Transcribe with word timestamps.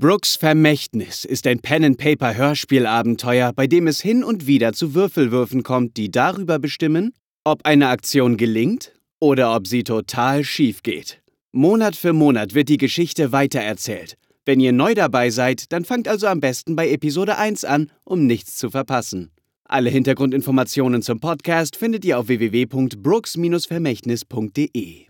Brooks 0.00 0.36
Vermächtnis 0.36 1.24
ist 1.26 1.46
ein 1.46 1.58
Pen-and-Paper-Hörspielabenteuer, 1.58 3.52
bei 3.52 3.66
dem 3.66 3.86
es 3.86 4.00
hin 4.00 4.24
und 4.24 4.46
wieder 4.46 4.72
zu 4.72 4.94
Würfelwürfen 4.94 5.62
kommt, 5.62 5.98
die 5.98 6.10
darüber 6.10 6.58
bestimmen, 6.58 7.12
ob 7.44 7.66
eine 7.66 7.88
Aktion 7.88 8.38
gelingt 8.38 8.94
oder 9.18 9.54
ob 9.54 9.66
sie 9.66 9.84
total 9.84 10.42
schief 10.42 10.82
geht. 10.82 11.20
Monat 11.52 11.96
für 11.96 12.14
Monat 12.14 12.54
wird 12.54 12.70
die 12.70 12.78
Geschichte 12.78 13.32
weitererzählt. 13.32 14.16
Wenn 14.46 14.58
ihr 14.58 14.72
neu 14.72 14.94
dabei 14.94 15.28
seid, 15.28 15.70
dann 15.70 15.84
fangt 15.84 16.08
also 16.08 16.28
am 16.28 16.40
besten 16.40 16.76
bei 16.76 16.88
Episode 16.88 17.36
1 17.36 17.66
an, 17.66 17.90
um 18.06 18.26
nichts 18.26 18.56
zu 18.56 18.70
verpassen. 18.70 19.32
Alle 19.64 19.90
Hintergrundinformationen 19.90 21.02
zum 21.02 21.20
Podcast 21.20 21.76
findet 21.76 22.06
ihr 22.06 22.18
auf 22.18 22.28
www.brooks-vermächtnis.de. 22.28 25.04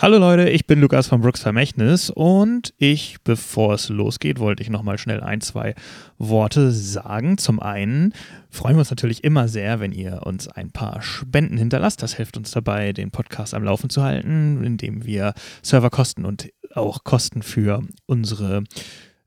Hallo 0.00 0.18
Leute, 0.18 0.48
ich 0.48 0.64
bin 0.68 0.80
Lukas 0.80 1.08
von 1.08 1.22
Brooks 1.22 1.42
Vermächtnis 1.42 2.08
und 2.08 2.72
ich, 2.78 3.16
bevor 3.24 3.74
es 3.74 3.88
losgeht, 3.88 4.38
wollte 4.38 4.62
ich 4.62 4.70
nochmal 4.70 4.96
schnell 4.96 5.20
ein, 5.20 5.40
zwei 5.40 5.74
Worte 6.18 6.70
sagen. 6.70 7.36
Zum 7.36 7.58
einen 7.58 8.14
freuen 8.48 8.76
wir 8.76 8.78
uns 8.82 8.90
natürlich 8.90 9.24
immer 9.24 9.48
sehr, 9.48 9.80
wenn 9.80 9.90
ihr 9.90 10.20
uns 10.24 10.46
ein 10.46 10.70
paar 10.70 11.02
Spenden 11.02 11.58
hinterlasst. 11.58 12.00
Das 12.00 12.14
hilft 12.14 12.36
uns 12.36 12.52
dabei, 12.52 12.92
den 12.92 13.10
Podcast 13.10 13.54
am 13.54 13.64
Laufen 13.64 13.90
zu 13.90 14.04
halten, 14.04 14.62
indem 14.62 15.04
wir 15.04 15.34
Serverkosten 15.62 16.24
und 16.24 16.48
auch 16.74 17.02
Kosten 17.02 17.42
für 17.42 17.82
unsere 18.06 18.62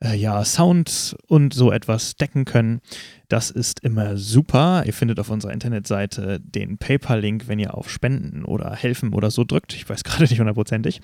äh, 0.03 0.15
ja, 0.15 0.43
Sound 0.43 1.15
und 1.27 1.53
so 1.53 1.71
etwas 1.71 2.15
decken 2.15 2.45
können. 2.45 2.81
Das 3.27 3.49
ist 3.49 3.81
immer 3.81 4.17
super. 4.17 4.83
Ihr 4.85 4.93
findet 4.93 5.19
auf 5.19 5.29
unserer 5.29 5.53
Internetseite 5.53 6.39
den 6.39 6.77
PayPal-Link, 6.77 7.47
wenn 7.47 7.59
ihr 7.59 7.75
auf 7.75 7.89
Spenden 7.89 8.43
oder 8.43 8.75
Helfen 8.75 9.13
oder 9.13 9.31
so 9.31 9.43
drückt. 9.43 9.73
Ich 9.73 9.87
weiß 9.87 10.03
gerade 10.03 10.23
nicht 10.23 10.39
hundertprozentig. 10.39 11.01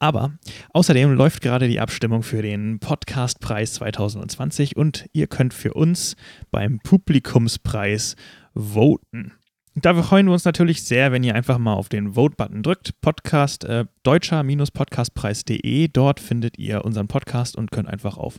Aber 0.00 0.32
außerdem 0.72 1.14
läuft 1.14 1.40
gerade 1.40 1.68
die 1.68 1.80
Abstimmung 1.80 2.22
für 2.22 2.42
den 2.42 2.80
Podcastpreis 2.80 3.74
2020 3.74 4.76
und 4.76 5.06
ihr 5.12 5.28
könnt 5.28 5.54
für 5.54 5.72
uns 5.72 6.16
beim 6.50 6.80
Publikumspreis 6.80 8.16
voten. 8.54 9.32
Da 9.76 9.92
freuen 10.00 10.26
wir 10.26 10.32
uns 10.32 10.44
natürlich 10.44 10.84
sehr, 10.84 11.10
wenn 11.10 11.24
ihr 11.24 11.34
einfach 11.34 11.58
mal 11.58 11.72
auf 11.72 11.88
den 11.88 12.12
Vote-Button 12.14 12.62
drückt. 12.62 13.00
Podcast, 13.00 13.64
äh, 13.64 13.86
deutscher-podcastpreis.de. 14.04 15.88
Dort 15.88 16.20
findet 16.20 16.58
ihr 16.58 16.84
unseren 16.84 17.08
Podcast 17.08 17.56
und 17.56 17.72
könnt 17.72 17.88
einfach 17.88 18.16
auf 18.16 18.38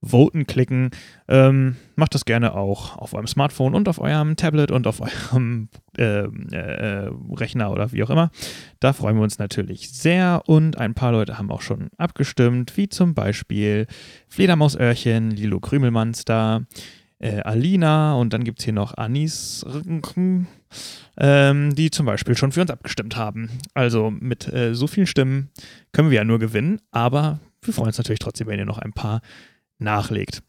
Voten 0.00 0.46
klicken. 0.46 0.90
Ähm, 1.26 1.74
macht 1.96 2.14
das 2.14 2.24
gerne 2.24 2.54
auch 2.54 2.96
auf 2.96 3.12
eurem 3.12 3.26
Smartphone 3.26 3.74
und 3.74 3.88
auf 3.88 3.98
eurem 3.98 4.36
Tablet 4.36 4.70
und 4.70 4.86
auf 4.86 5.00
eurem 5.32 5.68
äh, 5.98 6.26
äh, 6.26 7.10
Rechner 7.32 7.72
oder 7.72 7.90
wie 7.90 8.04
auch 8.04 8.10
immer. 8.10 8.30
Da 8.78 8.92
freuen 8.92 9.16
wir 9.16 9.24
uns 9.24 9.40
natürlich 9.40 9.90
sehr 9.90 10.42
und 10.46 10.78
ein 10.78 10.94
paar 10.94 11.10
Leute 11.10 11.38
haben 11.38 11.50
auch 11.50 11.62
schon 11.62 11.88
abgestimmt, 11.96 12.76
wie 12.76 12.88
zum 12.88 13.14
Beispiel 13.14 13.88
Fledermausöhrchen, 14.28 15.32
Lilo 15.32 15.58
Krümelmonster, 15.58 16.66
äh, 17.22 17.40
Alina 17.40 18.14
und 18.14 18.32
dann 18.32 18.44
gibt 18.44 18.58
es 18.58 18.64
hier 18.64 18.74
noch 18.74 18.96
Anis, 18.96 19.64
ähm, 21.16 21.74
die 21.74 21.90
zum 21.90 22.06
Beispiel 22.06 22.36
schon 22.36 22.52
für 22.52 22.62
uns 22.62 22.70
abgestimmt 22.70 23.16
haben. 23.16 23.48
Also 23.74 24.10
mit 24.10 24.52
äh, 24.52 24.74
so 24.74 24.86
vielen 24.86 25.06
Stimmen 25.06 25.50
können 25.92 26.10
wir 26.10 26.16
ja 26.16 26.24
nur 26.24 26.38
gewinnen, 26.38 26.80
aber 26.90 27.38
wir 27.62 27.72
freuen 27.72 27.88
uns 27.88 27.98
natürlich 27.98 28.18
trotzdem, 28.18 28.48
wenn 28.48 28.58
ihr 28.58 28.66
noch 28.66 28.78
ein 28.78 28.92
paar 28.92 29.22
nachlegt. 29.78 30.42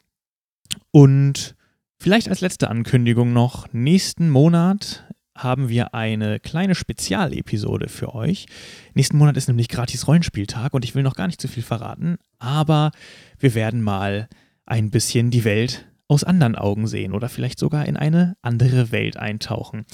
Und 0.92 1.56
vielleicht 2.00 2.28
als 2.30 2.42
letzte 2.42 2.70
Ankündigung 2.70 3.34
noch, 3.34 3.72
nächsten 3.72 4.30
Monat 4.30 5.06
haben 5.36 5.70
wir 5.70 5.94
eine 5.94 6.40
kleine 6.40 6.76
Spezialepisode 6.76 7.90
für 7.90 8.14
euch. 8.14 8.46
Nächsten 8.94 9.18
Monat 9.18 9.38
ist 9.38 9.48
nämlich 9.48 9.68
gratis 9.68 10.08
Rollenspieltag 10.08 10.74
und 10.74 10.86
ich 10.86 10.96
will 10.96 11.04
noch 11.04 11.16
gar 11.16 11.28
nicht 11.28 11.42
zu 11.42 11.48
viel 11.48 11.64
verraten, 11.64 12.18
aber 12.40 12.92
wir 13.40 13.56
werden 13.56 13.82
mal 13.82 14.28
ein 14.66 14.92
bisschen 14.92 15.32
die 15.32 15.44
Welt 15.44 15.88
aus 16.14 16.24
anderen 16.24 16.56
Augen 16.56 16.88
sehen 16.88 17.14
oder 17.14 17.30
vielleicht 17.30 17.60
sogar 17.60 17.86
in 17.86 17.98
eine 17.98 18.36
andere 18.42 18.92
Welt 18.92 19.18
eintauchen. 19.18 19.86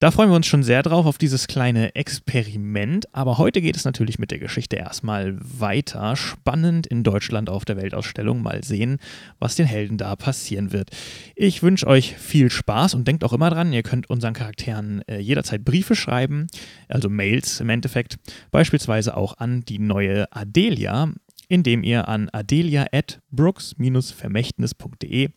Da 0.00 0.12
freuen 0.12 0.30
wir 0.30 0.36
uns 0.36 0.46
schon 0.46 0.62
sehr 0.62 0.84
drauf 0.84 1.06
auf 1.06 1.18
dieses 1.18 1.48
kleine 1.48 1.96
Experiment. 1.96 3.12
Aber 3.12 3.36
heute 3.36 3.60
geht 3.60 3.74
es 3.74 3.84
natürlich 3.84 4.20
mit 4.20 4.30
der 4.30 4.38
Geschichte 4.38 4.76
erstmal 4.76 5.36
weiter. 5.40 6.14
Spannend 6.14 6.86
in 6.86 7.02
Deutschland 7.02 7.50
auf 7.50 7.64
der 7.64 7.76
Weltausstellung. 7.76 8.40
Mal 8.40 8.62
sehen, 8.62 8.98
was 9.40 9.56
den 9.56 9.66
Helden 9.66 9.98
da 9.98 10.14
passieren 10.14 10.70
wird. 10.72 10.90
Ich 11.34 11.64
wünsche 11.64 11.88
euch 11.88 12.14
viel 12.16 12.48
Spaß 12.48 12.94
und 12.94 13.08
denkt 13.08 13.24
auch 13.24 13.32
immer 13.32 13.50
dran, 13.50 13.72
ihr 13.72 13.82
könnt 13.82 14.08
unseren 14.08 14.34
Charakteren 14.34 15.02
äh, 15.08 15.18
jederzeit 15.18 15.64
Briefe 15.64 15.96
schreiben, 15.96 16.46
also 16.86 17.08
Mails 17.08 17.58
im 17.58 17.68
Endeffekt. 17.68 18.18
Beispielsweise 18.52 19.16
auch 19.16 19.38
an 19.38 19.62
die 19.62 19.80
neue 19.80 20.30
Adelia 20.30 21.12
indem 21.48 21.82
ihr 21.82 22.06
an 22.08 22.28
adelia.brooks-vermächtnis.de 22.30 25.30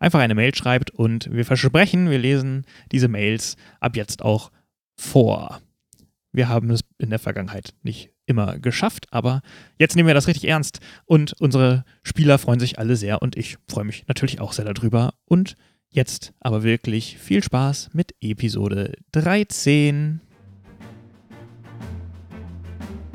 einfach 0.00 0.20
eine 0.20 0.34
Mail 0.34 0.54
schreibt 0.54 0.90
und 0.90 1.30
wir 1.32 1.44
versprechen, 1.44 2.08
wir 2.10 2.18
lesen 2.18 2.64
diese 2.90 3.08
Mails 3.08 3.56
ab 3.80 3.96
jetzt 3.96 4.22
auch 4.22 4.50
vor. 4.96 5.60
Wir 6.32 6.48
haben 6.48 6.70
es 6.70 6.80
in 6.98 7.10
der 7.10 7.18
Vergangenheit 7.18 7.74
nicht 7.82 8.10
immer 8.26 8.58
geschafft, 8.58 9.06
aber 9.10 9.42
jetzt 9.78 9.96
nehmen 9.96 10.06
wir 10.06 10.14
das 10.14 10.28
richtig 10.28 10.48
ernst 10.48 10.78
und 11.06 11.34
unsere 11.40 11.84
Spieler 12.02 12.38
freuen 12.38 12.60
sich 12.60 12.78
alle 12.78 12.96
sehr 12.96 13.22
und 13.22 13.36
ich 13.36 13.56
freue 13.68 13.84
mich 13.84 14.06
natürlich 14.06 14.40
auch 14.40 14.52
sehr 14.52 14.66
darüber. 14.66 15.14
Und 15.24 15.56
jetzt 15.88 16.34
aber 16.40 16.62
wirklich 16.62 17.18
viel 17.18 17.42
Spaß 17.42 17.90
mit 17.94 18.14
Episode 18.20 18.92
13. 19.12 20.20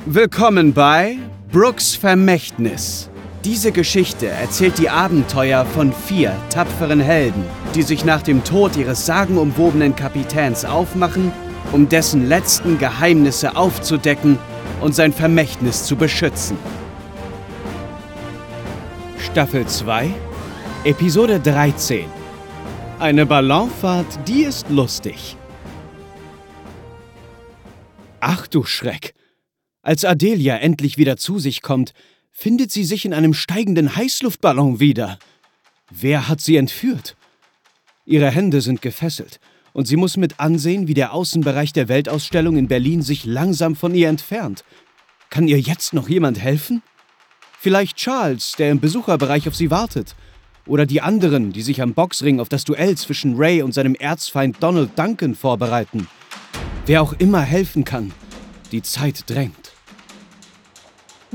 Willkommen 0.06 0.74
bei 0.74 1.18
Brooks 1.54 1.94
Vermächtnis. 1.96 3.12
Diese 3.46 3.72
Geschichte 3.72 4.28
erzählt 4.28 4.80
die 4.80 4.90
Abenteuer 4.90 5.66
von 5.66 5.94
vier 5.94 6.36
tapferen 6.50 7.00
Helden, 7.00 7.46
die 7.76 7.84
sich 7.84 8.04
nach 8.04 8.24
dem 8.24 8.44
Tod 8.44 8.76
ihres 8.76 9.06
sagenumwobenen 9.06 9.96
Kapitäns 9.96 10.66
aufmachen, 10.66 11.32
um 11.72 11.88
dessen 11.88 12.28
letzten 12.28 12.80
Geheimnisse 12.80 13.56
aufzudecken 13.56 14.40
und 14.82 14.96
sein 14.96 15.14
Vermächtnis 15.14 15.86
zu 15.86 15.96
beschützen. 15.96 16.58
Staffel 19.20 19.68
2, 19.68 20.10
Episode 20.86 21.40
13. 21.40 22.06
Eine 22.98 23.28
Ballonfahrt, 23.28 24.28
die 24.28 24.42
ist 24.42 24.72
lustig. 24.72 25.38
Ach 28.22 28.48
du 28.48 28.64
Schreck! 28.64 29.14
Als 29.84 30.06
Adelia 30.06 30.56
endlich 30.56 30.98
wieder 30.98 31.18
zu 31.18 31.40
sich 31.40 31.62
kommt, 31.62 31.94
findet 32.32 32.72
sie 32.72 32.86
sich 32.86 33.04
in 33.04 33.14
einem 33.14 33.34
steigenden 33.34 33.98
Heißluftballon 33.98 34.80
wieder. 34.80 35.20
Wer 35.92 36.30
hat 36.30 36.40
sie 36.40 36.56
entführt? 36.56 37.18
Ihre 38.06 38.32
Hände 38.32 38.62
sind 38.62 38.82
gefesselt 38.82 39.42
und 39.74 39.86
sie 39.86 39.98
muss 39.98 40.16
mit 40.16 40.40
ansehen, 40.40 40.88
wie 40.88 40.94
der 40.94 41.14
Außenbereich 41.14 41.74
der 41.74 41.90
Weltausstellung 41.90 42.56
in 42.56 42.70
Berlin 42.70 43.02
sich 43.02 43.26
langsam 43.26 43.76
von 43.76 43.94
ihr 43.94 44.08
entfernt. 44.08 44.64
Kann 45.30 45.50
ihr 45.50 45.60
jetzt 45.60 45.94
noch 45.94 46.08
jemand 46.08 46.40
helfen? 46.40 46.82
Vielleicht 47.60 47.98
Charles, 47.98 48.54
der 48.58 48.72
im 48.72 48.80
Besucherbereich 48.80 49.50
auf 49.50 49.56
sie 49.56 49.70
wartet. 49.70 50.16
Oder 50.66 50.86
die 50.86 51.02
anderen, 51.02 51.52
die 51.52 51.62
sich 51.62 51.82
am 51.82 51.94
Boxring 51.94 52.40
auf 52.40 52.48
das 52.48 52.64
Duell 52.64 52.96
zwischen 52.98 53.36
Ray 53.36 53.62
und 53.62 53.74
seinem 53.74 53.96
Erzfeind 53.96 54.58
Donald 54.62 54.98
Duncan 54.98 55.36
vorbereiten. 55.36 56.08
Wer 56.86 57.02
auch 57.02 57.14
immer 57.20 57.42
helfen 57.42 57.84
kann. 57.84 58.14
Die 58.72 58.82
Zeit 58.82 59.30
drängt. 59.30 59.63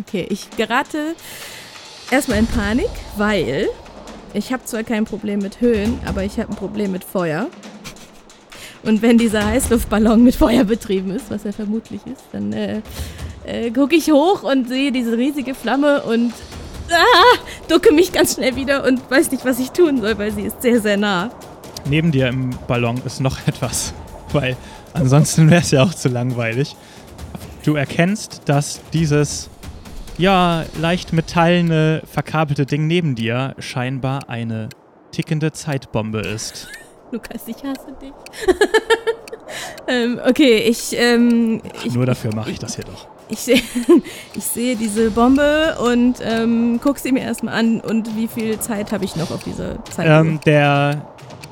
Okay, 0.01 0.27
ich 0.31 0.51
gerate 0.51 1.15
erstmal 2.11 2.39
in 2.39 2.47
Panik, 2.47 2.91
weil 3.17 3.69
ich 4.33 4.53
habe 4.53 4.65
zwar 4.65 4.85
kein 4.85 5.05
Problem 5.05 5.41
mit 5.41 5.61
Höhen, 5.61 5.99
aber 6.07 6.23
ich 6.23 6.39
habe 6.39 6.53
ein 6.53 6.57
Problem 6.57 6.93
mit 6.93 7.03
Feuer. 7.03 7.49
Und 8.85 9.03
wenn 9.03 9.19
dieser 9.19 9.45
Heißluftballon 9.45 10.23
mit 10.23 10.37
Feuer 10.37 10.65
betrieben 10.65 11.11
ist, 11.11 11.31
was 11.31 11.45
er 11.45 11.53
vermutlich 11.53 12.01
ist, 12.07 12.23
dann 12.33 12.53
äh, 12.53 12.81
äh, 13.45 13.71
gucke 13.71 13.97
ich 13.97 14.13
hoch 14.13 14.45
und 14.45 14.69
sehe 14.69 14.93
diese 14.93 15.17
riesige 15.17 15.55
Flamme 15.55 16.03
und 16.03 16.33
ah, 16.91 17.39
ducke 17.69 17.93
mich 17.93 18.13
ganz 18.13 18.35
schnell 18.35 18.55
wieder 18.55 18.85
und 18.85 19.11
weiß 19.11 19.33
nicht, 19.33 19.45
was 19.45 19.59
ich 19.59 19.71
tun 19.73 20.01
soll, 20.01 20.17
weil 20.19 20.33
sie 20.33 20.43
ist 20.43 20.63
sehr, 20.63 20.81
sehr 20.81 20.97
nah. 20.97 21.31
Neben 21.87 22.13
dir 22.13 22.29
im 22.29 22.51
Ballon 22.69 23.01
ist 23.05 23.21
noch 23.21 23.39
etwas, 23.47 23.95
weil 24.33 24.57
ansonsten 24.93 25.51
wäre 25.51 25.63
es 25.63 25.71
ja 25.73 25.83
auch 25.83 25.95
zu 25.95 26.09
langweilig. 26.09 26.77
Du 27.65 27.75
erkennst, 27.75 28.43
dass 28.45 28.81
dieses 28.93 29.51
ja, 30.19 30.65
leicht 30.79 31.13
metallene, 31.13 32.03
verkabelte 32.05 32.67
Ding 32.67 32.87
neben 32.87 33.15
dir 33.15 33.55
scheinbar 33.59 34.29
eine 34.29 34.69
tickende 35.13 35.53
Zeitbombe 35.53 36.21
ist. 36.21 36.69
Lukas, 37.13 37.47
ich 37.47 37.57
hasse 37.57 37.93
dich. 38.03 38.13
ähm, 39.89 40.21
okay, 40.29 40.59
ich, 40.59 40.95
ähm, 40.95 41.63
ich, 41.85 41.95
Nur 41.95 42.05
dafür 42.05 42.35
mache 42.35 42.51
ich 42.51 42.59
das 42.59 42.75
hier 42.75 42.85
doch. 42.85 43.07
Ich, 43.31 43.41
seh, 43.41 43.63
ich 44.35 44.45
sehe 44.45 44.77
diese 44.77 45.11
Bombe 45.11 45.77
und 45.81 46.19
ähm, 46.23 46.81
gucke 46.83 47.01
sie 47.01 47.13
mir 47.13 47.23
erstmal 47.23 47.55
an. 47.55 47.81
Und 47.81 48.15
wie 48.17 48.29
viel 48.29 48.59
Zeit 48.59 48.93
habe 48.93 49.05
ich 49.05 49.17
noch 49.17 49.31
auf 49.31 49.43
dieser 49.45 49.83
Zeit? 49.87 50.07
Ähm, 50.07 50.41
der 50.45 51.07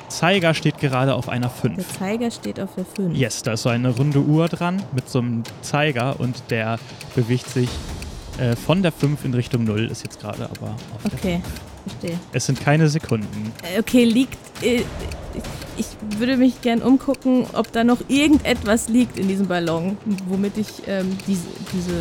Zeiger 0.09 0.55
steht 0.55 0.79
gerade 0.79 1.15
auf 1.15 1.29
einer 1.29 1.49
5. 1.51 1.77
Der 1.77 1.89
Zeiger 1.89 2.31
steht 2.31 2.61
auf 2.61 2.75
der 2.75 2.85
5. 2.85 3.17
Yes, 3.17 3.43
da 3.43 3.53
ist 3.53 3.63
so 3.63 3.69
eine 3.69 3.91
runde 3.91 4.21
Uhr 4.21 4.49
dran 4.49 4.83
mit 4.95 5.09
so 5.09 5.21
einem 5.21 5.43
Zeiger 5.63 6.19
und 6.19 6.51
der 6.51 6.79
bewegt 7.15 7.49
sich 7.49 7.69
Äh, 8.39 8.55
von 8.57 8.83
der 8.83 8.93
5 8.93 9.25
in 9.25 9.35
Richtung 9.35 9.65
0 9.65 9.87
ist 9.91 10.03
jetzt 10.05 10.21
gerade 10.21 10.45
aber 10.45 10.77
auf 10.95 11.03
der 11.05 11.15
Okay, 11.15 11.41
verstehe. 11.87 12.19
Es 12.33 12.47
sind 12.47 12.61
keine 12.61 12.89
Sekunden. 12.89 13.53
Äh, 13.63 13.81
Okay, 13.81 14.05
liegt. 14.05 14.37
Äh, 14.63 14.83
ich 15.79 15.87
würde 16.19 16.37
mich 16.39 16.63
gern 16.63 16.81
umgucken, 16.81 17.47
ob 17.53 17.71
da 17.73 17.85
noch 17.85 17.99
irgendetwas 18.09 18.89
liegt 18.89 19.19
in 19.19 19.29
diesem 19.29 19.47
Ballon, 19.47 19.99
womit 20.27 20.57
ich 20.57 20.69
ähm, 20.87 21.17
diese, 21.27 21.43
diese. 21.73 21.93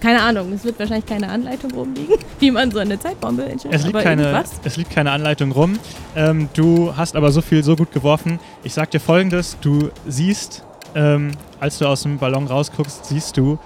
Keine 0.00 0.22
Ahnung, 0.22 0.52
es 0.52 0.64
wird 0.64 0.78
wahrscheinlich 0.78 1.04
keine 1.06 1.28
Anleitung 1.28 1.72
rumliegen, 1.72 2.16
wie 2.38 2.50
man 2.50 2.70
so 2.70 2.78
eine 2.78 2.98
Zeitbombe 2.98 3.44
entscheidet. 3.44 3.78
Es 3.78 3.84
liegt, 3.84 3.94
aber 3.96 4.02
keine, 4.04 4.22
irgendwas. 4.22 4.52
es 4.64 4.76
liegt 4.76 4.90
keine 4.90 5.10
Anleitung 5.10 5.52
rum. 5.52 5.78
Ähm, 6.16 6.48
du 6.54 6.96
hast 6.96 7.14
aber 7.16 7.30
so 7.32 7.42
viel 7.42 7.62
so 7.62 7.76
gut 7.76 7.92
geworfen. 7.92 8.38
Ich 8.64 8.72
sag 8.72 8.90
dir 8.90 9.00
folgendes: 9.00 9.56
Du 9.60 9.90
siehst, 10.08 10.64
ähm, 10.94 11.32
als 11.60 11.78
du 11.78 11.86
aus 11.86 12.02
dem 12.04 12.18
Ballon 12.18 12.46
rausguckst, 12.46 13.04
siehst 13.06 13.36
du 13.36 13.58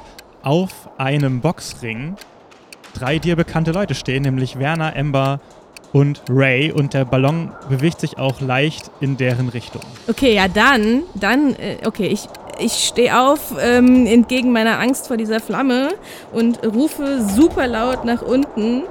auf 0.46 0.70
einem 0.96 1.40
Boxring 1.40 2.14
drei 2.94 3.18
dir 3.18 3.34
bekannte 3.34 3.72
Leute 3.72 3.94
stehen, 3.96 4.22
nämlich 4.22 4.58
Werner, 4.60 4.94
Ember 4.94 5.40
und 5.92 6.22
Ray. 6.28 6.70
Und 6.70 6.94
der 6.94 7.04
Ballon 7.04 7.50
bewegt 7.68 8.00
sich 8.00 8.16
auch 8.16 8.40
leicht 8.40 8.90
in 9.00 9.16
deren 9.16 9.48
Richtung. 9.48 9.82
Okay, 10.08 10.34
ja, 10.36 10.46
dann, 10.46 11.02
dann, 11.14 11.54
äh, 11.56 11.78
okay, 11.84 12.06
ich, 12.06 12.28
ich 12.60 12.72
stehe 12.72 13.20
auf 13.20 13.54
ähm, 13.60 14.06
entgegen 14.06 14.52
meiner 14.52 14.78
Angst 14.78 15.08
vor 15.08 15.16
dieser 15.16 15.40
Flamme 15.40 15.88
und 16.32 16.64
rufe 16.64 17.22
super 17.22 17.66
laut 17.66 18.04
nach 18.04 18.22
unten. 18.22 18.82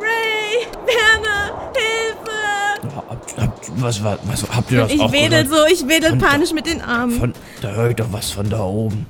Ray, 0.00 0.66
Werner, 0.84 1.70
Hilfe! 1.72 2.96
Habt, 3.08 3.38
habt, 3.40 3.70
was, 3.80 4.02
war, 4.02 4.18
was, 4.24 4.44
habt 4.54 4.70
ihr 4.72 4.80
das 4.80 4.92
Ich 4.92 5.00
auch 5.00 5.12
wedel 5.12 5.44
gehört? 5.44 5.68
so, 5.68 5.72
ich 5.72 5.88
wedel 5.88 6.12
Und- 6.14 6.18
panisch 6.18 6.52
mit 6.52 6.66
den 6.66 6.82
Armen. 6.82 7.12
Von, 7.18 7.32
da 7.62 7.68
höre 7.70 7.90
ich 7.90 7.96
doch 7.96 8.12
was 8.12 8.32
von 8.32 8.50
da 8.50 8.64
oben. 8.64 9.06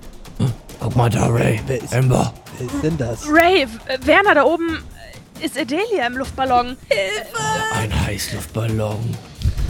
Guck 0.84 0.96
mal 0.96 1.08
da, 1.08 1.28
Ray. 1.28 1.58
Wer 1.66 1.82
ist- 1.82 1.94
Amber. 1.94 2.31
Wer 2.58 2.66
ist 2.66 2.82
denn 2.84 2.98
das? 2.98 3.26
Ray, 3.26 3.66
Werner 4.04 4.34
da 4.34 4.44
oben 4.44 4.82
ist 5.40 5.58
Adelia 5.58 6.06
im 6.06 6.19
Luftballon. 6.19 6.76
Ein 7.81 8.06
Heißluftballon. 8.06 9.16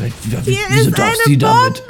Wie, 0.01 0.13
wie, 0.45 0.53
Hier 0.55 0.59
wieso 0.71 0.89
ist 0.91 0.99
darf 0.99 1.07
eine 1.11 1.17
sie 1.25 1.39
damit? 1.39 1.83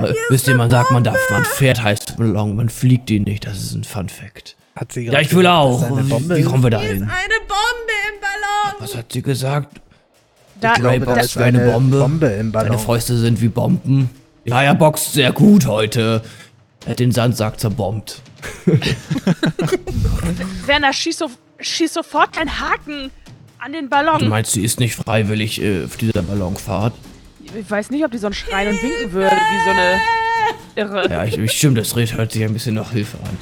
Äh, 0.00 0.12
Wisst 0.28 0.48
ihr, 0.48 0.56
man 0.56 0.70
sagt, 0.70 0.90
man 0.90 1.04
darf, 1.04 1.16
man 1.30 1.44
fährt 1.44 1.84
Heißluftballon, 1.84 2.56
man 2.56 2.68
fliegt 2.68 3.10
ihn 3.12 3.22
nicht. 3.22 3.46
Das 3.46 3.58
ist 3.58 3.74
ein 3.76 3.84
Fun 3.84 4.08
Fact. 4.08 4.56
Hat 4.74 4.90
sie 4.92 5.02
Ja, 5.06 5.20
ich 5.20 5.30
will 5.30 5.44
gesagt, 5.44 5.56
auch. 5.56 5.88
Wie, 5.96 6.30
wie 6.38 6.42
kommen 6.42 6.64
wir 6.64 6.70
da 6.70 6.80
Hier 6.80 6.88
ist 6.90 6.94
hin? 6.94 7.02
eine 7.04 7.34
Bombe 7.46 7.94
im 8.12 8.20
Ballon! 8.20 8.74
Was 8.80 8.96
hat 8.96 9.12
sie 9.12 9.22
gesagt? 9.22 9.80
Da, 10.60 10.72
Ich 10.72 10.80
glaube, 10.80 10.98
da 11.06 11.14
ist 11.20 11.38
wie 11.38 11.44
eine 11.44 11.62
eine 11.62 11.70
Bombe. 11.72 11.98
Bombe 12.00 12.26
im 12.26 12.50
Seine 12.50 12.50
Ballon. 12.50 12.78
Fäuste 12.80 13.16
sind 13.18 13.40
wie 13.40 13.48
Bomben. 13.48 14.10
Ja, 14.44 14.62
er 14.64 14.74
boxt 14.74 15.12
sehr 15.12 15.30
gut 15.30 15.66
heute. 15.66 16.22
Er 16.84 16.90
hat 16.90 16.98
den 17.00 17.12
Sandsack 17.12 17.58
zerbombt. 17.58 18.20
Werner, 20.66 20.92
schieß, 20.92 21.18
so, 21.18 21.30
schieß 21.58 21.94
sofort 21.94 22.38
einen 22.38 22.60
Haken 22.60 23.10
an 23.58 23.72
den 23.72 23.84
Du 23.84 23.90
Ballon. 23.90 24.28
meinst, 24.28 24.52
sie 24.52 24.62
ist 24.64 24.80
nicht 24.80 24.94
freiwillig 24.94 25.60
äh, 25.62 25.84
auf 25.84 25.96
dieser 25.96 26.22
Ballonfahrt? 26.22 26.94
Ich 27.58 27.70
weiß 27.70 27.90
nicht, 27.90 28.04
ob 28.04 28.10
die 28.10 28.18
sonst 28.18 28.36
schreien 28.38 28.68
und 28.74 28.82
winken 28.82 29.12
würde, 29.12 29.34
wie 29.36 29.64
so 29.64 29.70
eine 29.70 30.00
Irre. 30.76 31.10
Ja, 31.10 31.24
ich, 31.24 31.38
ich 31.38 31.52
stimmt, 31.52 31.78
das 31.78 31.96
Red 31.96 32.16
hört 32.16 32.32
sich 32.32 32.42
ein 32.44 32.52
bisschen 32.52 32.74
nach 32.74 32.92
Hilfe 32.92 33.18
an. 33.24 33.36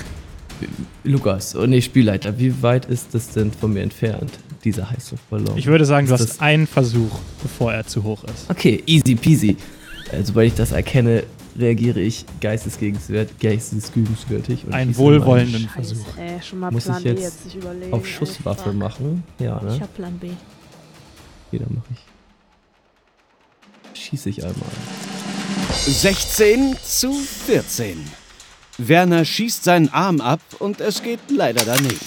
Lukas, 1.03 1.57
oh 1.57 1.67
nee, 1.67 1.81
Spielleiter, 1.83 2.39
wie 2.39 2.63
weit 2.63 2.85
ist 2.87 3.09
das 3.15 3.31
denn 3.31 3.51
von 3.53 3.73
mir 3.73 3.83
entfernt, 3.83 4.31
dieser 4.63 4.89
Heißluftballon? 4.91 5.57
Ich 5.59 5.67
würde 5.67 5.85
sagen, 5.85 6.07
du 6.07 6.15
Ist 6.15 6.21
hast 6.21 6.29
das- 6.31 6.41
einen 6.41 6.67
Versuch, 6.69 7.19
bevor 7.43 7.73
er 7.73 7.85
zu 7.87 8.05
hoch 8.05 8.23
ist. 8.25 8.49
Okay, 8.49 8.83
easy 8.87 9.17
peasy. 9.17 9.57
Äh, 10.13 10.23
sobald 10.23 10.49
ich 10.49 10.55
das 10.55 10.71
erkenne, 10.71 11.25
reagiere 11.59 12.01
ich 12.01 12.25
geistesgegenswert, 12.41 13.39
geistesgütenswürdig. 13.41 14.65
und 14.67 14.73
Einen 14.73 14.97
wohlwollenden 14.97 15.63
meinen 15.63 15.69
Versuch. 15.69 16.17
Ey, 16.17 16.41
schon 16.43 16.59
mal 16.61 16.71
Muss 16.71 16.85
Plan 16.85 16.99
ich 16.99 17.05
B 17.05 17.11
jetzt 17.21 17.45
jetzt 17.45 17.55
überlegen. 17.55 17.93
Sch- 17.93 17.97
Auf 17.97 18.07
Schusswaffe 18.07 18.71
ey. 18.71 18.77
machen. 18.77 19.25
Ja, 19.39 19.57
Ich 19.59 19.63
ne? 19.79 19.81
hab 19.81 19.95
Plan 19.95 20.19
B. 20.19 20.31
Jeder 21.51 21.67
mache 21.71 21.85
ich. 21.93 21.99
Schieße 24.01 24.31
ich 24.31 24.43
einmal. 24.43 24.55
16 25.87 26.77
zu 26.83 27.13
14. 27.13 27.99
Werner 28.79 29.25
schießt 29.25 29.65
seinen 29.65 29.89
Arm 29.91 30.21
ab 30.21 30.41
und 30.59 30.81
es 30.81 31.03
geht 31.03 31.21
leider 31.31 31.65
daneben. 31.65 31.99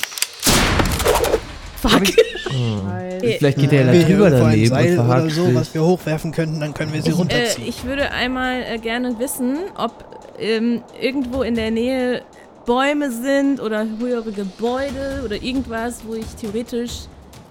Fuck. 1.89 2.07
Scheiße. 2.07 3.37
Vielleicht 3.37 3.57
geht 3.57 3.71
der 3.71 3.85
ja 3.85 3.93
da 3.93 4.07
drüber 4.07 4.29
daneben 4.29 4.61
und 4.63 4.67
Seil 4.69 4.93
oder 4.93 5.05
verhakt 5.05 5.31
so, 5.31 5.45
sich. 5.45 5.55
was 5.55 5.73
wir 5.73 5.83
hochwerfen 5.83 6.31
könnten, 6.31 6.59
dann 6.59 6.73
können 6.73 6.93
wir 6.93 7.01
sie 7.01 7.09
Ich, 7.09 7.15
äh, 7.15 7.17
runterziehen. 7.19 7.67
ich 7.67 7.83
würde 7.83 8.11
einmal 8.11 8.61
äh, 8.63 8.77
gerne 8.77 9.17
wissen, 9.19 9.57
ob 9.77 10.05
ähm, 10.39 10.81
irgendwo 10.99 11.41
in 11.41 11.55
der 11.55 11.71
Nähe 11.71 12.21
Bäume 12.65 13.11
sind 13.11 13.59
oder 13.61 13.85
höhere 13.99 14.31
Gebäude 14.31 15.21
oder 15.23 15.41
irgendwas, 15.41 16.01
wo 16.05 16.13
ich 16.15 16.25
theoretisch 16.39 17.01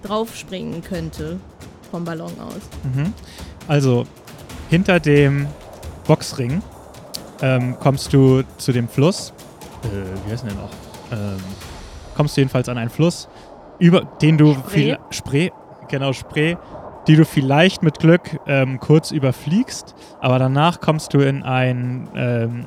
draufspringen 0.03 0.83
könnte 0.83 1.39
vom 1.91 2.03
Ballon 2.03 2.31
aus. 2.39 2.61
Mhm. 2.83 3.13
Also, 3.67 4.05
hinter 4.69 4.99
dem 4.99 5.47
Boxring 6.05 6.61
ähm, 7.41 7.75
kommst 7.79 8.13
du 8.13 8.43
zu 8.57 8.71
dem 8.71 8.87
Fluss. 8.87 9.33
Äh, 9.83 9.87
wie 10.27 10.31
heißt 10.31 10.43
denn 10.43 10.51
der 10.53 10.61
noch? 10.63 10.71
Ähm, 11.11 11.41
kommst 12.15 12.35
du 12.37 12.41
jedenfalls 12.41 12.69
an 12.69 12.77
einen 12.77 12.89
Fluss, 12.89 13.27
über 13.79 14.01
den 14.21 14.37
du 14.37 14.53
Spree? 14.53 14.69
viel 14.69 14.97
Spree, 15.09 15.49
genau 15.89 16.13
Spree, 16.13 16.55
die 17.07 17.15
du 17.15 17.25
vielleicht 17.25 17.83
mit 17.83 17.99
Glück 17.99 18.39
ähm, 18.47 18.79
kurz 18.79 19.11
überfliegst, 19.11 19.95
aber 20.19 20.39
danach 20.39 20.79
kommst 20.79 21.13
du 21.13 21.19
in 21.19 21.43
ein 21.43 22.07
ähm, 22.15 22.65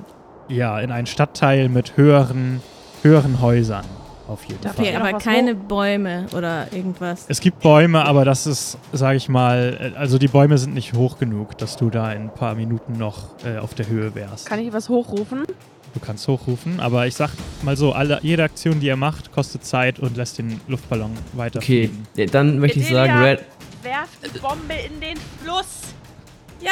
ja 0.48 0.78
in 0.80 0.90
einen 0.90 1.06
Stadtteil 1.06 1.68
mit 1.68 1.96
höheren 1.96 2.60
höheren 3.02 3.40
Häusern 3.40 3.84
auf 4.28 4.44
jeden 4.44 4.60
Darf 4.60 4.76
Fall. 4.76 4.94
Aber 4.94 5.18
keine 5.18 5.54
Bäume 5.54 6.26
oder 6.36 6.72
irgendwas. 6.72 7.24
Es 7.28 7.40
gibt 7.40 7.60
Bäume, 7.60 8.04
aber 8.04 8.24
das 8.24 8.46
ist, 8.46 8.78
sage 8.92 9.16
ich 9.16 9.28
mal, 9.28 9.94
also 9.96 10.18
die 10.18 10.28
Bäume 10.28 10.58
sind 10.58 10.74
nicht 10.74 10.92
hoch 10.92 11.18
genug, 11.18 11.56
dass 11.58 11.76
du 11.76 11.90
da 11.90 12.12
in 12.12 12.22
ein 12.22 12.34
paar 12.34 12.54
Minuten 12.54 12.98
noch 12.98 13.34
äh, 13.44 13.58
auf 13.58 13.74
der 13.74 13.88
Höhe 13.88 14.14
wärst. 14.14 14.46
Kann 14.46 14.60
ich 14.60 14.72
was 14.72 14.88
hochrufen? 14.88 15.44
Du 15.98 16.06
kannst 16.06 16.28
hochrufen, 16.28 16.78
aber 16.78 17.08
ich 17.08 17.16
sag 17.16 17.30
mal 17.62 17.76
so, 17.76 17.92
alle, 17.92 18.20
jede 18.22 18.44
Aktion, 18.44 18.78
die 18.78 18.88
er 18.88 18.94
macht, 18.96 19.32
kostet 19.32 19.64
Zeit 19.64 19.98
und 19.98 20.16
lässt 20.16 20.38
den 20.38 20.60
Luftballon 20.68 21.10
Okay, 21.10 21.20
weiterfliegen. 21.38 22.06
ja, 22.14 22.26
dann 22.26 22.60
möchte 22.60 22.78
ich 22.78 22.88
sagen, 22.88 23.18
Red. 23.20 23.40
Werf 23.82 24.08
die 24.22 24.38
Bombe 24.38 24.74
in 24.74 25.00
den 25.00 25.16
Fluss. 25.42 25.80
Ja, 26.60 26.70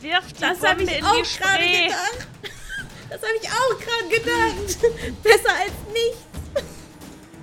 Wirf 0.00 0.24
die 0.32 0.40
das 0.40 0.58
Bombe 0.58 0.84
ich 0.84 0.98
in 0.98 1.04
auch 1.04 1.12
die 1.12 1.38
gerade 1.38 1.62
Spree. 1.62 1.84
gedacht. 1.84 2.28
Das 3.10 3.20
habe 3.20 3.32
ich 3.42 3.48
auch 3.50 3.78
gerade 3.78 4.08
gedacht. 4.08 4.92
Besser 5.22 5.54
als 5.60 5.72
nichts. 5.92 6.70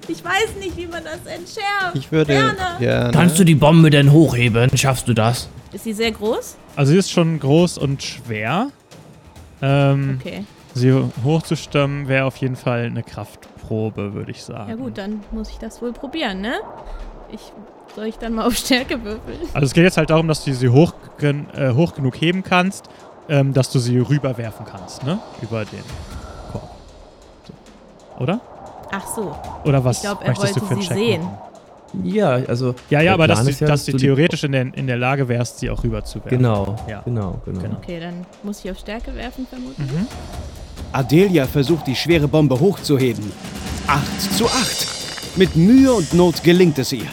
Ich 0.07 0.23
weiß 0.25 0.55
nicht, 0.59 0.75
wie 0.77 0.87
man 0.87 1.03
das 1.03 1.19
entschärft. 1.31 1.93
Ich 1.93 2.11
würde 2.11 2.33
Werner. 2.33 2.77
gerne. 2.79 3.11
Kannst 3.13 3.37
du 3.37 3.43
die 3.43 3.53
Bombe 3.53 3.91
denn 3.91 4.11
hochheben? 4.11 4.75
Schaffst 4.75 5.07
du 5.07 5.13
das? 5.13 5.47
Ist 5.71 5.83
sie 5.83 5.93
sehr 5.93 6.11
groß? 6.11 6.57
Also 6.75 6.91
sie 6.93 6.97
ist 6.97 7.11
schon 7.11 7.39
groß 7.39 7.77
und 7.77 8.01
schwer. 8.01 8.71
Ähm, 9.61 10.17
Okay. 10.19 10.43
Sie 10.79 10.93
hochzustemmen 11.23 12.07
wäre 12.07 12.25
auf 12.25 12.37
jeden 12.37 12.55
Fall 12.55 12.85
eine 12.85 13.03
Kraftprobe, 13.03 14.13
würde 14.13 14.31
ich 14.31 14.43
sagen. 14.43 14.69
Ja 14.69 14.75
gut, 14.75 14.97
dann 14.97 15.21
muss 15.31 15.49
ich 15.49 15.57
das 15.57 15.81
wohl 15.81 15.93
probieren, 15.93 16.41
ne? 16.41 16.53
Ich 17.31 17.51
soll 17.95 18.05
ich 18.05 18.17
dann 18.17 18.33
mal 18.33 18.45
auf 18.47 18.53
Stärke 18.57 19.03
würfeln? 19.03 19.39
Also 19.53 19.65
es 19.65 19.73
geht 19.73 19.83
jetzt 19.83 19.97
halt 19.97 20.09
darum, 20.09 20.27
dass 20.27 20.43
du 20.43 20.53
sie 20.53 20.69
hoch, 20.69 20.93
gen- 21.17 21.47
äh, 21.53 21.73
hoch 21.73 21.93
genug 21.93 22.19
heben 22.21 22.43
kannst, 22.43 22.85
ähm, 23.27 23.53
dass 23.53 23.71
du 23.71 23.79
sie 23.79 23.97
rüberwerfen 23.99 24.65
kannst, 24.65 25.03
ne? 25.03 25.19
Über 25.41 25.65
den 25.65 25.83
Korb. 26.51 26.69
So. 27.47 28.23
Oder? 28.23 28.39
Ach 28.91 29.05
so. 29.07 29.35
Oder 29.65 29.83
was 29.83 29.97
Ich 29.97 30.01
glaub, 30.03 30.21
er 30.21 30.29
möchtest 30.29 30.55
du 30.57 30.61
wollte 30.61 30.65
für 30.67 30.73
einen 30.73 30.81
sie 30.81 30.87
Check 30.87 30.97
sehen. 30.97 31.21
machen? 31.23 31.37
Ja, 32.03 32.29
also. 32.47 32.75
Ja, 32.91 33.01
ja, 33.01 33.13
aber 33.15 33.27
dass, 33.27 33.43
du, 33.43 33.51
ja, 33.51 33.67
dass 33.67 33.85
du 33.85 33.97
theoretisch 33.97 34.43
in 34.43 34.51
der, 34.51 34.61
in 34.75 34.85
der 34.85 34.97
Lage 34.97 35.27
wärst, 35.27 35.57
sie 35.57 35.71
auch 35.71 35.83
rüber 35.83 36.03
zu 36.03 36.19
werfen. 36.19 36.29
Genau, 36.37 36.75
Ja. 36.87 37.01
genau, 37.01 37.41
genau. 37.45 37.59
Genau. 37.61 37.77
Okay, 37.77 37.99
dann 37.99 38.27
muss 38.43 38.63
ich 38.63 38.69
auf 38.69 38.77
Stärke 38.77 39.15
werfen, 39.15 39.47
vermutlich. 39.49 39.91
Mhm. 39.91 40.07
Adelia 40.91 41.45
versucht, 41.45 41.87
die 41.87 41.95
schwere 41.95 42.27
Bombe 42.27 42.59
hochzuheben. 42.59 43.31
8 43.87 44.37
zu 44.37 44.45
8. 44.45 44.87
Mit 45.35 45.55
Mühe 45.55 45.93
und 45.93 46.13
Not 46.13 46.43
gelingt 46.43 46.79
es 46.79 46.91
ihr. 46.91 47.07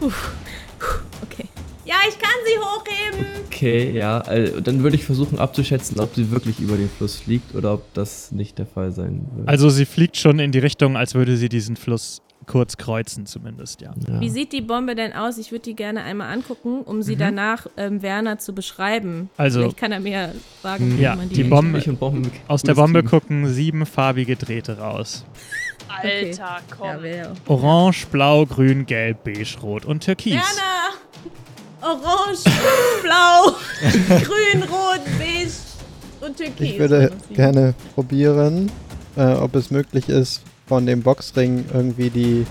Okay. 0.00 1.48
Ja, 1.84 1.96
ich 2.08 2.18
kann 2.18 2.30
sie 2.44 2.58
hochheben. 2.58 3.26
Okay, 3.46 3.92
ja, 3.92 4.18
also, 4.18 4.60
dann 4.60 4.82
würde 4.82 4.96
ich 4.96 5.04
versuchen 5.04 5.38
abzuschätzen, 5.38 6.00
ob 6.00 6.14
sie 6.14 6.30
wirklich 6.30 6.60
über 6.60 6.76
den 6.76 6.90
Fluss 6.90 7.16
fliegt 7.16 7.54
oder 7.54 7.74
ob 7.74 7.94
das 7.94 8.32
nicht 8.32 8.58
der 8.58 8.66
Fall 8.66 8.92
sein 8.92 9.26
wird. 9.34 9.48
Also 9.48 9.70
sie 9.70 9.86
fliegt 9.86 10.16
schon 10.16 10.38
in 10.38 10.52
die 10.52 10.58
Richtung, 10.58 10.96
als 10.96 11.14
würde 11.14 11.36
sie 11.36 11.48
diesen 11.48 11.76
Fluss 11.76 12.20
kurz 12.46 12.76
kreuzen, 12.76 13.26
zumindest, 13.26 13.80
ja. 13.80 13.92
ja. 14.08 14.20
Wie 14.20 14.28
sieht 14.30 14.52
die 14.52 14.60
Bombe 14.60 14.94
denn 14.94 15.12
aus? 15.12 15.38
Ich 15.38 15.50
würde 15.52 15.62
die 15.62 15.74
gerne 15.76 16.02
einmal 16.02 16.32
angucken, 16.32 16.82
um 16.82 17.02
sie 17.02 17.16
danach 17.16 17.66
ähm, 17.76 18.02
Werner 18.02 18.38
zu 18.38 18.54
beschreiben. 18.54 19.14
Mhm. 19.22 19.28
Also- 19.36 19.60
Vielleicht 19.60 19.76
kann 19.76 19.92
er 19.92 20.00
mir 20.00 20.32
sagen, 20.62 20.96
wie 20.98 21.02
Ja, 21.02 21.16
man 21.16 21.28
die, 21.28 21.34
die 21.36 21.44
Bombe- 21.44 21.78
Ich 21.78 21.88
und 21.88 21.98
Bomben 21.98 22.30
Aus 22.48 22.62
der 22.62 22.74
Bombe 22.74 23.02
gucken 23.02 23.46
sieben 23.48 23.86
farbige 23.86 24.36
Drähte 24.36 24.78
raus. 24.78 25.24
Alter, 25.88 26.58
komm. 26.76 27.04
Ja, 27.04 27.32
Orange, 27.46 28.06
Blau, 28.10 28.46
Grün, 28.46 28.86
Gelb, 28.86 29.22
Beige, 29.24 29.56
Rot 29.62 29.84
und 29.84 30.02
Türkis. 30.04 30.34
Werner! 30.34 30.94
Orange, 31.82 32.44
blau, 33.02 33.52
grün, 34.24 34.62
rot, 34.62 35.00
beige 35.18 35.50
und 36.22 36.36
türkis. 36.36 36.70
Ich 36.70 36.78
würde 36.78 37.12
gerne 37.34 37.74
probieren, 37.94 38.72
äh, 39.16 39.34
ob 39.34 39.54
es 39.54 39.70
möglich 39.70 40.08
ist, 40.08 40.40
von 40.66 40.86
dem 40.86 41.02
Boxring 41.02 41.64
irgendwie 41.72 42.10
die 42.10 42.46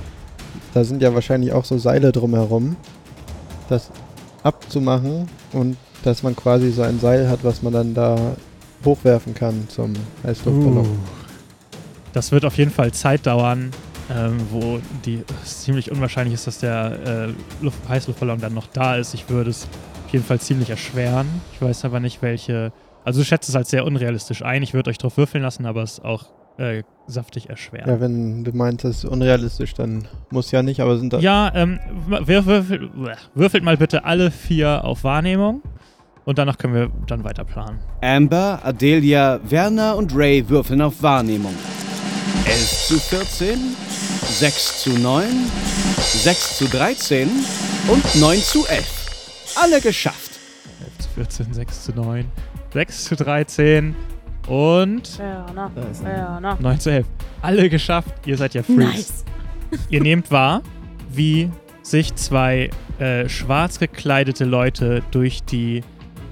da 0.74 0.84
sind 0.84 1.02
ja 1.02 1.14
wahrscheinlich 1.14 1.54
auch 1.54 1.66
so 1.66 1.78
Seile 1.78 2.12
drumherum, 2.12 2.76
das 3.70 3.92
abzumachen 4.44 5.28
und 5.52 5.78
dass 6.04 6.24
man 6.24 6.36
quasi 6.36 6.72
so 6.72 6.82
ein 6.82 7.00
Seil 7.00 7.30
hat, 7.30 7.44
was 7.44 7.62
man 7.62 7.74
dann 7.74 7.94
da 7.94 8.18
hochwerfen 8.84 9.34
kann 9.34 9.68
zum 9.70 9.94
Heißluftballon. 10.24 10.86
Uh, 10.86 10.98
das 12.12 12.32
wird 12.32 12.44
auf 12.44 12.58
jeden 12.58 12.72
Fall 12.72 12.92
Zeit 12.92 13.26
dauern, 13.26 13.72
ähm, 14.12 14.38
wo 14.52 14.80
die 15.06 15.24
ziemlich 15.46 15.92
unwahrscheinlich 15.92 16.34
ist, 16.34 16.48
dass 16.48 16.60
der 16.60 17.30
äh, 17.32 17.64
Luft 17.64 17.78
Heißluftballon 17.88 18.40
dann 18.40 18.54
noch 18.54 18.68
da 18.68 18.98
ist. 18.98 19.14
Ich 19.14 19.30
würde 19.30 19.52
es 19.52 19.68
auf 20.06 20.12
jeden 20.12 20.26
Fall 20.26 20.42
ziemlich 20.42 20.70
erschweren. 20.70 21.28
Ich 21.54 21.62
weiß 21.62 21.86
aber 21.86 22.00
nicht, 22.00 22.22
welche. 22.22 22.74
Also 23.06 23.22
du 23.22 23.26
schätzt 23.26 23.50
es 23.50 23.56
als 23.56 23.70
sehr 23.70 23.86
unrealistisch 23.86 24.44
ein. 24.44 24.64
Ich 24.64 24.74
würde 24.74 24.90
euch 24.90 24.98
drauf 24.98 25.18
würfeln 25.18 25.44
lassen, 25.44 25.66
aber 25.66 25.84
es 25.84 26.02
auch 26.02 26.26
äh, 26.58 26.84
saftig 27.08 27.50
erschweren. 27.50 27.90
Ja, 27.90 28.00
wenn 28.00 28.44
du 28.44 28.52
meinst, 28.54 28.84
das 28.84 28.98
ist 28.98 29.06
unrealistisch, 29.06 29.74
dann 29.74 30.08
muss 30.30 30.52
ja 30.52 30.64
nicht, 30.64 30.80
aber 30.80 30.98
sind 30.98 31.14
da. 31.14 31.20
Ja, 31.20 31.52
ähm, 31.54 31.80
wir, 32.08 32.46
würfel, 32.46 32.90
würfelt 33.34 33.64
mal 33.64 33.78
bitte 33.78 34.06
alle 34.06 34.32
vier 34.32 34.84
auf 34.86 35.04
Wahrnehmung. 35.04 35.62
Und 36.26 36.38
danach 36.38 36.58
können 36.58 36.74
wir 36.74 36.92
dann 37.08 37.26
weiter 37.26 37.44
planen. 37.44 37.80
Amber, 38.02 38.62
Adelia, 38.64 39.42
Werner 39.44 39.98
und 39.98 40.16
Ray 40.16 40.48
würfeln 40.48 40.82
auf 40.82 41.04
Wahrnehmung. 41.04 41.54
11 42.46 42.88
zu 42.88 43.00
14, 43.00 43.60
6 44.22 44.84
zu 44.84 44.92
9, 44.92 45.26
6 45.98 46.58
zu 46.58 46.66
13 46.68 47.30
und 47.90 48.16
9 48.16 48.38
zu 48.38 48.66
11. 48.68 49.54
Alle 49.62 49.82
geschafft. 49.82 50.40
11 50.82 50.98
zu 50.98 51.10
14, 51.10 51.54
6 51.54 51.84
zu 51.84 51.92
9, 51.92 52.26
6 52.74 53.04
zu 53.04 53.16
13 53.18 53.96
und 54.48 55.20
er. 55.20 55.46
Werner. 56.04 56.58
9 56.60 56.80
zu 56.80 56.92
11. 56.92 57.06
Alle 57.42 57.70
geschafft. 57.70 58.14
Ihr 58.26 58.38
seid 58.38 58.54
ja 58.54 58.64
Freaks. 58.64 58.78
Nice. 58.78 59.26
Ihr 59.90 60.02
nehmt 60.02 60.32
wahr, 60.32 60.62
wie 61.12 61.50
sich 61.82 62.16
zwei 62.16 62.70
äh, 63.00 63.28
schwarz 63.28 63.80
gekleidete 63.80 64.46
Leute 64.46 65.04
durch 65.12 65.44
die 65.44 65.82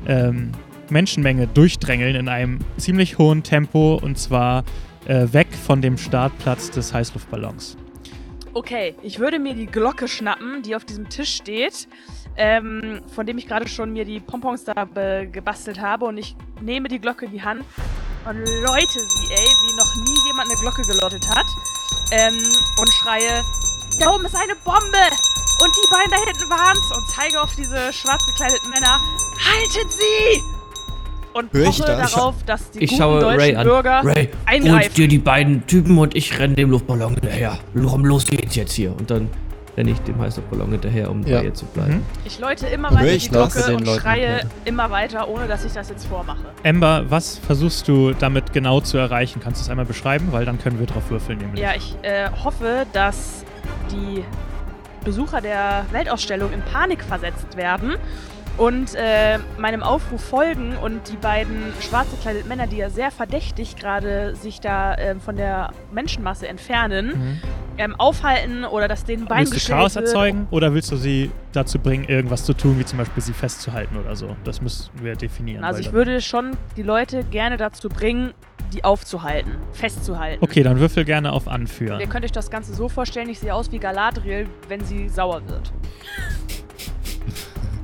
ähm, 0.07 0.51
Menschenmenge 0.89 1.47
durchdrängeln 1.47 2.15
in 2.15 2.29
einem 2.29 2.59
ziemlich 2.77 3.17
hohen 3.17 3.43
Tempo 3.43 3.99
und 4.01 4.17
zwar 4.17 4.63
äh, 5.05 5.27
weg 5.31 5.47
von 5.53 5.81
dem 5.81 5.97
Startplatz 5.97 6.69
des 6.71 6.93
Heißluftballons. 6.93 7.77
Okay, 8.53 8.95
ich 9.01 9.19
würde 9.19 9.39
mir 9.39 9.53
die 9.53 9.65
Glocke 9.65 10.09
schnappen, 10.09 10.61
die 10.61 10.75
auf 10.75 10.83
diesem 10.83 11.07
Tisch 11.07 11.35
steht, 11.35 11.87
ähm, 12.37 13.01
von 13.13 13.25
dem 13.25 13.37
ich 13.37 13.47
gerade 13.47 13.67
schon 13.67 13.93
mir 13.93 14.05
die 14.05 14.19
Pompons 14.19 14.63
da 14.63 14.85
gebastelt 15.25 15.79
habe. 15.79 16.05
Und 16.05 16.17
ich 16.17 16.35
nehme 16.61 16.87
die 16.87 16.99
Glocke 16.99 17.25
in 17.25 17.31
die 17.31 17.41
Hand 17.43 17.63
und 18.25 18.37
läute 18.37 18.99
sie, 18.99 19.27
ey, 19.31 19.47
wie 19.47 19.73
noch 19.77 19.95
nie 20.05 20.27
jemand 20.27 20.49
eine 20.49 20.59
Glocke 20.61 20.81
geläutet 20.83 21.27
hat. 21.29 21.45
Ähm, 22.11 22.35
und 22.79 22.89
schreie, 22.93 23.41
da 23.99 24.09
oben 24.11 24.25
ist 24.25 24.35
eine 24.35 24.55
Bombe! 24.63 24.97
Und 25.63 25.75
die 25.75 25.91
beiden 25.91 26.11
da 26.11 26.17
hinten 26.17 26.49
waren's! 26.49 26.91
Und 26.95 27.07
zeige 27.15 27.39
auf 27.41 27.53
diese 27.55 27.93
schwarz 27.93 28.25
gekleideten 28.25 28.69
Männer, 28.69 28.99
haltet 29.39 29.91
sie! 29.91 30.41
Und 31.33 31.53
Hör 31.53 31.69
ich 31.69 31.77
poche 31.77 31.87
das? 31.87 32.11
darauf, 32.11 32.35
dass 32.45 32.71
die 32.71 32.79
Ich 32.79 32.89
guten 32.89 33.01
schaue 33.01 33.19
deutschen 33.21 33.39
Ray 33.39 33.55
an. 33.55 33.63
Bürger 33.65 34.01
Ray, 34.03 34.29
eingreifen. 34.45 34.79
holt 34.81 34.97
dir 34.97 35.07
die 35.07 35.17
beiden 35.19 35.65
Typen 35.65 35.97
und 35.97 36.13
ich 36.15 36.37
renne 36.37 36.55
dem 36.55 36.71
Luftballon 36.71 37.13
hinterher. 37.13 37.57
Los 37.73 38.25
geht's 38.25 38.55
jetzt 38.55 38.73
hier. 38.73 38.93
Und 38.97 39.09
dann 39.09 39.29
renne 39.77 39.91
ich 39.91 39.99
dem 40.01 40.19
Heißluftballon 40.19 40.71
hinterher, 40.71 41.09
um 41.09 41.25
Ja. 41.25 41.39
bei 41.39 41.45
ihr 41.45 41.53
zu 41.53 41.65
bleiben. 41.65 41.95
Mhm. 41.95 42.05
Ich 42.25 42.39
läute 42.39 42.67
immer 42.67 42.91
weiter 42.91 43.05
ich 43.05 43.23
die? 43.23 43.29
Glocke 43.29 43.75
und 43.75 43.85
Leuten, 43.85 44.01
schreie 44.01 44.37
ja. 44.39 44.49
immer 44.65 44.89
weiter, 44.89 45.27
ohne 45.29 45.47
dass 45.47 45.65
ich 45.65 45.73
das 45.73 45.89
jetzt 45.89 46.07
vormache. 46.07 46.45
Ember, 46.63 47.05
was 47.09 47.37
versuchst 47.37 47.87
du 47.87 48.13
damit 48.13 48.53
genau 48.53 48.81
zu 48.81 48.97
erreichen? 48.97 49.39
Kannst 49.43 49.61
du 49.61 49.63
es 49.63 49.69
einmal 49.69 49.85
beschreiben? 49.85 50.27
Weil 50.31 50.45
dann 50.45 50.59
können 50.59 50.79
wir 50.79 50.87
drauf 50.87 51.09
würfeln 51.09 51.39
nämlich. 51.39 51.61
Ja, 51.61 51.73
ich 51.75 51.95
äh, 52.01 52.29
hoffe, 52.43 52.85
dass 52.93 53.45
die 53.91 54.23
Besucher 55.03 55.41
der 55.41 55.85
Weltausstellung 55.91 56.51
in 56.53 56.61
Panik 56.61 57.03
versetzt 57.03 57.57
werden 57.57 57.95
und 58.57 58.93
äh, 58.95 59.39
meinem 59.57 59.81
Aufruf 59.81 60.21
folgen 60.23 60.75
und 60.77 61.09
die 61.11 61.17
beiden 61.17 61.63
schwarz 61.79 62.09
gekleideten 62.11 62.47
Männer, 62.47 62.67
die 62.67 62.77
ja 62.77 62.89
sehr 62.89 63.09
verdächtig 63.11 63.75
gerade 63.75 64.35
sich 64.35 64.59
da 64.59 64.95
ähm, 64.97 65.19
von 65.21 65.35
der 65.35 65.71
Menschenmasse 65.91 66.47
entfernen, 66.47 67.07
Mhm. 67.07 67.41
ähm, 67.77 67.95
aufhalten 67.97 68.65
oder 68.65 68.87
dass 68.87 69.05
denen 69.05 69.25
Bein 69.25 69.49
Willst 69.49 69.67
du 69.67 69.71
Chaos 69.73 69.95
wird. 69.95 70.05
erzeugen 70.05 70.47
oder 70.51 70.73
willst 70.73 70.91
du 70.91 70.97
sie 70.97 71.31
dazu 71.53 71.79
bringen, 71.79 72.03
irgendwas 72.05 72.43
zu 72.43 72.53
tun, 72.53 72.77
wie 72.77 72.85
zum 72.85 72.97
Beispiel 72.99 73.23
sie 73.23 73.33
festzuhalten 73.33 73.97
oder 73.97 74.15
so? 74.15 74.35
Das 74.43 74.61
müssen 74.61 74.89
wir 75.01 75.15
definieren. 75.15 75.63
Also 75.63 75.79
ich 75.79 75.91
würde 75.93 76.21
schon 76.21 76.51
die 76.77 76.83
Leute 76.83 77.23
gerne 77.23 77.57
dazu 77.57 77.89
bringen, 77.89 78.33
die 78.73 78.83
aufzuhalten, 78.83 79.53
festzuhalten. 79.73 80.43
Okay, 80.43 80.63
dann 80.63 80.79
würfel 80.79 81.03
gerne 81.03 81.31
auf 81.33 81.47
Anführen. 81.47 81.99
Ihr 81.99 82.07
könnt 82.07 82.23
euch 82.25 82.31
das 82.31 82.49
Ganze 82.51 82.73
so 82.73 82.87
vorstellen, 82.89 83.27
ich 83.29 83.39
sehe 83.39 83.53
aus 83.53 83.71
wie 83.71 83.79
Galadriel, 83.79 84.47
wenn 84.69 84.81
sie 84.85 85.09
sauer 85.09 85.41
wird. 85.47 85.73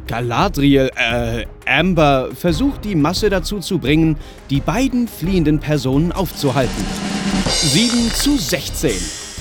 Galadriel, 0.07 0.89
äh, 0.95 1.45
Amber 1.65 2.29
versucht 2.33 2.85
die 2.85 2.95
Masse 2.95 3.29
dazu 3.29 3.59
zu 3.59 3.79
bringen, 3.79 4.17
die 4.49 4.61
beiden 4.61 5.07
fliehenden 5.07 5.59
Personen 5.59 6.11
aufzuhalten. 6.11 6.85
7 7.47 8.11
zu 8.13 8.37
16. 8.37 8.91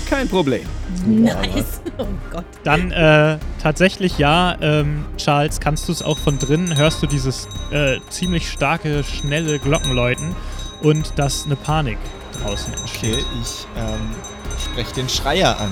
Kein 0.08 0.28
Problem. 0.28 0.66
Nice. 1.06 1.80
Oh 1.98 2.04
Gott. 2.30 2.44
Dann 2.62 2.90
äh, 2.90 3.38
tatsächlich 3.62 4.18
ja, 4.18 4.58
ähm, 4.60 5.06
Charles, 5.16 5.60
kannst 5.60 5.88
du 5.88 5.92
es 5.92 6.02
auch 6.02 6.18
von 6.18 6.38
drinnen, 6.38 6.76
hörst 6.76 7.02
du 7.02 7.06
dieses 7.06 7.48
äh, 7.70 8.00
ziemlich 8.10 8.50
starke, 8.50 9.02
schnelle 9.02 9.58
Glockenläuten 9.58 10.36
und 10.82 11.18
dass 11.18 11.46
eine 11.46 11.56
Panik 11.56 11.96
draußen 12.42 12.74
entsteht. 12.74 13.14
Okay, 13.14 13.24
ich 13.40 13.66
ähm, 13.78 14.10
spreche 14.62 14.94
den 14.94 15.08
Schreier 15.08 15.58
an. 15.58 15.70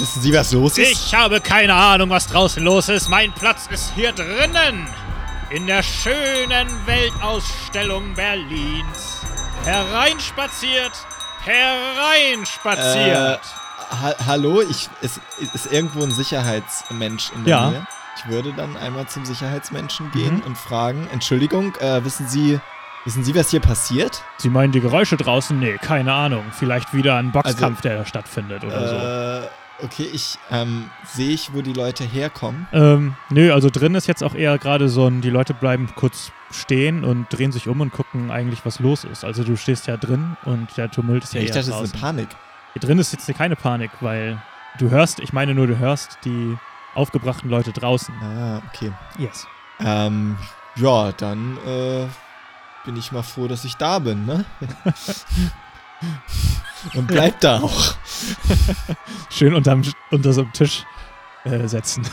Wissen 0.00 0.22
Sie, 0.22 0.32
was 0.32 0.52
los 0.52 0.78
ist? 0.78 0.90
Ich 0.92 1.14
habe 1.14 1.40
keine 1.40 1.74
Ahnung, 1.74 2.08
was 2.10 2.26
draußen 2.26 2.62
los 2.64 2.88
ist. 2.88 3.08
Mein 3.10 3.32
Platz 3.32 3.66
ist 3.70 3.92
hier 3.94 4.12
drinnen. 4.12 4.88
In 5.50 5.66
der 5.66 5.82
schönen 5.82 6.68
Weltausstellung 6.86 8.14
Berlins. 8.14 9.20
Hereinspaziert, 9.64 10.92
hereinspaziert. 11.44 13.40
ha 13.90 14.14
hallo, 14.26 14.62
ich, 14.62 14.88
ist, 15.02 15.20
ist 15.52 15.70
irgendwo 15.70 16.02
ein 16.02 16.12
Sicherheitsmensch 16.12 17.30
in 17.34 17.44
der 17.44 17.50
Ja. 17.56 17.70
Nähe? 17.70 17.86
Ich 18.16 18.26
würde 18.30 18.52
dann 18.54 18.76
einmal 18.78 19.06
zum 19.08 19.24
Sicherheitsmenschen 19.26 20.10
gehen 20.12 20.36
Mhm. 20.36 20.42
und 20.42 20.56
fragen, 20.56 21.08
Entschuldigung, 21.12 21.74
äh, 21.76 22.02
wissen 22.04 22.26
Sie, 22.28 22.58
wissen 23.04 23.22
Sie, 23.24 23.34
was 23.34 23.50
hier 23.50 23.60
passiert? 23.60 24.22
Sie 24.38 24.48
meinen 24.48 24.72
die 24.72 24.80
Geräusche 24.80 25.16
draußen? 25.18 25.58
Nee, 25.58 25.76
keine 25.78 26.12
Ahnung. 26.14 26.44
Vielleicht 26.52 26.94
wieder 26.94 27.16
ein 27.16 27.32
Boxkampf, 27.32 27.80
der 27.82 27.98
da 27.98 28.06
stattfindet 28.06 28.64
oder 28.64 28.88
so. 28.88 28.94
Äh, 29.46 29.48
okay, 29.82 30.08
ich, 30.12 30.38
ähm, 30.50 30.90
sehe 31.04 31.30
ich, 31.30 31.52
wo 31.54 31.62
die 31.62 31.72
Leute 31.72 32.04
herkommen? 32.04 32.66
Ähm, 32.72 33.14
nö, 33.30 33.52
also 33.52 33.70
drin 33.70 33.94
ist 33.94 34.06
jetzt 34.06 34.22
auch 34.22 34.34
eher 34.34 34.58
gerade 34.58 34.88
so 34.88 35.06
ein, 35.06 35.20
die 35.20 35.30
Leute 35.30 35.54
bleiben 35.54 35.88
kurz 35.94 36.32
stehen 36.50 37.04
und 37.04 37.26
drehen 37.30 37.52
sich 37.52 37.68
um 37.68 37.80
und 37.80 37.92
gucken 37.92 38.30
eigentlich, 38.30 38.64
was 38.64 38.80
los 38.80 39.04
ist. 39.04 39.24
Also 39.24 39.44
du 39.44 39.56
stehst 39.56 39.86
ja 39.86 39.96
drin 39.96 40.36
und 40.44 40.76
der 40.76 40.90
Tumult 40.90 41.24
ist 41.24 41.34
ja, 41.34 41.40
ich 41.40 41.48
eher 41.48 41.54
dachte, 41.54 41.66
das 41.68 41.76
draußen. 41.76 41.84
ist 41.86 41.94
eine 41.94 42.00
Panik. 42.00 42.28
Hier 42.72 42.80
drin 42.80 42.98
ist 42.98 43.12
jetzt 43.12 43.32
keine 43.36 43.56
Panik, 43.56 43.90
weil 44.00 44.40
du 44.78 44.90
hörst, 44.90 45.20
ich 45.20 45.32
meine 45.32 45.54
nur, 45.54 45.66
du 45.66 45.78
hörst 45.78 46.18
die 46.24 46.56
aufgebrachten 46.94 47.50
Leute 47.50 47.72
draußen. 47.72 48.14
Ah, 48.22 48.62
okay. 48.68 48.92
Yes. 49.18 49.46
Ähm, 49.80 50.36
ja, 50.76 51.12
dann, 51.12 51.56
äh, 51.66 52.06
bin 52.84 52.96
ich 52.96 53.12
mal 53.12 53.22
froh, 53.22 53.46
dass 53.48 53.64
ich 53.64 53.76
da 53.76 53.98
bin, 53.98 54.26
ne? 54.26 54.44
Und 56.94 57.06
bleib 57.06 57.40
da 57.40 57.60
auch. 57.62 57.94
Schön 59.30 59.54
unterm, 59.54 59.82
unter 60.10 60.32
so 60.32 60.42
einem 60.42 60.52
Tisch 60.52 60.84
äh, 61.44 61.66
setzen. 61.66 62.06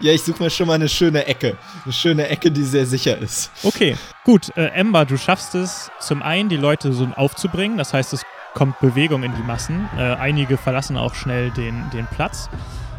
Ja, 0.00 0.12
ich 0.12 0.22
suche 0.22 0.42
mir 0.42 0.50
schon 0.50 0.66
mal 0.66 0.74
eine 0.74 0.88
schöne 0.88 1.24
Ecke. 1.26 1.56
Eine 1.84 1.92
schöne 1.92 2.28
Ecke, 2.28 2.50
die 2.50 2.62
sehr 2.62 2.86
sicher 2.86 3.16
ist. 3.16 3.50
Okay, 3.62 3.96
gut. 4.24 4.54
Äh, 4.56 4.66
Ember, 4.66 5.04
du 5.06 5.16
schaffst 5.16 5.54
es 5.54 5.90
zum 5.98 6.22
einen, 6.22 6.48
die 6.48 6.56
Leute 6.56 6.92
so 6.92 7.08
aufzubringen. 7.16 7.78
Das 7.78 7.94
heißt, 7.94 8.12
es 8.12 8.22
kommt 8.52 8.78
Bewegung 8.80 9.22
in 9.22 9.34
die 9.34 9.42
Massen. 9.42 9.88
Äh, 9.96 10.02
einige 10.14 10.56
verlassen 10.56 10.96
auch 10.96 11.14
schnell 11.14 11.50
den, 11.50 11.88
den 11.90 12.06
Platz. 12.06 12.48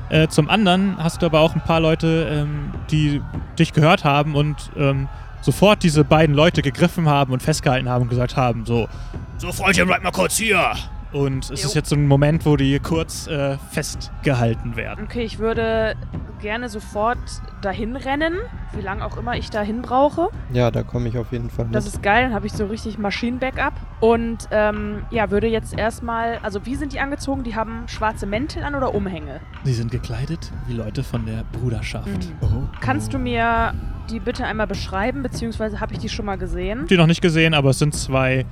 Äh, 0.09 0.27
zum 0.27 0.49
anderen 0.49 0.97
hast 0.97 1.21
du 1.21 1.25
aber 1.25 1.39
auch 1.39 1.55
ein 1.55 1.61
paar 1.61 1.79
Leute, 1.79 2.27
ähm, 2.31 2.71
die 2.91 3.21
dich 3.57 3.73
gehört 3.73 4.03
haben 4.03 4.35
und 4.35 4.71
ähm, 4.75 5.07
sofort 5.45 5.83
diese 5.83 6.03
beiden 6.03 6.35
Leute 6.35 6.63
gegriffen 6.63 7.07
haben 7.07 7.31
und 7.31 7.43
festgehalten 7.43 7.87
haben 7.87 8.03
und 8.03 8.09
gesagt 8.09 8.35
haben, 8.35 8.65
so, 8.65 8.89
so 9.37 9.51
Freundchen, 9.51 9.85
bleib 9.87 10.01
mal 10.03 10.11
kurz 10.11 10.37
hier. 10.37 10.73
Und 11.15 11.49
es 11.49 11.61
Jo. 11.61 11.69
ist 11.69 11.75
jetzt 11.75 11.89
so 11.89 11.95
ein 11.95 12.07
Moment, 12.07 12.45
wo 12.45 12.57
die 12.57 12.77
kurz 12.79 13.27
äh, 13.27 13.57
festgehalten 13.71 14.75
werden. 14.75 15.05
Okay, 15.05 15.23
ich 15.23 15.39
würde 15.39 15.95
gerne 16.41 16.67
sofort 16.67 17.17
dahin 17.61 17.95
rennen, 17.95 18.33
wie 18.73 18.81
lange 18.81 19.05
auch 19.05 19.15
immer 19.15 19.37
ich 19.37 19.49
dahin 19.49 19.81
brauche. 19.81 20.27
Ja, 20.51 20.71
da 20.71 20.83
komme 20.83 21.07
ich 21.07 21.17
auf 21.17 21.31
jeden 21.31 21.49
Fall 21.49 21.65
mit. 21.65 21.73
Das 21.73 21.87
ist 21.87 22.03
geil, 22.03 22.23
dann 22.25 22.33
habe 22.33 22.47
ich 22.47 22.51
so 22.51 22.65
richtig 22.65 22.97
Maschinenbackup. 22.97 23.71
Und 24.01 24.49
ähm, 24.51 25.03
ja, 25.09 25.31
würde 25.31 25.47
jetzt 25.47 25.77
erstmal, 25.77 26.39
also 26.43 26.65
wie 26.65 26.75
sind 26.75 26.91
die 26.91 26.99
angezogen? 26.99 27.45
Die 27.45 27.55
haben 27.55 27.83
schwarze 27.87 28.25
Mäntel 28.25 28.63
an 28.63 28.75
oder 28.75 28.93
Umhänge? 28.93 29.39
Sie 29.63 29.73
sind 29.73 29.91
gekleidet 29.91 30.51
wie 30.67 30.73
Leute 30.73 31.01
von 31.01 31.25
der 31.25 31.45
Bruderschaft. 31.53 32.07
Mhm. 32.07 32.33
Oh. 32.41 32.47
Kannst 32.81 33.13
du 33.13 33.19
mir 33.19 33.73
die 34.09 34.19
bitte 34.19 34.43
einmal 34.45 34.67
beschreiben, 34.67 35.23
beziehungsweise 35.23 35.79
habe 35.79 35.93
ich 35.93 35.99
die 35.99 36.09
schon 36.09 36.25
mal 36.25 36.37
gesehen? 36.37 36.87
die 36.87 36.97
noch 36.97 37.07
nicht 37.07 37.21
gesehen, 37.21 37.53
aber 37.53 37.69
es 37.69 37.79
sind 37.79 37.95
zwei 37.95 38.45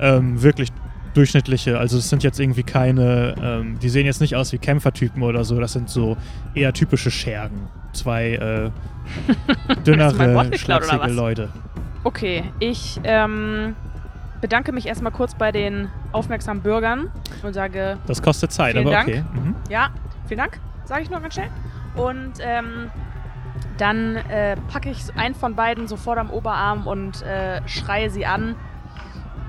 ähm, 0.00 0.42
wirklich 0.42 0.70
durchschnittliche. 1.14 1.78
Also 1.78 1.98
es 1.98 2.08
sind 2.08 2.22
jetzt 2.22 2.38
irgendwie 2.40 2.62
keine, 2.62 3.34
ähm, 3.42 3.78
die 3.80 3.88
sehen 3.88 4.06
jetzt 4.06 4.20
nicht 4.20 4.36
aus 4.36 4.52
wie 4.52 4.58
Kämpfertypen 4.58 5.22
oder 5.22 5.44
so. 5.44 5.60
Das 5.60 5.72
sind 5.72 5.88
so 5.88 6.16
eher 6.54 6.72
typische 6.72 7.10
Schergen. 7.10 7.68
Zwei 7.92 8.34
äh, 8.34 8.70
dünnere, 9.86 10.56
schlachsige? 10.56 11.08
Leute. 11.08 11.48
Okay, 12.04 12.44
ich 12.60 13.00
ähm, 13.04 13.74
bedanke 14.40 14.72
mich 14.72 14.86
erstmal 14.86 15.12
kurz 15.12 15.34
bei 15.34 15.52
den 15.52 15.88
aufmerksamen 16.12 16.62
Bürgern 16.62 17.10
und 17.42 17.52
sage, 17.54 17.98
Das 18.06 18.22
kostet 18.22 18.52
Zeit, 18.52 18.76
aber 18.76 18.90
Dank. 18.90 19.08
okay. 19.08 19.24
Mhm. 19.34 19.54
ja, 19.68 19.90
vielen 20.26 20.38
Dank, 20.38 20.60
sage 20.84 21.02
ich 21.02 21.10
nur 21.10 21.20
ganz 21.20 21.34
schnell. 21.34 21.50
Und 21.96 22.34
ähm, 22.40 22.90
dann 23.78 24.16
äh, 24.16 24.56
packe 24.72 24.90
ich 24.90 24.98
einen 25.16 25.34
von 25.34 25.54
beiden 25.54 25.88
sofort 25.88 26.18
am 26.18 26.30
Oberarm 26.30 26.86
und 26.86 27.22
äh, 27.22 27.60
schreie 27.66 28.10
sie 28.10 28.26
an. 28.26 28.54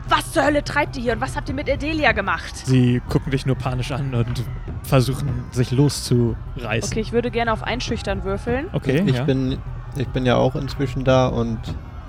Was 0.10 0.32
zur 0.32 0.44
Hölle 0.44 0.64
treibt 0.64 0.98
ihr 0.98 1.04
hier 1.04 1.14
und 1.14 1.22
was 1.22 1.36
habt 1.36 1.50
ihr 1.50 1.56
mit 1.56 1.70
Adelia 1.70 2.12
gemacht? 2.14 2.56
Sie 2.66 3.02
gucken 3.10 3.32
dich 3.32 3.46
nur 3.46 3.56
panisch 3.56 3.92
an 3.92 4.14
und 4.16 4.44
versuchen 4.84 5.44
sich 5.52 5.72
loszureißen. 5.72 6.92
Okay, 6.92 7.00
ich 7.00 7.12
würde 7.12 7.30
gerne 7.30 7.54
auf 7.54 7.62
Einschüchtern 7.64 8.24
würfeln. 8.24 8.68
Okay, 8.74 9.04
ich, 9.06 9.16
ja. 9.16 9.24
bin, 9.24 9.60
ich 9.98 10.08
bin 10.08 10.26
ja 10.26 10.36
auch 10.36 10.56
inzwischen 10.56 11.04
da 11.04 11.28
und 11.28 11.60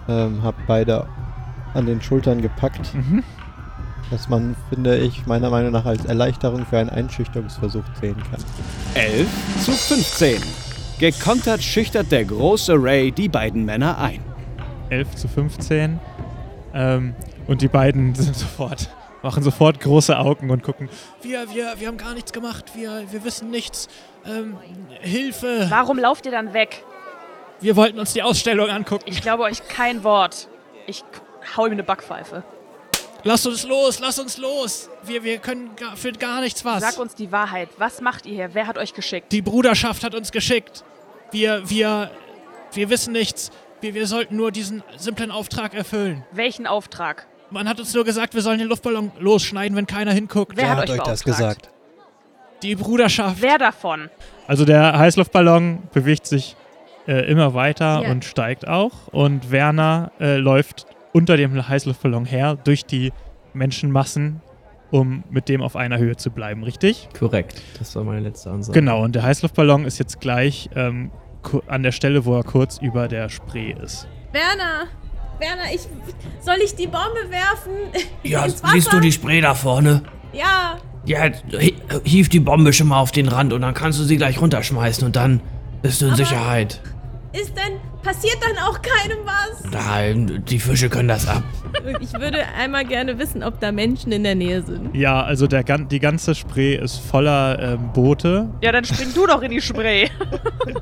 ähm, 0.09 0.43
habe 0.43 0.57
beide 0.67 1.07
an 1.75 1.87
den 1.87 2.01
Schultern 2.01 2.41
gepackt, 2.41 2.95
Mhm. 2.95 3.23
was 4.11 4.29
man, 4.29 4.57
finde 4.71 4.97
ich, 4.97 5.27
meiner 5.27 5.51
Meinung 5.51 5.71
nach 5.73 5.85
als 5.85 6.05
Erleichterung 6.07 6.65
für 6.67 6.79
einen 6.79 6.91
Einschüchterungsversuch 6.91 7.85
sehen 8.01 8.17
kann. 8.31 8.41
11 8.95 9.29
zu 9.65 9.73
15. 9.73 10.43
Gekontert 10.99 11.63
schüchtert 11.63 12.11
der 12.11 12.25
große 12.25 12.75
Ray 12.77 13.13
die 13.13 13.29
beiden 13.29 13.65
Männer 13.65 13.99
ein. 13.99 14.21
11 14.89 15.15
zu 15.17 15.29
15. 15.29 16.01
Ähm, 16.75 17.15
und 17.51 17.63
die 17.63 17.69
beiden 17.69 18.15
sind 18.15 18.37
sofort, 18.37 18.89
machen 19.23 19.43
sofort 19.43 19.81
große 19.81 20.17
Augen 20.17 20.51
und 20.51 20.63
gucken. 20.63 20.89
Wir, 21.21 21.53
wir, 21.53 21.75
wir 21.79 21.89
haben 21.89 21.99
gar 21.99 22.15
nichts 22.15 22.33
gemacht. 22.33 22.77
Wir, 22.77 23.03
wir 23.11 23.25
wissen 23.25 23.51
nichts. 23.51 23.89
Ähm, 24.25 24.57
Hilfe. 25.01 25.67
Warum 25.69 25.99
lauft 25.99 26.27
ihr 26.27 26.33
dann 26.33 26.55
weg? 26.55 26.85
Wir 27.61 27.75
wollten 27.75 27.99
uns 27.99 28.13
die 28.13 28.23
Ausstellung 28.23 28.71
angucken. 28.71 29.05
Ich 29.07 29.21
glaube 29.21 29.43
euch 29.43 29.67
kein 29.67 30.05
Wort. 30.05 30.49
Ich 30.87 31.03
hau 31.57 31.67
ihm 31.67 31.73
eine 31.73 31.83
Backpfeife. 31.83 32.45
Lass 33.25 33.45
uns 33.45 33.67
los, 33.67 33.99
lass 33.99 34.21
uns 34.21 34.39
los. 34.39 34.89
Wir, 35.03 35.25
wir 35.25 35.39
können 35.39 35.75
gar, 35.75 35.97
für 35.97 36.13
gar 36.13 36.41
nichts 36.41 36.65
was. 36.65 36.81
Sag 36.81 36.99
uns 37.01 37.17
die 37.17 37.33
Wahrheit. 37.33 37.69
Was 37.79 38.01
macht 38.01 38.27
ihr 38.27 38.35
hier? 38.35 38.55
Wer 38.55 38.69
hat 38.69 38.79
euch 38.79 38.95
geschickt? 38.95 39.33
Die 39.33 39.43
Bruderschaft 39.43 40.05
hat 40.05 40.15
uns 40.15 40.31
geschickt. 40.31 40.85
Wir, 41.33 41.69
wir, 41.69 42.13
wir 42.73 42.89
wissen 42.91 43.13
nichts. 43.13 43.51
Wir, 43.81 43.95
wir 43.95 44.07
sollten 44.07 44.37
nur 44.37 44.53
diesen 44.53 44.85
simplen 44.97 45.33
Auftrag 45.33 45.75
erfüllen. 45.75 46.25
Welchen 46.31 46.69
Auftrag? 46.69 47.27
Man 47.51 47.69
hat 47.69 47.81
uns 47.81 47.93
nur 47.95 48.05
gesagt, 48.05 48.35
wir 48.35 48.43
sollen 48.43 48.59
den 48.59 48.69
Luftballon 48.69 49.11
losschneiden, 49.19 49.77
wenn 49.77 49.87
keiner 49.87 50.13
hinguckt. 50.13 50.57
Wer 50.57 50.77
hat 50.77 50.89
euch 50.91 51.03
beauftragt? 51.03 51.71
Die 52.63 52.75
Bruderschaft. 52.77 53.37
Wer 53.41 53.59
davon? 53.59 54.11
Also 54.47 54.65
der 54.65 54.99
Heißluftballon 54.99 55.85
bewegt 55.93 56.27
sich 56.27 56.57
äh, 57.09 57.29
immer 57.31 57.55
weiter 57.55 58.03
Ja. 58.03 58.11
und 58.11 58.25
steigt 58.25 58.69
auch. 58.69 59.09
Und 59.13 59.51
Werner 59.51 60.13
äh, 60.21 60.37
läuft 60.37 60.87
unter 61.13 61.37
dem 61.37 61.67
Heißluftballon 61.69 62.25
her 62.27 62.57
durch 62.63 62.85
die 62.85 63.13
Menschenmassen, 63.55 64.43
um 64.91 65.25
mit 65.31 65.49
dem 65.49 65.63
auf 65.63 65.75
einer 65.75 65.99
Höhe 65.99 66.17
zu 66.17 66.31
bleiben, 66.31 66.63
richtig? 66.63 67.09
Korrekt. 67.19 67.61
Das 67.79 67.97
war 67.97 68.05
meine 68.05 68.21
letzte 68.21 68.51
Ansage. 68.51 68.79
Genau, 68.79 69.03
und 69.03 69.15
der 69.15 69.23
Heißluftballon 69.23 69.87
ist 69.87 69.99
jetzt 69.99 70.21
gleich 70.21 70.69
ähm, 70.77 71.11
an 71.67 71.83
der 71.83 71.93
Stelle, 71.93 72.25
wo 72.27 72.37
er 72.37 72.45
kurz 72.45 72.79
über 72.79 73.09
der 73.09 73.29
Spree 73.29 73.73
ist. 73.73 74.07
Werner! 74.33 74.87
Werner, 75.41 75.73
ich. 75.75 75.81
Soll 76.41 76.57
ich 76.65 76.75
die 76.75 76.87
Bombe 76.87 77.29
werfen? 77.31 77.73
Ja, 78.23 78.47
siehst 78.73 78.93
du 78.93 79.01
die 79.01 79.13
Spray 79.13 79.41
da 79.41 79.55
vorne? 79.55 80.03
Ja. 80.33 80.79
Ja, 81.07 81.23
hi- 81.59 81.75
hief 82.05 82.29
die 82.29 82.41
Bombe 82.41 82.73
schon 82.73 82.89
mal 82.89 83.01
auf 83.01 83.11
den 83.11 83.27
Rand 83.29 83.53
und 83.53 83.63
dann 83.63 83.75
kannst 83.75 83.99
du 83.99 84.05
sie 84.05 84.17
gleich 84.17 84.41
runterschmeißen 84.41 85.05
und 85.05 85.17
dann 85.17 85.41
bist 85.83 86.01
du 86.01 86.07
in 86.07 86.13
Aber- 86.13 86.19
Sicherheit. 86.19 86.81
Ist 87.33 87.57
denn. 87.57 87.79
Passiert 88.03 88.37
dann 88.41 88.57
auch 88.65 88.81
keinem 88.81 89.19
was? 89.25 89.71
Nein, 89.71 90.43
die 90.49 90.59
Fische 90.59 90.89
können 90.89 91.09
das 91.09 91.29
ab. 91.29 91.43
Ich 92.01 92.13
würde 92.15 92.39
einmal 92.59 92.85
gerne 92.85 93.19
wissen, 93.19 93.43
ob 93.43 93.61
da 93.61 93.71
Menschen 93.73 94.11
in 94.13 94.25
der 94.25 94.35
Nähe 94.35 94.63
sind. 94.63 94.95
Ja, 94.97 95.23
also 95.23 95.47
der, 95.47 95.63
gan- 95.65 95.87
die 95.89 96.01
ganze 96.01 96.35
Spree 96.35 96.75
ist 96.77 96.97
voller 96.99 97.59
ähm, 97.75 97.91
Boote. 97.93 98.49
Ja, 98.63 98.73
dann 98.73 98.85
spring 98.85 99.09
du 99.15 99.27
doch 99.27 99.43
in 99.43 99.51
die 99.51 99.61
Spray. 99.61 100.09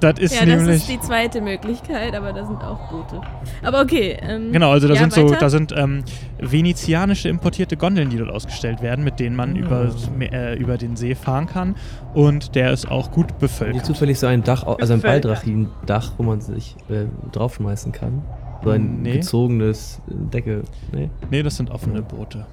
Das 0.00 0.18
ist 0.18 0.34
ja, 0.34 0.44
das 0.44 0.58
nämlich. 0.62 0.76
ist 0.76 0.88
die 0.88 1.00
zweite 1.00 1.40
Möglichkeit, 1.40 2.14
aber 2.14 2.32
da 2.32 2.44
sind 2.44 2.62
auch 2.62 2.90
Boote. 2.90 3.20
Aber 3.62 3.80
okay. 3.80 4.16
Ähm, 4.20 4.52
Genau, 4.52 4.70
also 4.72 4.86
da 4.86 4.94
ja, 4.94 5.00
sind 5.00 5.12
so, 5.12 5.24
weiter? 5.30 5.38
da 5.40 5.48
sind 5.50 5.72
ähm, 5.76 6.04
venezianische 6.38 7.28
importierte 7.28 7.76
Gondeln, 7.76 8.10
die 8.10 8.16
dort 8.18 8.30
ausgestellt 8.30 8.82
werden, 8.82 9.04
mit 9.04 9.18
denen 9.20 9.34
man 9.36 9.56
über, 9.56 9.90
äh, 10.20 10.56
über 10.58 10.76
den 10.78 10.96
See 10.96 11.14
fahren 11.14 11.46
kann. 11.46 11.76
Und 12.14 12.54
der 12.54 12.72
ist 12.72 12.90
auch 12.90 13.10
gut 13.10 13.26
Nicht 13.28 13.38
bevölkert. 13.38 13.86
zufällig 13.86 14.18
so 14.18 14.26
ein 14.26 14.42
Dach, 14.42 14.64
also 14.64 14.92
ein. 14.94 15.00
Baldachin-Dach, 15.00 16.12
wo 16.18 16.22
man 16.24 16.40
sich 16.40 16.76
äh, 16.90 17.04
draufschmeißen 17.32 17.92
kann. 17.92 18.22
So 18.64 18.70
ein 18.70 19.02
Nee. 19.02 19.14
gezogenes 19.18 20.00
äh, 20.08 20.14
Decke. 20.32 20.62
Nee. 20.92 21.10
Nee, 21.30 21.42
das 21.42 21.56
sind 21.56 21.70
offene 21.70 22.02
Boote. 22.02 22.46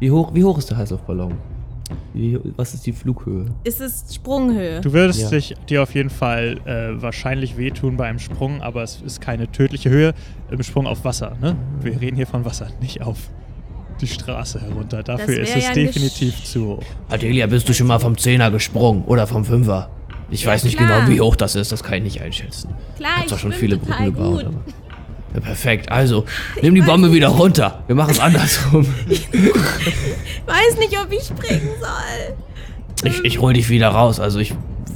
Wie 0.00 0.10
hoch, 0.10 0.34
wie 0.34 0.44
hoch 0.44 0.58
ist 0.58 0.70
der 0.70 0.76
Heißluftballon? 0.76 1.34
Wie, 2.12 2.38
was 2.56 2.74
ist 2.74 2.84
die 2.86 2.92
Flughöhe? 2.92 3.46
Ist 3.62 3.80
es 3.80 4.12
Sprunghöhe? 4.12 4.80
Du 4.80 4.92
würdest 4.92 5.20
Ja. 5.22 5.30
dich 5.30 5.54
dir 5.68 5.82
auf 5.84 5.94
jeden 5.94 6.10
Fall 6.10 6.58
äh, 6.64 7.00
wahrscheinlich 7.00 7.56
wehtun 7.56 7.96
bei 7.96 8.06
einem 8.08 8.18
Sprung, 8.18 8.60
aber 8.60 8.82
es 8.82 9.00
ist 9.02 9.20
keine 9.20 9.50
tödliche 9.52 9.88
Höhe 9.88 10.12
im 10.50 10.62
Sprung 10.64 10.86
auf 10.88 11.04
Wasser. 11.04 11.36
Ne? 11.40 11.54
Wir 11.80 12.00
reden 12.00 12.16
hier 12.16 12.26
von 12.26 12.44
Wasser, 12.44 12.66
nicht 12.80 13.02
auf 13.02 13.30
die 14.00 14.08
Straße 14.08 14.60
herunter. 14.60 15.02
Dafür 15.04 15.38
ist 15.40 15.54
es 15.56 15.62
ja 15.62 15.68
ein 15.70 15.74
definitiv 15.76 16.42
zu 16.42 16.66
hoch. 16.66 16.82
Adelia, 17.08 17.46
bist 17.46 17.68
du 17.68 17.72
schon 17.72 17.86
mal 17.86 18.00
vom 18.00 18.18
Zehner 18.18 18.50
gesprungen 18.50 19.04
oder 19.04 19.26
vom 19.28 19.44
Fünfer? 19.44 19.88
Ich 20.30 20.44
weiß 20.46 20.64
nicht 20.64 20.76
klar. 20.76 21.00
genau, 21.06 21.10
wie 21.10 21.20
hoch 21.20 21.36
das 21.36 21.54
ist, 21.54 21.70
das 21.72 21.82
kann 21.84 21.94
ich 21.98 22.02
nicht 22.02 22.20
einschätzen. 22.22 22.74
Klar, 22.96 23.10
Ich 23.18 23.22
ich 23.22 23.28
zwar 23.28 23.38
schon 23.38 23.52
viele 23.52 23.78
total 23.78 23.96
Brücken 24.10 24.14
gebaut, 24.14 24.32
gut. 24.36 24.44
aber. 24.46 24.60
Ja, 25.34 25.40
perfekt. 25.40 25.92
Also, 25.92 26.24
nimm 26.62 26.74
die 26.74 26.80
Bombe 26.82 27.12
wieder 27.12 27.28
runter. 27.28 27.82
Wir 27.86 27.94
machen 27.94 28.10
es 28.12 28.20
andersrum. 28.20 28.86
Weiß 30.46 30.78
nicht, 30.78 30.98
ob 30.98 31.12
ich 31.12 31.24
springen 31.24 31.68
soll. 31.80 32.36
Ich, 33.10 33.24
ich 33.24 33.40
hol 33.40 33.52
dich 33.52 33.68
wieder 33.68 33.88
raus. 33.88 34.20
Also, 34.20 34.38
ich, 34.38 34.54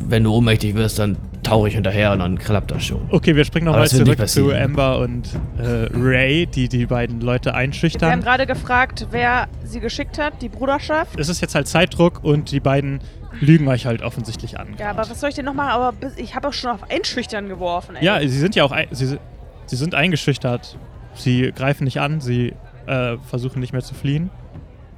wenn 0.08 0.24
du 0.24 0.32
ohnmächtig 0.34 0.74
wirst, 0.74 0.98
dann 0.98 1.16
tauche 1.42 1.68
ich 1.68 1.74
hinterher 1.74 2.12
und 2.12 2.20
dann 2.20 2.38
klappt 2.38 2.70
das 2.70 2.84
schon. 2.84 3.00
Okay, 3.10 3.34
wir 3.34 3.44
springen 3.44 3.66
nochmal 3.66 3.88
zurück 3.88 4.26
zu. 4.28 4.52
Amber 4.54 4.98
und 4.98 5.28
äh, 5.58 5.88
Ray, 5.94 6.46
die 6.46 6.68
die 6.68 6.86
beiden 6.86 7.20
Leute 7.20 7.46
Wir 7.46 7.52
haben 7.54 7.58
einschüchtern. 7.60 8.20
gerade 8.20 8.46
gefragt, 8.46 9.06
wer 9.10 9.48
sie 9.64 9.80
geschickt 9.80 10.18
hat, 10.18 10.42
die 10.42 10.48
Bruderschaft. 10.48 11.18
Es 11.18 11.28
ist 11.28 11.40
jetzt 11.40 11.54
halt 11.54 11.66
Zeitdruck 11.66 12.22
und 12.22 12.50
die 12.52 12.60
beiden 12.60 13.00
lügen 13.40 13.66
euch 13.68 13.86
halt 13.86 14.02
offensichtlich 14.02 14.58
an. 14.58 14.74
Ja, 14.78 14.90
aber 14.90 15.08
was 15.08 15.20
soll 15.20 15.30
ich 15.30 15.34
denn 15.34 15.44
noch 15.44 15.54
machen? 15.54 15.70
Aber 15.70 15.94
ich 16.16 16.34
habe 16.34 16.48
auch 16.48 16.52
schon 16.52 16.70
auf 16.70 16.90
Einschüchtern 16.90 17.48
geworfen, 17.48 17.96
ey. 17.96 18.04
Ja, 18.04 18.20
sie 18.20 18.28
sind 18.28 18.54
ja 18.54 18.64
auch 18.64 18.76
sie, 18.90 19.18
sie 19.66 19.76
sind 19.76 19.94
eingeschüchtert. 19.94 20.78
Sie 21.14 21.50
greifen 21.52 21.84
nicht 21.84 22.00
an, 22.00 22.20
sie 22.20 22.54
äh, 22.86 23.16
versuchen 23.18 23.60
nicht 23.60 23.72
mehr 23.72 23.82
zu 23.82 23.94
fliehen. 23.94 24.30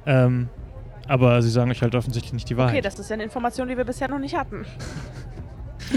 Ähm, 0.05 0.49
aber 1.07 1.41
sie 1.41 1.49
sagen 1.49 1.71
euch 1.71 1.81
halt 1.81 1.95
offensichtlich 1.95 2.33
nicht 2.33 2.49
die 2.49 2.57
Wahrheit. 2.57 2.73
Okay, 2.73 2.81
das 2.81 2.99
ist 2.99 3.09
ja 3.09 3.15
eine 3.15 3.23
Information, 3.23 3.67
die 3.67 3.77
wir 3.77 3.85
bisher 3.85 4.07
noch 4.07 4.19
nicht 4.19 4.35
hatten. 4.35 4.65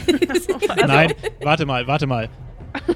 Nein, 0.86 1.12
warte 1.42 1.66
mal, 1.66 1.86
warte 1.86 2.06
mal. 2.06 2.28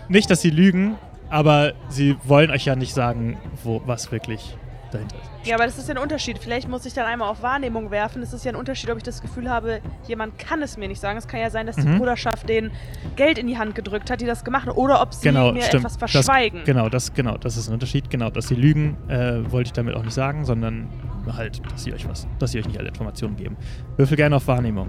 Nicht, 0.08 0.30
dass 0.30 0.40
sie 0.40 0.50
lügen, 0.50 0.96
aber 1.28 1.72
sie 1.88 2.16
wollen 2.24 2.50
euch 2.50 2.64
ja 2.64 2.74
nicht 2.74 2.94
sagen, 2.94 3.38
wo 3.62 3.82
was 3.86 4.10
wirklich 4.10 4.56
dahinter 4.90 5.16
ist. 5.16 5.29
Ja, 5.44 5.54
aber 5.56 5.64
das 5.64 5.78
ist 5.78 5.88
ja 5.88 5.94
ein 5.94 5.98
Unterschied. 6.02 6.38
Vielleicht 6.38 6.68
muss 6.68 6.84
ich 6.84 6.92
dann 6.92 7.06
einmal 7.06 7.28
auf 7.28 7.40
Wahrnehmung 7.42 7.90
werfen. 7.90 8.22
Es 8.22 8.32
ist 8.34 8.44
ja 8.44 8.52
ein 8.52 8.56
Unterschied, 8.56 8.90
ob 8.90 8.98
ich 8.98 9.02
das 9.02 9.22
Gefühl 9.22 9.48
habe, 9.48 9.80
jemand 10.06 10.38
kann 10.38 10.60
es 10.60 10.76
mir 10.76 10.86
nicht 10.86 11.00
sagen. 11.00 11.16
Es 11.18 11.26
kann 11.26 11.40
ja 11.40 11.48
sein, 11.48 11.66
dass 11.66 11.76
die 11.76 11.86
Mhm. 11.88 11.96
Bruderschaft 11.98 12.46
denen 12.48 12.70
Geld 13.16 13.38
in 13.38 13.46
die 13.46 13.56
Hand 13.56 13.74
gedrückt 13.74 14.10
hat, 14.10 14.20
die 14.20 14.26
das 14.26 14.44
gemacht 14.44 14.66
haben. 14.66 14.76
Oder 14.76 15.00
ob 15.00 15.14
sie 15.14 15.22
Genau, 15.28 15.52
mir 15.52 15.62
stimmt. 15.62 15.84
etwas 15.86 15.96
verschweigen. 15.96 16.58
Das, 16.60 16.66
genau, 16.66 16.88
das, 16.90 17.14
genau, 17.14 17.38
das 17.38 17.56
ist 17.56 17.68
ein 17.68 17.74
Unterschied. 17.74 18.10
Genau, 18.10 18.28
dass 18.28 18.48
sie 18.48 18.54
lügen, 18.54 18.96
äh, 19.08 19.50
wollte 19.50 19.68
ich 19.68 19.72
damit 19.72 19.94
auch 19.94 20.02
nicht 20.02 20.12
sagen, 20.14 20.44
sondern 20.44 20.88
halt, 21.34 21.62
dass 21.72 21.84
sie 21.84 21.94
euch 21.94 22.06
was, 22.06 22.26
dass 22.38 22.50
sie 22.52 22.58
euch 22.58 22.66
nicht 22.66 22.78
alle 22.78 22.88
Informationen 22.88 23.36
geben. 23.36 23.56
Würfel 23.96 24.16
gerne 24.18 24.36
auf 24.36 24.46
Wahrnehmung. 24.46 24.88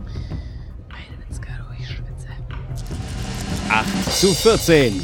Meine 0.90 1.30
Witzka, 1.30 1.48
ich 1.80 1.88
schwitze. 1.88 2.28
8 3.70 4.12
zu 4.12 4.28
14. 4.34 5.02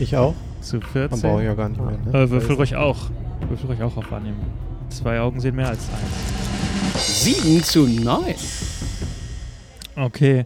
Ich 0.00 0.16
auch? 0.16 0.34
Zu 0.60 0.76
Man 0.78 0.86
14. 0.88 1.20
braucht 1.20 1.42
ja 1.44 1.54
gar 1.54 1.68
nicht 1.68 1.80
mehr, 1.80 1.98
ne? 2.12 2.18
Äh, 2.24 2.30
würfel 2.30 2.56
ruhig 2.56 2.74
auch. 2.76 3.10
Würfel 3.48 3.66
ruhig 3.70 3.82
auch 3.82 3.96
auf 3.96 4.10
Wahrnehmung. 4.10 4.46
Zwei 4.88 5.20
Augen 5.20 5.40
sehen 5.40 5.56
mehr 5.56 5.68
als 5.68 5.80
eins. 5.88 7.24
7 7.24 7.62
zu 7.62 7.86
9. 7.86 8.34
Okay. 9.96 10.44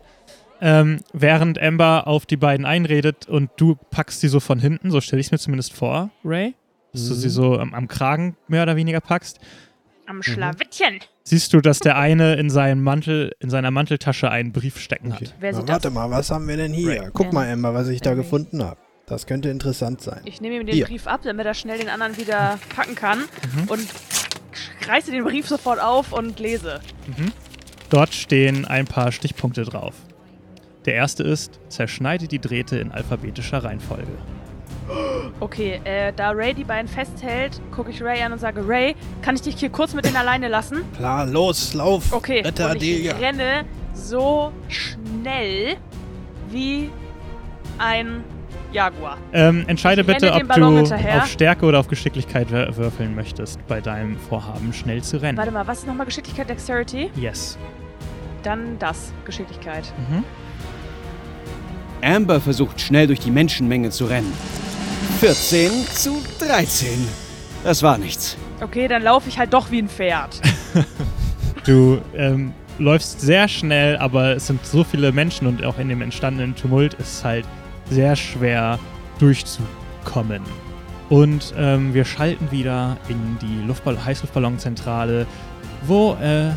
Ähm, 0.61 1.01
während 1.13 1.61
Amber 1.61 2.07
auf 2.07 2.25
die 2.27 2.37
beiden 2.39 2.65
einredet 2.65 3.29
und 3.29 3.51
du 3.59 3.77
packst 3.91 4.21
sie 4.21 4.29
so 4.29 4.41
von 4.41 4.59
hinten, 4.59 4.91
so 4.91 5.01
stelle 5.01 5.21
ich 5.21 5.27
es 5.27 5.33
mir 5.33 5.39
zumindest 5.39 5.75
vor, 5.75 6.11
Ray, 6.25 6.55
dass 6.93 7.09
du 7.09 7.15
sie 7.15 7.29
so 7.29 7.59
am, 7.59 7.75
am 7.75 7.89
Kragen 7.89 8.37
mehr 8.49 8.63
oder 8.63 8.75
weniger 8.75 9.01
packst, 9.03 9.39
Am 10.07 10.23
Schlawittchen. 10.23 11.01
siehst 11.25 11.53
du, 11.53 11.61
dass 11.61 11.81
der 11.81 11.99
eine 11.99 12.37
in 12.37 12.49
seinem 12.49 12.83
Mantel, 12.83 13.33
in 13.41 13.51
seiner 13.51 13.71
Manteltasche 13.71 14.31
einen 14.31 14.53
Brief 14.53 14.79
stecken 14.81 15.13
Okay. 15.13 15.27
hat. 15.27 15.35
Wer 15.41 15.53
Na, 15.53 15.59
warte 15.69 15.89
das? 15.89 15.93
mal, 15.93 16.11
was 16.11 16.31
haben 16.31 16.49
wir 16.49 16.57
denn 16.57 16.73
hier? 16.73 17.03
Ray. 17.03 17.11
Guck 17.13 17.27
Ja. 17.27 17.33
mal, 17.33 17.47
Emma, 17.49 17.75
was 17.75 17.89
ich 17.89 18.01
da 18.01 18.11
Ray. 18.11 18.17
gefunden 18.17 18.63
habe. 18.65 18.79
Das 19.09 19.27
könnte 19.27 19.51
interessant 19.51 20.01
sein. 20.01 20.21
Ich 20.25 20.41
nehme 20.41 20.57
ihm 20.57 20.67
den 20.67 20.75
Hier. 20.75 20.87
Brief 20.87 21.07
ab, 21.07 21.21
damit 21.23 21.47
er 21.47 21.55
schnell 21.55 21.79
den 21.79 21.89
anderen 21.89 22.17
wieder 22.17 22.59
packen 22.75 22.97
kann. 22.97 23.21
Mhm. 23.21 23.69
Und 23.69 23.87
ich 24.81 24.89
reiße 24.89 25.13
den 25.13 25.23
Brief 25.23 25.47
sofort 25.47 25.81
auf 25.81 26.13
und 26.13 26.41
lese. 26.41 26.81
Dort 27.89 28.13
stehen 28.13 28.65
ein 28.65 28.85
paar 28.85 29.13
Stichpunkte 29.13 29.63
drauf. 29.63 29.95
Der 30.87 30.95
erste 30.95 31.23
ist, 31.23 31.61
zerschneide 31.69 32.27
die 32.27 32.41
Drähte 32.41 32.79
in 32.79 32.91
alphabetischer 32.91 33.63
Reihenfolge. 33.63 34.11
Okay, 35.39 35.81
äh, 35.85 36.13
da 36.13 36.31
Ray 36.31 36.55
die 36.55 36.65
beiden 36.65 36.89
festhält, 36.89 37.61
gucke 37.71 37.91
ich 37.91 38.03
Ray 38.03 38.23
an 38.23 38.33
und 38.33 38.41
sage, 38.41 38.67
Ray, 38.67 38.97
kann 39.23 39.37
ich 39.37 39.43
dich 39.43 39.55
hier 39.55 39.71
kurz 39.71 39.95
mit 39.95 40.05
denen 40.05 40.17
alleine 40.17 40.49
lassen? 40.49 40.83
Klar, 40.97 41.27
los, 41.27 41.75
lauf. 41.75 42.13
Okay, 42.13 42.41
Rette 42.41 42.69
und 42.69 42.83
ich 42.83 43.07
Adelia. 43.07 43.17
renne 43.17 43.65
so 43.95 44.53
schnell 44.67 45.77
wie 46.51 46.91
ein 47.79 48.25
Jaguar. 48.77 49.17
Ähm, 49.33 49.65
entscheide 49.69 50.03
Ich 50.03 50.07
bitte, 50.07 50.33
ob 50.35 50.53
du 50.53 50.77
hinterher. 50.77 51.23
auf 51.23 51.27
Stärke 51.29 51.65
oder 51.65 51.81
auf 51.81 51.89
Geschicklichkeit 51.89 52.49
wür- 52.51 52.77
würfeln 52.77 53.15
möchtest 53.15 53.67
bei 53.67 53.81
deinem 53.81 54.19
Vorhaben, 54.19 54.73
schnell 54.75 55.03
zu 55.03 55.17
rennen. 55.23 55.39
Warte 55.39 55.51
mal, 55.51 55.67
was 55.67 55.79
ist 55.79 55.87
nochmal 55.87 56.05
Geschicklichkeit, 56.07 56.49
Dexterity? 56.51 57.11
Yes. 57.17 57.57
Dann 58.43 58.79
das, 58.79 59.13
Geschicklichkeit. 59.25 59.91
Mhm. 60.11 60.23
Amber 62.03 62.39
versucht 62.41 62.81
schnell 62.81 63.07
durch 63.07 63.21
die 63.21 63.31
Menschenmenge 63.31 63.89
zu 63.91 64.05
rennen. 64.05 64.33
14 65.21 65.71
zu 65.95 66.23
13. 66.39 67.09
Das 67.65 67.83
war 67.83 67.97
nichts. 67.99 68.37
Okay, 68.63 68.87
dann 68.89 69.03
laufe 69.03 69.29
ich 69.29 69.39
halt 69.39 69.53
doch 69.55 69.71
wie 69.71 69.79
ein 69.83 69.89
Pferd. 69.89 70.41
Du 71.65 72.01
ähm, 72.15 72.53
läufst 72.79 73.21
sehr 73.21 73.49
schnell, 73.49 73.97
aber 73.97 74.37
es 74.37 74.47
sind 74.47 74.65
so 74.65 74.85
viele 74.85 75.11
Menschen 75.11 75.49
und 75.49 75.65
auch 75.65 75.81
in 75.81 75.89
dem 75.89 76.01
entstandenen 76.01 76.55
Tumult 76.55 76.95
ist 76.95 77.09
es 77.15 77.25
halt 77.25 77.45
sehr 77.91 78.17
schwer 78.17 78.79
durchzukommen. 79.19 80.43
Und 81.09 81.55
ähm, 81.57 81.95
wir 81.95 82.05
schalten 82.05 82.51
wieder 82.51 82.97
in 83.09 83.39
die 83.41 83.67
Luftball 83.67 84.05
Heißluftballonzentrale, 84.05 85.27
wo 85.87 86.17
äh, 86.21 86.51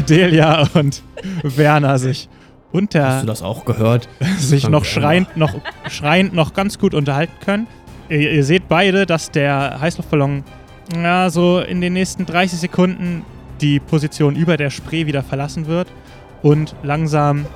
Delia 0.08 0.68
und 0.74 1.02
Werner 1.42 1.98
sich 1.98 2.28
unter 2.70 3.06
Hast 3.06 3.22
du 3.22 3.26
das 3.26 3.42
auch 3.42 3.64
gehört? 3.64 4.08
sich 4.38 4.68
noch 4.68 4.84
schreiend, 4.84 5.36
noch 5.36 5.54
schreiend 5.88 6.34
noch 6.34 6.54
ganz 6.54 6.78
gut 6.78 6.94
unterhalten 6.94 7.34
können. 7.44 7.66
Ihr, 8.08 8.32
ihr 8.32 8.44
seht 8.44 8.68
beide, 8.68 9.06
dass 9.06 9.30
der 9.30 9.80
Heißluftballon 9.80 10.44
ja, 10.94 11.30
so 11.30 11.60
in 11.60 11.80
den 11.80 11.94
nächsten 11.94 12.26
30 12.26 12.60
Sekunden 12.60 13.24
die 13.60 13.80
Position 13.80 14.36
über 14.36 14.56
der 14.56 14.70
Spree 14.70 15.06
wieder 15.06 15.22
verlassen 15.22 15.66
wird 15.66 15.88
und 16.42 16.74
langsam 16.82 17.46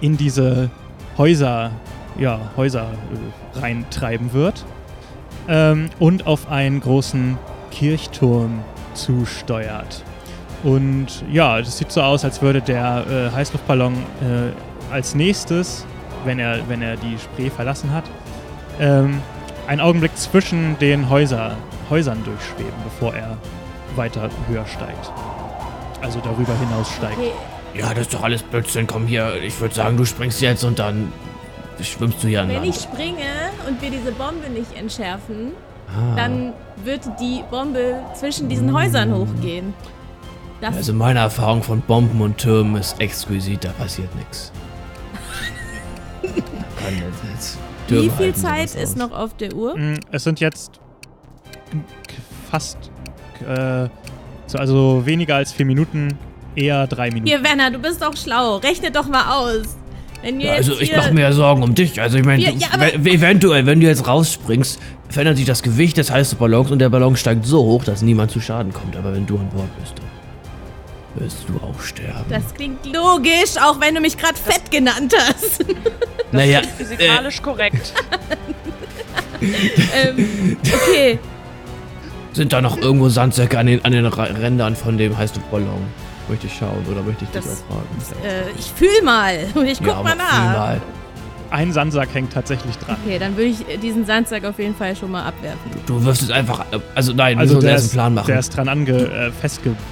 in 0.00 0.16
diese 0.16 0.70
Häuser, 1.18 1.70
ja, 2.18 2.40
Häuser 2.56 2.86
äh, 3.54 3.58
reintreiben 3.58 4.32
wird 4.32 4.64
ähm, 5.48 5.90
und 5.98 6.26
auf 6.26 6.50
einen 6.50 6.80
großen 6.80 7.38
Kirchturm 7.70 8.60
zusteuert. 8.94 10.04
Und 10.62 11.24
ja, 11.30 11.58
das 11.58 11.78
sieht 11.78 11.92
so 11.92 12.00
aus, 12.00 12.24
als 12.24 12.40
würde 12.40 12.62
der 12.62 13.04
äh, 13.06 13.34
Heißluftballon 13.34 13.94
äh, 13.94 14.92
als 14.92 15.14
nächstes, 15.14 15.84
wenn 16.24 16.38
er, 16.38 16.68
wenn 16.68 16.80
er 16.80 16.96
die 16.96 17.18
Spree 17.18 17.50
verlassen 17.50 17.92
hat, 17.92 18.04
ähm, 18.80 19.20
einen 19.66 19.80
Augenblick 19.80 20.16
zwischen 20.16 20.78
den 20.78 21.10
Häuser, 21.10 21.56
Häusern 21.90 22.22
durchschweben, 22.24 22.72
bevor 22.84 23.14
er 23.14 23.36
weiter 23.96 24.30
höher 24.48 24.66
steigt. 24.66 25.12
Also 26.00 26.20
darüber 26.20 26.54
hinaus 26.58 26.90
steigt. 26.90 27.18
Okay, 27.18 27.32
Ja, 27.76 27.90
das 27.90 28.02
ist 28.02 28.14
doch 28.14 28.22
alles 28.22 28.42
Blödsinn. 28.42 28.86
Komm 28.86 29.06
hier, 29.06 29.42
ich 29.42 29.60
würde 29.60 29.74
sagen, 29.74 29.96
du 29.96 30.04
springst 30.04 30.40
jetzt 30.40 30.62
und 30.64 30.78
dann 30.78 31.12
schwimmst 31.82 32.22
du 32.22 32.28
hier 32.28 32.42
an 32.42 32.48
wenn 32.48 32.62
ich 32.64 32.84
Land. 32.84 32.94
springe 32.94 33.26
und 33.68 33.82
wir 33.82 33.90
diese 33.90 34.12
Bombe 34.12 34.48
nicht 34.48 34.76
entschärfen, 34.76 35.52
Ah. 35.88 36.14
dann 36.16 36.52
wird 36.84 37.02
die 37.20 37.42
Bombe 37.50 37.96
zwischen 38.14 38.48
diesen 38.48 38.72
Häusern 38.74 39.12
hochgehen. 39.14 39.74
Das 40.60 40.76
Also 40.76 40.94
meine 40.94 41.18
Erfahrung 41.18 41.62
von 41.62 41.80
Bomben 41.82 42.20
und 42.22 42.38
Türmen 42.38 42.76
ist 42.76 42.98
exquisit, 43.00 43.64
da 43.64 43.70
passiert 43.70 44.12
nichts. 44.16 44.50
Wie 47.88 48.08
viel 48.10 48.34
Zeit 48.34 48.74
ist 48.74 48.96
noch 48.96 49.12
auf 49.12 49.34
der 49.36 49.54
Uhr? 49.54 49.76
Mm, 49.76 49.98
Es 50.10 50.24
sind 50.24 50.40
jetzt 50.40 50.80
fast, 52.50 52.78
äh, 53.46 53.88
so, 54.46 54.58
also 54.58 55.02
weniger 55.04 55.36
als 55.36 55.52
vier 55.52 55.66
Minuten, 55.66 56.16
eher 56.54 56.86
drei 56.86 57.08
Minuten. 57.08 57.26
Hier, 57.26 57.42
Werner, 57.42 57.70
du 57.70 57.78
bist 57.78 58.02
doch 58.02 58.16
schlau. 58.16 58.56
Rechne 58.56 58.90
doch 58.90 59.08
mal 59.08 59.36
aus. 59.36 59.76
Ja, 60.38 60.52
also 60.54 60.80
ich 60.80 60.96
mache 60.96 61.12
mir 61.12 61.20
ja 61.20 61.32
Sorgen 61.32 61.62
um 61.62 61.74
dich. 61.74 62.00
Also 62.00 62.16
ich 62.16 62.24
meine, 62.24 62.42
ja, 62.42 62.50
eventuell, 63.04 63.66
wenn 63.66 63.80
du 63.80 63.86
jetzt 63.86 64.06
rausspringst, 64.06 64.80
verändert 65.10 65.36
sich 65.36 65.44
das 65.44 65.62
Gewicht 65.62 65.98
des 65.98 66.10
heißen 66.10 66.38
Ballons 66.38 66.70
und 66.70 66.78
der 66.78 66.88
Ballon 66.88 67.14
steigt 67.14 67.44
so 67.44 67.62
hoch, 67.62 67.84
dass 67.84 68.00
niemand 68.00 68.30
zu 68.30 68.40
Schaden 68.40 68.72
kommt. 68.72 68.96
Aber 68.96 69.12
wenn 69.12 69.26
du 69.26 69.36
an 69.36 69.50
Bord 69.50 69.68
bist, 69.78 69.94
dann 69.98 71.22
wirst 71.22 71.44
du 71.46 71.56
auch 71.62 71.78
sterben. 71.78 72.24
Das 72.30 72.54
klingt 72.54 72.86
logisch, 72.86 73.56
auch 73.62 73.78
wenn 73.80 73.94
du 73.94 74.00
mich 74.00 74.16
gerade 74.16 74.36
fett 74.36 74.70
genannt 74.70 75.14
hast. 75.14 75.62
naja, 76.32 76.60
Klingt 76.60 76.76
physikalisch 76.76 77.42
korrekt. 77.42 77.92
ähm, 79.42 80.56
okay, 80.62 81.18
sind 82.34 82.52
da 82.52 82.60
noch 82.60 82.78
irgendwo 82.78 83.08
Sandsäcke 83.08 83.58
an 83.58 83.66
den, 83.66 83.84
an 83.84 83.92
den 83.92 84.06
Rändern 84.06 84.74
von 84.74 84.98
dem 84.98 85.16
heißen 85.16 85.42
Ballon? 85.50 85.86
Möchte 86.28 86.46
ich 86.46 86.54
schauen 86.56 86.84
oder 86.90 87.02
möchte 87.02 87.24
ich 87.24 87.30
dich 87.30 87.42
Das- 87.42 87.62
auch 87.68 87.74
fragen? 87.74 88.24
äh, 88.26 88.50
ich 88.58 88.72
fühl 88.72 89.02
mal 89.04 89.36
und 89.54 89.66
ich 89.66 89.78
guck 89.78 89.88
ja, 89.88 90.02
mal 90.02 90.14
nach. 90.16 90.56
mal. 90.56 90.80
Ein 91.50 91.72
Sandsack 91.72 92.08
hängt 92.14 92.32
tatsächlich 92.32 92.76
dran. 92.78 92.96
Okay, 93.04 93.18
dann 93.18 93.36
würde 93.36 93.50
ich 93.50 93.64
diesen 93.80 94.04
Sandsack 94.06 94.44
auf 94.44 94.58
jeden 94.58 94.74
Fall 94.74 94.96
schon 94.96 95.10
mal 95.12 95.24
abwerfen. 95.24 95.70
Du 95.86 96.02
wirfst 96.02 96.22
es 96.22 96.30
einfach. 96.30 96.60
äh, 96.72 96.78
Also 96.94 97.12
nein, 97.12 97.38
Also 97.38 97.52
wir 97.52 97.56
müssen 97.56 97.56
uns 97.56 97.64
der 97.64 97.72
erst 97.72 97.84
ist, 97.84 97.90
einen 97.92 97.96
Plan 97.98 98.14
machen. 98.14 98.26
der 98.26 98.38
ist 98.40 98.56
dran 98.56 98.68
ange, 98.68 98.92
äh, 98.92 99.30
festgebunden. 99.30 99.84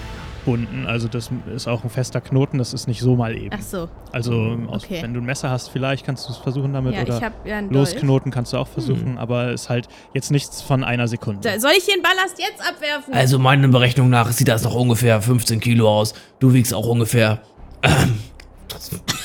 Also 0.87 1.09
das 1.09 1.31
ist 1.55 1.69
auch 1.69 1.85
ein 1.85 1.91
fester 1.91 2.21
Knoten, 2.21 2.59
das 2.59 2.73
ist 2.75 2.87
nicht 2.89 3.01
so 3.01 3.15
mal 3.17 3.37
eben. 3.37 3.55
Ach 3.57 3.63
so, 3.63 3.89
Also 4.11 4.57
aus, 4.69 4.85
Okay. 4.85 5.01
wenn 5.03 5.15
du 5.15 5.21
ein 5.21 5.25
Messer 5.27 5.51
hast, 5.51 5.69
vielleicht 5.69 6.05
kannst 6.05 6.29
du 6.29 6.33
es 6.33 6.39
versuchen 6.39 6.73
damit 6.73 6.95
ja, 6.95 7.03
oder 7.03 7.17
ich 7.19 7.23
habe 7.23 7.35
ja 7.49 7.59
einen 7.59 7.71
Dolch. 7.73 7.93
losknoten 7.95 8.33
kannst 8.33 8.53
du 8.53 8.57
auch 8.57 8.69
versuchen, 8.69 9.19
aber 9.19 9.53
ist 9.53 9.69
halt 9.69 9.89
jetzt 10.15 10.31
nichts 10.31 10.61
von 10.63 10.83
einer 10.85 11.07
Sekunde. 11.09 11.49
Soll 11.61 11.73
ich 11.79 11.87
den 11.87 12.03
Ballast 12.03 12.39
jetzt 12.39 12.61
abwerfen? 12.61 13.15
Also 13.15 13.39
meiner 13.39 13.69
Berechnung 13.69 14.11
nach 14.11 14.31
sieht 14.33 14.49
das 14.49 14.65
noch 14.65 14.75
ungefähr 14.75 15.23
15 15.23 15.61
Kilo 15.61 15.89
aus. 15.89 16.15
Du 16.41 16.53
wiegst 16.53 16.75
auch 16.75 16.87
ungefähr 16.87 17.41
ähm, 17.83 18.19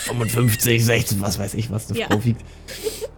55, 0.05 0.83
16, 0.85 1.21
was 1.21 1.39
weiß 1.39 1.53
ich, 1.55 1.71
was 1.71 1.89
eine 1.89 1.99
Ja. 1.99 2.07
Frau 2.07 2.23
wiegt. 2.23 2.41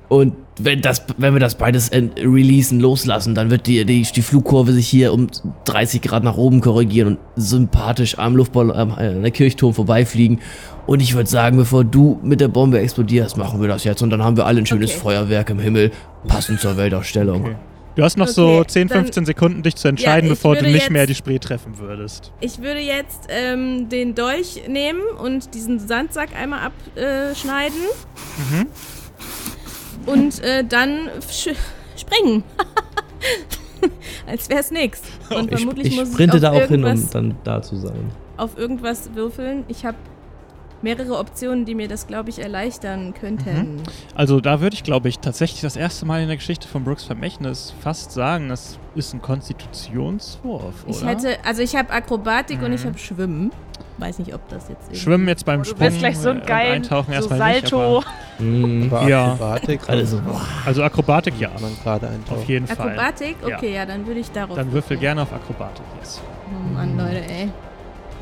Und 0.10 0.34
wenn, 0.58 0.82
das, 0.82 1.04
wenn 1.17 1.34
wir 1.34 1.39
das 1.39 1.56
beides 1.56 1.91
releasen, 1.91 2.80
loslassen, 2.80 3.36
dann 3.36 3.50
wird 3.52 3.67
die, 3.67 3.86
die, 3.86 4.02
die 4.02 4.22
Flugkurve 4.24 4.74
sich 4.74 4.88
hier 4.88 5.13
um 5.13 5.28
30 5.65 6.02
Grad 6.02 6.24
nach 6.24 6.36
oben 6.36 6.62
korrigieren 6.62 7.10
und 7.10 7.19
sympathisch 7.36 8.17
am 8.17 8.36
Luftballon, 8.36 8.76
am 8.76 8.98
äh, 8.98 9.22
der 9.22 9.32
Kirchturm 9.32 9.74
vorbeifliegen. 9.74 10.39
Und 10.88 11.02
ich 11.02 11.13
würde 11.13 11.30
sagen, 11.30 11.58
bevor 11.58 11.84
du 11.84 12.19
mit 12.24 12.41
der 12.41 12.48
Bombe 12.48 12.80
explodierst, 12.80 13.38
machen 13.38 13.62
wir 13.62 13.67
das 13.67 13.84
jetzt. 13.84 14.02
Und 14.02 14.10
dann 14.10 14.24
haben 14.24 14.36
wir 14.36 14.48
alle 14.48 14.60
ein 14.60 14.65
schönes 14.65 14.89
Okay. 14.91 15.00
Feuerwerk 15.00 15.52
im 15.52 15.60
Himmel, 15.60 15.91
passend 16.28 16.60
zur 16.60 16.76
Weltausstellung. 16.76 17.41
Okay. 17.43 17.56
Du 17.95 18.04
hast 18.04 18.17
noch 18.17 18.28
so 18.28 18.60
Okay, 18.60 18.67
10, 18.67 18.88
dann- 18.88 18.98
15 19.04 19.26
Sekunden, 19.26 19.62
dich 19.62 19.76
zu 19.76 19.88
entscheiden, 19.89 20.28
Ja, 20.30 20.34
bevor 20.34 20.56
du 20.56 20.63
nicht 20.63 20.89
mehr 20.89 21.02
jetzt- 21.04 21.10
die 21.10 21.15
Spree 21.15 21.38
treffen 21.38 21.78
würdest. 21.78 22.32
Ich 22.39 22.60
würde 22.62 22.80
jetzt 22.80 23.28
ähm, 23.30 23.89
den 23.89 24.15
Dolch 24.15 24.63
nehmen 24.67 25.02
und 25.24 25.54
diesen 25.54 25.80
Sandsack 25.80 26.30
einmal 26.36 26.62
abschneiden. 26.95 27.78
Mhm. 28.52 28.65
Und 30.06 30.42
äh, 30.44 30.64
dann 30.64 31.10
springen. 31.96 32.44
Als 34.28 34.50
wär's 34.50 34.72
nix. 34.72 35.02
Und 35.30 35.52
Ich, 35.52 35.58
vermutlich 35.60 35.88
ich 35.88 35.96
muss 35.96 36.12
sprinte 36.14 36.38
ich 36.38 36.42
da 36.44 36.52
auf 36.52 36.64
auch 36.64 36.68
hin, 36.68 36.84
um 36.84 36.90
irgendwas, 36.90 37.10
dann 37.12 37.36
da 37.44 37.62
zu 37.62 37.76
sein. 37.78 38.12
auf 38.38 38.58
irgendwas 38.58 39.14
würfeln. 39.16 39.64
Ich 39.68 39.86
habe 39.86 39.98
mehrere 40.82 41.18
Optionen, 41.18 41.66
die 41.66 41.76
mir 41.76 41.88
das, 41.88 42.08
glaube 42.08 42.30
ich, 42.30 42.40
erleichtern 42.40 43.14
könnten. 43.14 43.82
Also 44.16 44.40
da 44.40 44.62
würde 44.62 44.76
ich, 44.76 44.84
glaube 44.84 45.10
ich, 45.10 45.20
tatsächlich 45.20 45.62
das 45.62 45.76
erste 45.76 46.06
Mal 46.06 46.22
in 46.22 46.28
der 46.28 46.38
Geschichte 46.38 46.68
von 46.68 46.84
Brooks 46.86 47.04
Vermächtnis 47.04 47.74
fast 47.82 48.12
sagen, 48.12 48.48
das 48.50 48.80
ist 48.96 49.14
ein 49.14 49.22
Konstitutionswurf, 49.22 50.86
oder? 50.86 50.90
Ich 50.96 51.06
hätte, 51.06 51.38
also 51.46 51.62
ich 51.62 51.76
habe 51.76 51.90
Akrobatik 51.92 52.62
und 52.62 52.72
ich 52.74 52.84
Mhm. 52.84 52.88
habe 52.88 52.98
Schwimmen. 52.98 53.52
Weiß 54.00 54.20
nicht, 54.20 54.34
ob 54.34 54.48
das 54.50 54.70
jetzt 54.70 54.96
Schwimmen 54.98 55.28
jetzt 55.28 55.46
beim 55.46 55.60
Oh, 55.60 55.64
du 55.64 55.70
Sprung 55.70 55.82
wirst 55.88 56.00
gleich 56.00 56.18
so 56.18 56.30
einen 56.30 56.40
und 56.40 56.48
geilen 56.48 56.74
Eintauchen 56.84 57.08
so 57.08 57.14
erstmal 57.14 57.40
Salto. 57.40 57.98
nicht. 57.98 58.08
Mhm. 58.40 58.94
Aber 58.94 59.08
Ja. 59.10 59.26
Akrobatik 59.34 59.82
Gerade 59.82 60.06
so, 60.06 60.18
boah. 60.22 60.36
Aber, 60.36 60.42
also 60.66 60.84
Akrobatik 60.84 61.34
ja, 61.40 61.50
man 61.60 61.72
gerade 61.84 62.08
auf 62.08 62.14
eintaucht. 62.14 62.48
jeden 62.48 62.68
Fall. 62.68 62.88
Akrobatik? 62.90 63.36
Ja. 63.48 63.58
Okay, 63.58 63.74
ja. 63.76 63.86
dann 63.86 64.08
würde 64.08 64.20
ich 64.22 64.32
darauf. 64.32 64.56
Dann 64.56 64.68
würfel 64.68 64.74
würfeln. 64.92 65.00
gerne 65.02 65.22
auf 65.24 65.34
Akrobatik, 65.34 65.84
yes. 66.00 66.22
Oh 66.50 66.74
Mann, 66.74 66.98
Leute, 66.98 67.22
ey. 67.30 67.50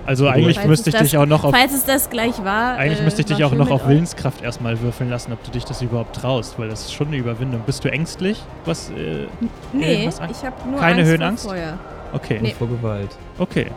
Also 0.06 0.28
eigentlich 0.30 0.56
Falls 0.56 0.68
müsste 0.70 0.90
ich 0.90 0.96
dich 0.96 1.12
das- 1.12 1.20
auch 1.22 1.26
noch 1.26 1.44
auf 1.44 1.54
Falls 1.54 1.74
es 1.74 1.84
das 1.84 2.10
gleich 2.10 2.42
war. 2.44 2.78
Eigentlich 2.78 3.02
äh, 3.02 3.04
müsste 3.04 3.22
ich 3.22 3.28
dich 3.28 3.44
auch 3.44 3.52
noch 3.52 3.70
auf 3.70 3.84
euch. 3.84 3.90
Willenskraft 3.90 4.42
erstmal 4.42 4.80
würfeln 4.82 5.10
lassen, 5.10 5.34
ob 5.34 5.44
du 5.44 5.52
dich 5.52 5.66
das 5.66 5.82
überhaupt 5.82 6.16
traust, 6.16 6.58
weil 6.58 6.70
das 6.70 6.84
ist 6.86 6.94
schon 6.94 7.08
eine 7.08 7.18
Überwindung. 7.18 7.62
Bist 7.66 7.84
du 7.84 7.92
ängstlich? 7.92 8.42
Was? 8.64 8.90
Äh, 8.92 9.28
Nee, 9.74 10.08
was 10.08 10.22
ich 10.32 10.46
habe 10.46 10.56
nur 10.70 10.80
Keine 10.80 11.00
Angst 11.02 11.12
Höhenangst? 11.12 11.44
vor 11.44 11.54
Feuer. 11.54 11.78
okay, 12.14 12.40
Nee. 12.42 12.56
Vor 12.58 12.70
Gewalt. 12.70 13.10
okay, 13.38 13.68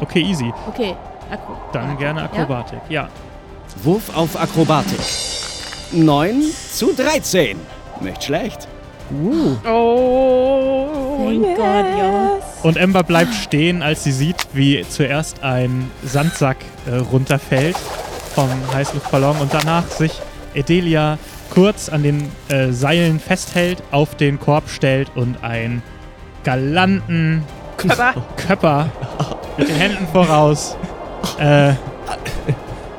okay, 0.00 0.20
easy. 0.22 0.52
Okay, 0.68 0.94
Akro 1.30 1.56
Dann 1.72 1.90
ja. 1.90 1.94
gerne 1.96 2.22
Akrobatik. 2.22 2.80
Ja. 2.88 3.08
Wurf 3.82 4.14
auf 4.16 4.40
Akrobatik. 4.40 5.00
9 5.92 6.42
zu 6.72 6.92
13. 6.94 7.58
Nicht 8.00 8.24
schlecht. 8.24 8.68
Oh, 9.66 11.18
Thank 11.18 11.44
yes. 11.44 11.56
God, 11.56 11.84
yo. 11.98 12.42
Und 12.62 12.76
Ember 12.76 13.02
bleibt 13.02 13.34
stehen, 13.34 13.82
als 13.82 14.04
sie 14.04 14.12
sieht, 14.12 14.46
wie 14.52 14.84
zuerst 14.88 15.42
ein 15.42 15.90
Sandsack 16.04 16.58
äh, 16.86 16.96
runterfällt 16.96 17.76
vom 18.34 18.48
Heißluftballon 18.72 19.36
und 19.38 19.52
danach 19.52 19.86
sich 19.88 20.12
Edelia 20.54 21.18
kurz 21.52 21.88
an 21.88 22.02
den 22.02 22.30
äh, 22.48 22.72
Seilen 22.72 23.20
festhält, 23.20 23.82
auf 23.90 24.14
den 24.14 24.40
Korb 24.40 24.68
stellt 24.68 25.10
und 25.14 25.44
einen 25.44 25.82
galanten 26.44 27.44
Körper. 27.76 28.14
Köpper 28.36 28.88
mit 29.58 29.68
den 29.68 29.76
Händen 29.76 30.06
voraus 30.08 30.76
äh, 31.38 31.72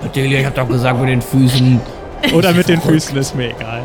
Adelia, 0.04 0.40
ich 0.40 0.46
hab 0.46 0.56
doch 0.56 0.68
gesagt 0.68 1.00
mit 1.00 1.10
den 1.10 1.22
Füßen. 1.22 1.80
oder 2.34 2.54
mit 2.54 2.68
den 2.70 2.82
Füßen, 2.82 3.16
ist 3.18 3.36
mir 3.36 3.50
egal. 3.52 3.82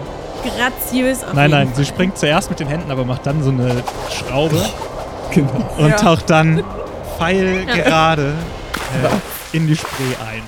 Graziös 0.56 1.24
auf 1.24 1.34
Nein, 1.34 1.50
nein, 1.50 1.72
sie 1.74 1.84
springt 1.84 2.16
zuerst 2.16 2.48
mit 2.50 2.60
den 2.60 2.68
Händen, 2.68 2.90
aber 2.90 3.04
macht 3.04 3.26
dann 3.26 3.42
so 3.42 3.50
eine 3.50 3.82
Schraube 4.10 4.64
Genau. 5.32 5.68
und 5.76 5.90
Ja. 5.90 5.96
taucht 5.96 6.30
dann 6.30 6.62
pfeilgerade 7.18 8.32
äh, 9.52 9.56
in 9.56 9.66
die 9.66 9.76
Spree 9.76 10.14
ein. 10.30 10.42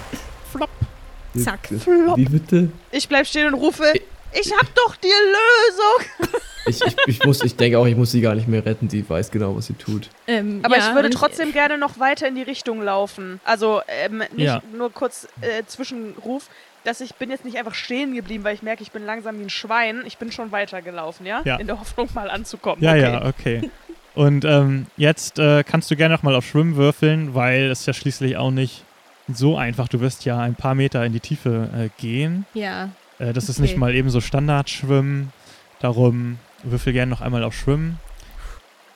Zack. 1.44 1.68
Wie 1.70 2.24
bitte? 2.24 2.70
Ich 2.90 3.08
bleib 3.08 3.24
stehen 3.26 3.46
und 3.46 3.54
rufe, 3.54 3.84
ich 4.32 4.52
hab 4.52 4.74
doch 4.74 4.96
die 4.96 5.06
Lösung. 5.06 6.30
Ich, 6.66 6.80
ich, 6.84 6.96
ich, 7.06 7.24
muss, 7.24 7.42
ich 7.42 7.56
denke 7.56 7.78
auch, 7.78 7.86
ich 7.86 7.96
muss 7.96 8.10
sie 8.12 8.20
gar 8.20 8.34
nicht 8.34 8.46
mehr 8.48 8.64
retten. 8.64 8.88
Sie 8.90 9.08
weiß 9.08 9.30
genau, 9.30 9.56
was 9.56 9.66
sie 9.66 9.74
tut. 9.74 10.08
Ähm, 10.26 10.60
Aber 10.62 10.76
ja, 10.78 10.88
ich 10.88 10.94
würde 10.94 11.10
trotzdem 11.10 11.52
gerne 11.52 11.78
noch 11.78 11.98
weiter 11.98 12.28
in 12.28 12.34
die 12.34 12.42
Richtung 12.42 12.82
laufen. 12.82 13.40
Also 13.44 13.80
ähm, 13.88 14.18
nicht 14.36 14.46
Ja. 14.46 14.62
nur 14.76 14.92
kurz 14.92 15.26
äh, 15.40 15.64
Zwischenruf, 15.66 16.48
dass 16.84 17.00
ich 17.00 17.14
bin 17.14 17.30
jetzt 17.30 17.44
nicht 17.44 17.56
einfach 17.58 17.74
stehen 17.74 18.14
geblieben, 18.14 18.44
weil 18.44 18.54
ich 18.54 18.62
merke, 18.62 18.82
ich 18.82 18.90
bin 18.92 19.04
langsam 19.04 19.38
wie 19.38 19.42
ein 19.44 19.50
Schwein. 19.50 20.02
Ich 20.06 20.18
bin 20.18 20.32
schon 20.32 20.52
weitergelaufen, 20.52 21.26
ja? 21.26 21.42
Ja. 21.44 21.56
In 21.56 21.66
der 21.66 21.80
Hoffnung, 21.80 22.08
mal 22.14 22.30
anzukommen. 22.30 22.82
Ja, 22.82 22.92
okay. 22.92 23.02
ja, 23.02 23.24
okay. 23.26 23.70
Und 24.14 24.44
ähm, 24.44 24.86
jetzt 24.96 25.38
äh, 25.38 25.62
kannst 25.62 25.90
du 25.90 25.96
gerne 25.96 26.14
noch 26.14 26.22
mal 26.22 26.34
auf 26.34 26.44
Schwimmen 26.46 26.76
würfeln, 26.76 27.34
weil 27.34 27.70
es 27.70 27.86
ja 27.86 27.92
schließlich 27.92 28.36
auch 28.36 28.50
nicht 28.50 28.84
so 29.32 29.56
einfach. 29.56 29.88
Du 29.88 30.00
wirst 30.00 30.24
ja 30.24 30.38
ein 30.38 30.56
paar 30.56 30.74
Meter 30.74 31.04
in 31.04 31.12
die 31.12 31.20
Tiefe 31.20 31.68
äh, 31.74 31.88
gehen. 32.00 32.44
Ja. 32.54 32.90
Äh, 33.18 33.32
das 33.32 33.48
ist 33.48 33.58
Okay. 33.58 33.62
nicht 33.62 33.76
mal 33.76 33.94
eben 33.94 34.10
so 34.10 34.20
Standardschwimmen. 34.20 35.32
Darum 35.80 36.38
würfel 36.62 36.92
gerne 36.92 37.10
noch 37.10 37.20
einmal 37.20 37.42
auf 37.44 37.54
Schwimmen. 37.54 37.98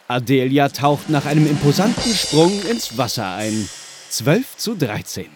Adelia 0.09 0.69
taucht 0.69 1.09
nach 1.09 1.25
einem 1.27 1.47
imposanten 1.47 2.13
Sprung 2.15 2.53
ins 2.71 2.97
Wasser 2.99 3.35
ein. 3.37 3.69
12 4.11 4.57
zu 4.57 4.75
13. 4.77 5.27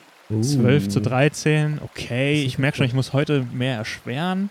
12 0.43 0.89
zu 0.89 1.01
13. 1.01 1.81
Okay, 1.83 2.43
ich 2.43 2.59
merke 2.59 2.77
schon, 2.79 2.87
ich 2.87 2.93
muss 2.93 3.13
heute 3.15 3.47
mehr 3.53 3.77
erschweren. 3.77 4.51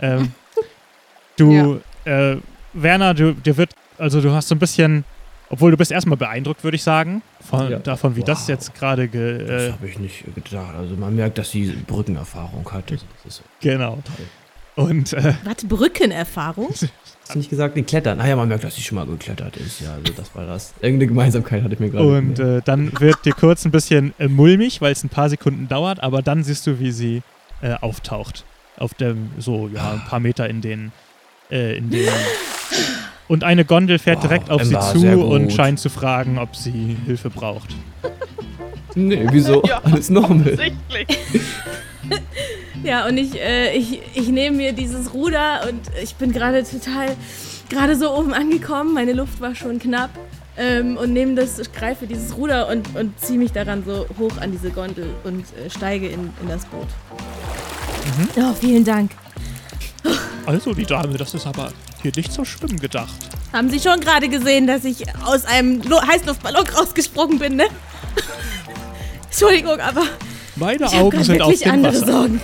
Ähm, 0.00 0.32
du, 1.36 1.80
äh, 2.04 2.36
Werner, 2.72 3.14
du, 3.14 3.32
dir 3.34 3.56
wird, 3.56 3.70
also 3.98 4.20
du 4.20 4.32
hast 4.32 4.48
so 4.48 4.56
ein 4.56 4.58
bisschen, 4.58 5.04
obwohl 5.48 5.70
du 5.70 5.76
bist 5.76 5.92
erstmal 5.92 6.16
beeindruckt, 6.18 6.64
würde 6.64 6.74
ich 6.74 6.82
sagen, 6.82 7.22
von, 7.48 7.70
Ja. 7.70 7.78
davon, 7.78 8.16
wie 8.16 8.24
das 8.24 8.40
Wow. 8.42 8.48
jetzt 8.48 8.74
gerade 8.74 9.06
ge, 9.06 9.38
Das 9.46 9.62
äh, 9.62 9.72
habe 9.72 9.88
ich 9.88 9.98
nicht 10.00 10.24
gedacht. 10.34 10.74
Also 10.76 10.96
man 10.96 11.14
merkt, 11.14 11.38
dass 11.38 11.52
sie 11.52 11.66
Brückenerfahrung 11.86 12.68
hat. 12.72 12.90
Das 12.90 13.04
ist 13.24 13.42
genau. 13.60 14.02
Und 14.74 15.12
äh, 15.12 15.34
Was, 15.44 15.56
Brückenerfahrung? 15.68 16.70
Hast 17.22 17.34
du 17.34 17.38
nicht 17.38 17.50
gesagt, 17.50 17.76
die 17.76 17.82
klettern? 17.82 18.20
Ah 18.20 18.26
ja, 18.28 18.36
man 18.36 18.48
merkt, 18.48 18.64
dass 18.64 18.74
sie 18.74 18.82
schon 18.82 18.96
mal 18.96 19.06
geklettert 19.06 19.56
ist. 19.56 19.80
Ja, 19.80 19.94
also 19.94 20.12
das 20.14 20.34
war 20.34 20.44
das. 20.46 20.74
Irgendeine 20.80 21.08
Gemeinsamkeit 21.08 21.62
hatte 21.62 21.74
ich 21.74 21.80
mir 21.80 21.90
gerade. 21.90 22.06
Und 22.06 22.38
äh, 22.38 22.60
dann 22.64 22.92
wird 23.00 23.24
dir 23.24 23.32
kurz 23.32 23.64
ein 23.64 23.70
bisschen 23.70 24.12
äh, 24.18 24.28
mulmig, 24.28 24.80
weil 24.80 24.92
es 24.92 25.02
ein 25.04 25.08
paar 25.08 25.28
Sekunden 25.30 25.68
dauert, 25.68 26.02
aber 26.02 26.20
dann 26.20 26.42
siehst 26.42 26.66
du, 26.66 26.80
wie 26.80 26.90
sie 26.90 27.22
äh, 27.62 27.74
auftaucht. 27.80 28.44
Auf 28.76 28.94
dem, 28.94 29.30
so, 29.38 29.68
ja, 29.72 29.92
ein 29.92 30.04
paar 30.04 30.18
Meter 30.20 30.48
in 30.48 30.60
den, 30.60 30.92
äh, 31.50 31.76
in 31.76 31.90
den. 31.90 32.08
Und 33.28 33.44
eine 33.44 33.64
Gondel 33.64 33.98
fährt 33.98 34.16
Wow, 34.18 34.22
direkt 34.22 34.50
auf 34.50 34.60
Emma, 34.60 34.82
sie 34.92 35.00
zu 35.00 35.24
und 35.24 35.52
scheint 35.52 35.78
zu 35.78 35.88
fragen, 35.88 36.38
ob 36.38 36.56
sie 36.56 36.96
Hilfe 37.06 37.30
braucht. 37.30 37.74
nee, 38.94 39.26
wieso? 39.30 39.62
Ja. 39.66 39.80
Alles 39.84 40.10
normal. 40.10 40.56
Ja, 42.82 43.06
und 43.06 43.16
ich, 43.16 43.40
äh, 43.40 43.76
ich, 43.76 44.00
ich 44.14 44.28
nehme 44.28 44.56
mir 44.56 44.72
dieses 44.72 45.14
Ruder 45.14 45.68
und 45.68 45.80
ich 46.02 46.16
bin 46.16 46.32
gerade 46.32 46.64
total, 46.64 47.16
gerade 47.68 47.96
so 47.96 48.12
oben 48.16 48.34
angekommen. 48.34 48.92
Meine 48.92 49.12
Luft 49.12 49.40
war 49.40 49.54
schon 49.54 49.78
knapp. 49.78 50.10
Ähm, 50.54 50.98
und 50.98 51.14
nehme 51.14 51.34
das, 51.34 51.58
ich 51.58 51.72
greife 51.72 52.06
dieses 52.06 52.36
Ruder 52.36 52.68
und, 52.68 52.94
und 52.94 53.18
ziehe 53.18 53.38
mich 53.38 53.52
daran 53.52 53.84
so 53.86 54.06
hoch 54.18 54.36
an 54.38 54.52
diese 54.52 54.70
Gondel 54.70 55.06
und 55.24 55.40
äh, 55.56 55.70
steige 55.70 56.08
in, 56.08 56.30
in 56.42 56.48
das 56.48 56.66
Boot. 56.66 56.88
Oh, 58.36 58.52
vielen 58.52 58.84
Dank. 58.84 59.12
Also, 60.44 60.74
die 60.74 60.84
Dame, 60.84 61.16
das 61.16 61.32
ist 61.32 61.46
aber 61.46 61.72
hier 62.02 62.12
nicht 62.14 62.32
zum 62.32 62.44
Schwimmen 62.44 62.78
gedacht. 62.78 63.14
Haben 63.52 63.70
Sie 63.70 63.80
schon 63.80 64.00
gerade 64.00 64.28
gesehen, 64.28 64.66
dass 64.66 64.84
ich 64.84 65.04
aus 65.24 65.46
einem 65.46 65.80
Lu 65.82 65.96
Heißluftballon 66.00 66.66
rausgesprungen 66.68 67.38
bin, 67.38 67.56
ne? 67.56 67.66
Entschuldigung, 69.30 69.78
aber 69.80 70.02
Meine 70.56 70.86
Augen 70.92 71.22
sind 71.24 71.40
auf 71.40 71.58
dem 71.58 71.70
andere 71.70 71.94
Wasser. 71.94 72.06
Sorgen. 72.12 72.40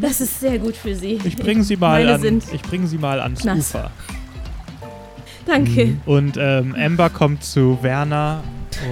Das 0.00 0.20
ist 0.20 0.40
sehr 0.40 0.58
gut 0.58 0.76
für 0.76 0.94
Sie. 0.94 1.18
Ich 1.24 1.36
bringe 1.36 1.62
sie 1.64 1.76
mal 1.76 2.00
Meine 2.04 2.14
an, 2.14 2.20
sind 2.20 2.44
ich 2.52 2.62
bringe 2.62 2.86
sie 2.86 2.98
mal 2.98 3.20
ans 3.20 3.42
nass. 3.44 3.58
Ufer. 3.74 3.90
Danke. 5.46 5.96
Und 6.06 6.36
ähm, 6.38 6.74
Amber 6.78 7.10
kommt 7.10 7.42
zu 7.42 7.78
Werner 7.82 8.42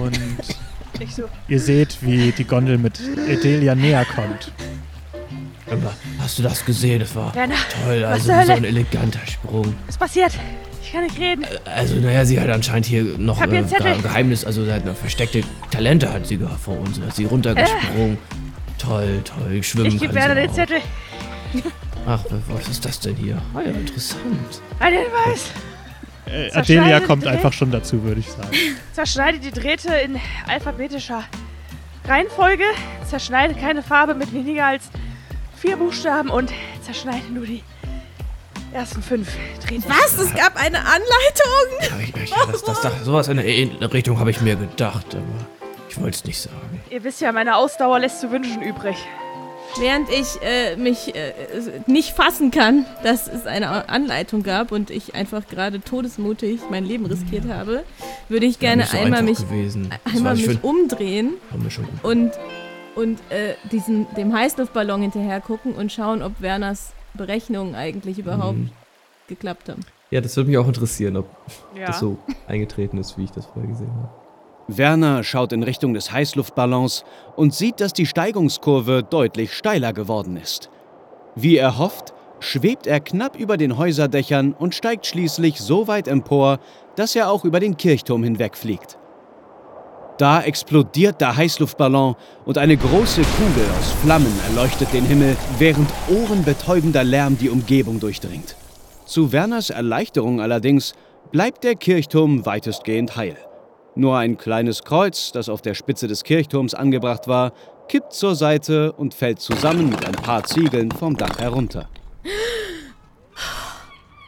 und 0.01 0.19
Ich 0.99 1.13
so, 1.13 1.25
ihr 1.47 1.59
seht, 1.59 1.97
wie 2.01 2.31
die 2.31 2.43
Gondel 2.43 2.79
mit 2.79 2.99
Edelia 3.27 3.75
näher 3.75 4.03
kommt. 4.03 4.51
Aber 5.69 5.93
hast 6.19 6.39
du 6.39 6.43
das 6.43 6.65
gesehen? 6.65 6.99
Das 7.01 7.15
war 7.15 7.35
Werner, 7.35 7.53
toll. 7.85 8.03
Also 8.03 8.31
zur 8.31 8.43
so 8.45 8.51
ein 8.53 8.63
eleganter 8.63 9.19
Sprung. 9.27 9.75
was 9.85 9.97
passiert? 9.97 10.31
Ich 10.81 10.91
kann 10.91 11.03
nicht 11.03 11.19
reden. 11.19 11.45
Also, 11.65 11.95
naja, 11.97 12.25
sie 12.25 12.39
hat 12.39 12.49
anscheinend 12.49 12.87
hier 12.87 13.03
noch 13.19 13.39
äh. 13.41 13.47
Ge- 13.47 14.01
Geheimnis, 14.01 14.43
also 14.43 14.65
sie 14.65 14.71
hat 14.73 14.85
noch 14.85 14.95
versteckte 14.95 15.41
Talente 15.69 16.11
hat 16.11 16.25
sie 16.25 16.39
vor 16.59 16.79
uns. 16.79 16.99
Hat 16.99 17.15
sie 17.15 17.25
runtergesprungen. 17.25 18.17
Toll, 18.77 19.21
toll. 19.23 19.63
Schwimmen 19.63 19.87
Ich 19.87 19.99
gebe 19.99 20.13
Werner 20.13 20.35
den. 20.35 20.53
Zettel. 20.53 20.81
Ach, 22.05 22.23
was 22.47 22.67
ist 22.67 22.85
das 22.85 22.99
denn 22.99 23.15
hier? 23.15 23.41
Ah 23.53 23.61
ja, 23.61 23.71
interessant. 23.71 24.61
Ein 24.79 24.93
Hinweis. 24.93 25.51
Äh, 26.25 26.51
Adelia 26.51 26.99
kommt 26.99 27.25
einfach 27.25 27.53
schon 27.53 27.71
dazu, 27.71 28.03
würde 28.03 28.19
ich 28.19 28.29
sagen. 28.29 28.49
Zerschneide 28.93 29.39
die 29.39 29.51
Drähte 29.51 29.93
in 29.93 30.19
alphabetischer 30.47 31.23
Reihenfolge. 32.05 32.63
Zerschneide 33.09 33.55
keine 33.55 33.81
Farbe 33.83 34.13
mit 34.13 34.33
weniger 34.33 34.65
als 34.67 34.89
vier 35.55 35.77
Buchstaben 35.77 36.29
und 36.29 36.51
zerschneide 36.81 37.31
nur 37.33 37.45
die 37.45 37.63
ersten 38.73 39.01
fünf 39.01 39.29
Drähte. 39.65 39.87
Was? 39.87 40.17
Es 40.17 40.33
gab 40.35 40.55
eine 40.57 40.79
Anleitung? 40.79 41.01
Ja, 41.81 41.99
ich, 42.01 42.23
ich, 42.23 42.29
das, 42.51 42.63
das, 42.63 42.81
das, 42.81 43.05
sowas 43.05 43.27
in 43.29 43.37
der 43.37 43.45
in 43.45 43.79
der 43.79 43.91
Richtung 43.91 44.19
habe 44.19 44.29
ich 44.31 44.41
mir 44.41 44.55
gedacht, 44.55 45.15
aber 45.15 45.47
ich 45.97 46.03
wollte 46.03 46.15
es 46.17 46.25
nicht 46.25 46.39
sagen. 46.39 46.81
Ihr 46.89 47.03
wisst 47.03 47.21
ja, 47.21 47.31
meine 47.31 47.55
Ausdauer 47.57 47.99
lässt 47.99 48.21
zu 48.21 48.31
wünschen 48.31 48.61
übrig. 48.61 48.95
Während 49.79 50.09
ich 50.09 50.41
äh, 50.41 50.75
mich 50.77 51.13
äh, 51.13 51.33
nicht 51.87 52.11
fassen 52.15 52.51
kann, 52.51 52.85
dass 53.03 53.27
es 53.27 53.45
eine 53.45 53.89
Anleitung 53.89 54.41
gab 54.41 54.71
und 54.71 54.89
ich 54.89 55.13
einfach 55.13 55.45
gerade 55.47 55.81
todesmutig 55.81 56.61
mein 56.71 56.85
Leben 56.85 57.05
riskiert 57.05 57.47
habe, 57.49 57.83
würde 58.29 58.45
ich 58.45 58.59
gerne 58.59 58.85
so 58.85 58.97
einmal 58.97 59.23
mich, 59.23 59.37
gewesen. 59.39 59.89
Einmal 60.05 60.35
mich 60.35 60.63
umdrehen 60.63 61.33
und, 62.01 62.31
und 62.95 63.19
äh, 63.29 63.53
diesen, 63.71 64.07
dem 64.15 64.33
Heißluftballon 64.33 65.01
hinterher 65.01 65.41
gucken 65.41 65.73
und 65.73 65.91
schauen, 65.91 66.23
ob 66.23 66.39
Werners 66.41 66.93
Berechnungen 67.13 67.75
eigentlich 67.75 68.19
überhaupt 68.19 68.57
Mhm. 68.57 68.69
geklappt 69.27 69.69
haben. 69.69 69.81
Ja, 70.11 70.21
das 70.21 70.37
würde 70.37 70.49
mich 70.49 70.57
auch 70.57 70.67
interessieren, 70.67 71.17
ob 71.17 71.27
Ja. 71.77 71.87
das 71.87 71.99
so 71.99 72.17
eingetreten 72.47 72.97
ist, 72.97 73.17
wie 73.17 73.25
ich 73.25 73.31
das 73.31 73.45
vorher 73.47 73.69
gesehen 73.69 73.91
habe. 73.93 74.09
Werner 74.67 75.23
schaut 75.23 75.53
in 75.53 75.63
Richtung 75.63 75.93
des 75.93 76.11
Heißluftballons 76.11 77.05
und 77.35 77.53
sieht, 77.53 77.79
dass 77.79 77.93
die 77.93 78.05
Steigungskurve 78.05 79.03
deutlich 79.03 79.53
steiler 79.53 79.93
geworden 79.93 80.37
ist. 80.37 80.69
Wie 81.35 81.57
er 81.57 81.77
hofft, 81.77 82.13
schwebt 82.39 82.85
er 82.85 82.99
knapp 82.99 83.37
über 83.37 83.57
den 83.57 83.77
Häuserdächern 83.77 84.53
und 84.53 84.75
steigt 84.75 85.05
schließlich 85.05 85.59
so 85.59 85.87
weit 85.87 86.07
empor, 86.07 86.59
dass 86.95 87.15
er 87.15 87.31
auch 87.31 87.45
über 87.45 87.59
den 87.59 87.77
Kirchturm 87.77 88.23
hinwegfliegt. 88.23 88.97
Da 90.17 90.41
explodiert 90.41 91.21
der 91.21 91.37
Heißluftballon 91.37 92.15
und 92.45 92.57
eine 92.57 92.75
große 92.75 93.21
Kugel 93.21 93.65
aus 93.79 93.91
Flammen 94.03 94.33
erleuchtet 94.49 94.91
den 94.91 95.05
Himmel, 95.05 95.37
während 95.59 95.89
ohrenbetäubender 96.09 97.03
Lärm 97.03 97.37
die 97.37 97.49
Umgebung 97.49 97.99
durchdringt. 97.99 98.55
Zu 99.05 99.31
Werners 99.31 99.69
Erleichterung 99.69 100.41
allerdings 100.41 100.93
bleibt 101.31 101.63
der 101.63 101.75
Kirchturm 101.75 102.45
weitestgehend 102.45 103.15
heil. 103.15 103.37
Nur 103.97 104.17
ein 104.17 104.37
kleines 104.37 104.83
Kreuz, 104.83 105.31
das 105.31 105.49
auf 105.49 105.61
der 105.61 105.73
Spitze 105.73 106.07
des 106.07 106.23
Kirchturms 106.23 106.73
angebracht 106.75 107.27
war, 107.27 107.51
kippt 107.87 108.13
zur 108.13 108.35
Seite 108.35 108.91
und 108.91 109.13
fällt 109.13 109.39
zusammen 109.39 109.89
mit 109.89 110.05
ein 110.05 110.13
paar 110.13 110.43
Ziegeln 110.43 110.91
vom 110.91 111.17
Dach 111.17 111.39
herunter. 111.39 111.89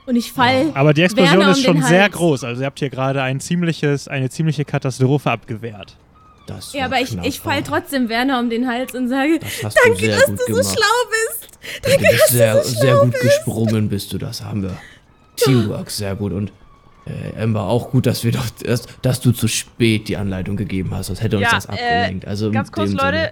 Und 0.08 0.16
ich 0.16 0.32
fall. 0.32 0.72
Aber 0.74 0.94
die 0.96 1.04
Explosion 1.04 1.38
Werner 1.40 1.52
ist 1.52 1.60
um 1.68 1.76
schon 1.76 1.84
sehr 1.84 2.10
groß. 2.10 2.44
Also 2.44 2.62
ihr 2.62 2.66
habt 2.66 2.80
hier 2.80 2.90
gerade 2.90 3.22
ein 3.22 3.40
ziemliches, 3.40 4.08
eine 4.08 4.30
ziemliche 4.32 4.66
Katastrophe 4.66 5.30
abgewehrt. 5.30 5.98
Das 6.48 6.74
Ja, 6.74 6.86
aber 6.86 7.00
ich, 7.00 7.16
ich 7.22 7.40
fall 7.40 7.62
trotzdem 7.62 8.10
Werner 8.10 8.40
um 8.40 8.50
den 8.50 8.68
Hals 8.68 8.96
und 8.96 9.08
sage, 9.08 9.38
Das 9.62 9.76
danke, 9.76 10.00
du 10.02 10.08
dass 10.08 10.26
du 10.26 10.36
gemacht. 10.48 10.64
so 10.66 10.74
schlau 10.74 11.10
bist. 11.12 11.60
du 11.84 12.10
bist 12.10 12.28
sehr, 12.30 12.64
sehr 12.64 12.96
gut 12.98 13.20
gesprungen 13.20 13.88
bist 13.88 14.12
du, 14.12 14.18
das 14.18 14.44
haben 14.44 14.64
wir. 14.64 14.76
Teamwork, 15.36 15.92
sehr 15.92 16.16
gut. 16.16 16.34
Und 16.34 16.52
Äh, 17.10 17.42
Ember, 17.42 17.64
auch 17.64 17.92
gut, 17.92 18.06
dass 18.06 18.24
wir 18.24 18.32
doch, 18.32 18.50
dass, 18.50 18.86
dass 19.02 19.20
du 19.20 19.32
zu 19.32 19.48
spät 19.48 20.08
die 20.08 20.18
Anleitung 20.18 20.56
gegeben 20.58 20.94
hast, 20.94 21.08
sonst 21.08 21.22
hätte 21.22 21.38
uns 21.38 21.46
Ja, 21.46 21.52
das 21.52 21.66
äh, 21.66 21.72
abgelenkt. 21.72 22.28
Also 22.28 22.52
Ganz 22.52 22.72
kurz, 22.72 22.92
Leute. 22.92 23.18
Sinne. 23.18 23.32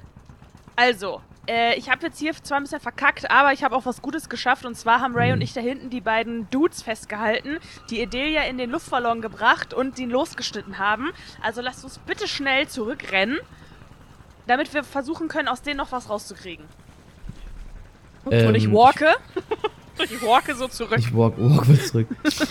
Also, 0.75 1.21
äh, 1.47 1.75
ich 1.75 1.89
habe 1.89 2.05
jetzt 2.05 2.19
hier 2.19 2.33
zwar 2.33 2.57
ein 2.57 2.63
bisschen 2.63 2.79
verkackt, 2.79 3.29
aber 3.29 3.53
ich 3.53 3.63
habe 3.63 3.75
auch 3.75 3.85
was 3.85 4.01
Gutes 4.01 4.29
geschafft. 4.29 4.65
Und 4.65 4.75
zwar 4.75 5.01
haben 5.01 5.15
Ray 5.15 5.31
und 5.31 5.41
ich 5.41 5.53
da 5.53 5.61
hinten 5.61 5.89
die 5.89 6.01
beiden 6.01 6.49
Dudes 6.49 6.81
festgehalten, 6.81 7.57
die 7.89 7.99
Edelia 8.01 8.43
in 8.43 8.57
den 8.57 8.69
Luftballon 8.69 9.21
gebracht 9.21 9.73
und 9.73 9.97
ihn 9.99 10.09
losgeschnitten 10.09 10.77
haben. 10.79 11.11
Also 11.41 11.61
lasst 11.61 11.83
uns 11.83 11.99
bitte 11.99 12.27
schnell 12.27 12.67
zurückrennen, 12.67 13.37
damit 14.47 14.73
wir 14.73 14.83
versuchen 14.83 15.27
können, 15.27 15.47
aus 15.47 15.61
denen 15.61 15.77
noch 15.77 15.91
was 15.91 16.09
rauszukriegen. 16.09 16.65
und 18.25 18.55
ich 18.55 18.65
Ähm, 18.65 18.73
ich 20.03 20.21
walke 20.21 20.55
so 20.55 20.67
zurück. 20.67 20.97
Ich 20.99 21.13
walk, 21.13 21.35
walk 21.37 21.67
mal 21.67 21.79
zurück. 21.79 22.07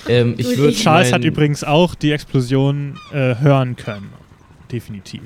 ähm, 0.09 0.35
ich 0.39 0.57
würde 0.57 0.75
Charles 0.75 1.13
hat 1.13 1.25
übrigens 1.25 1.65
auch 1.65 1.95
die 1.95 2.13
Explosion 2.13 2.99
äh, 3.13 3.37
hören 3.37 3.77
können. 3.77 4.11
Definitiv. 4.71 5.23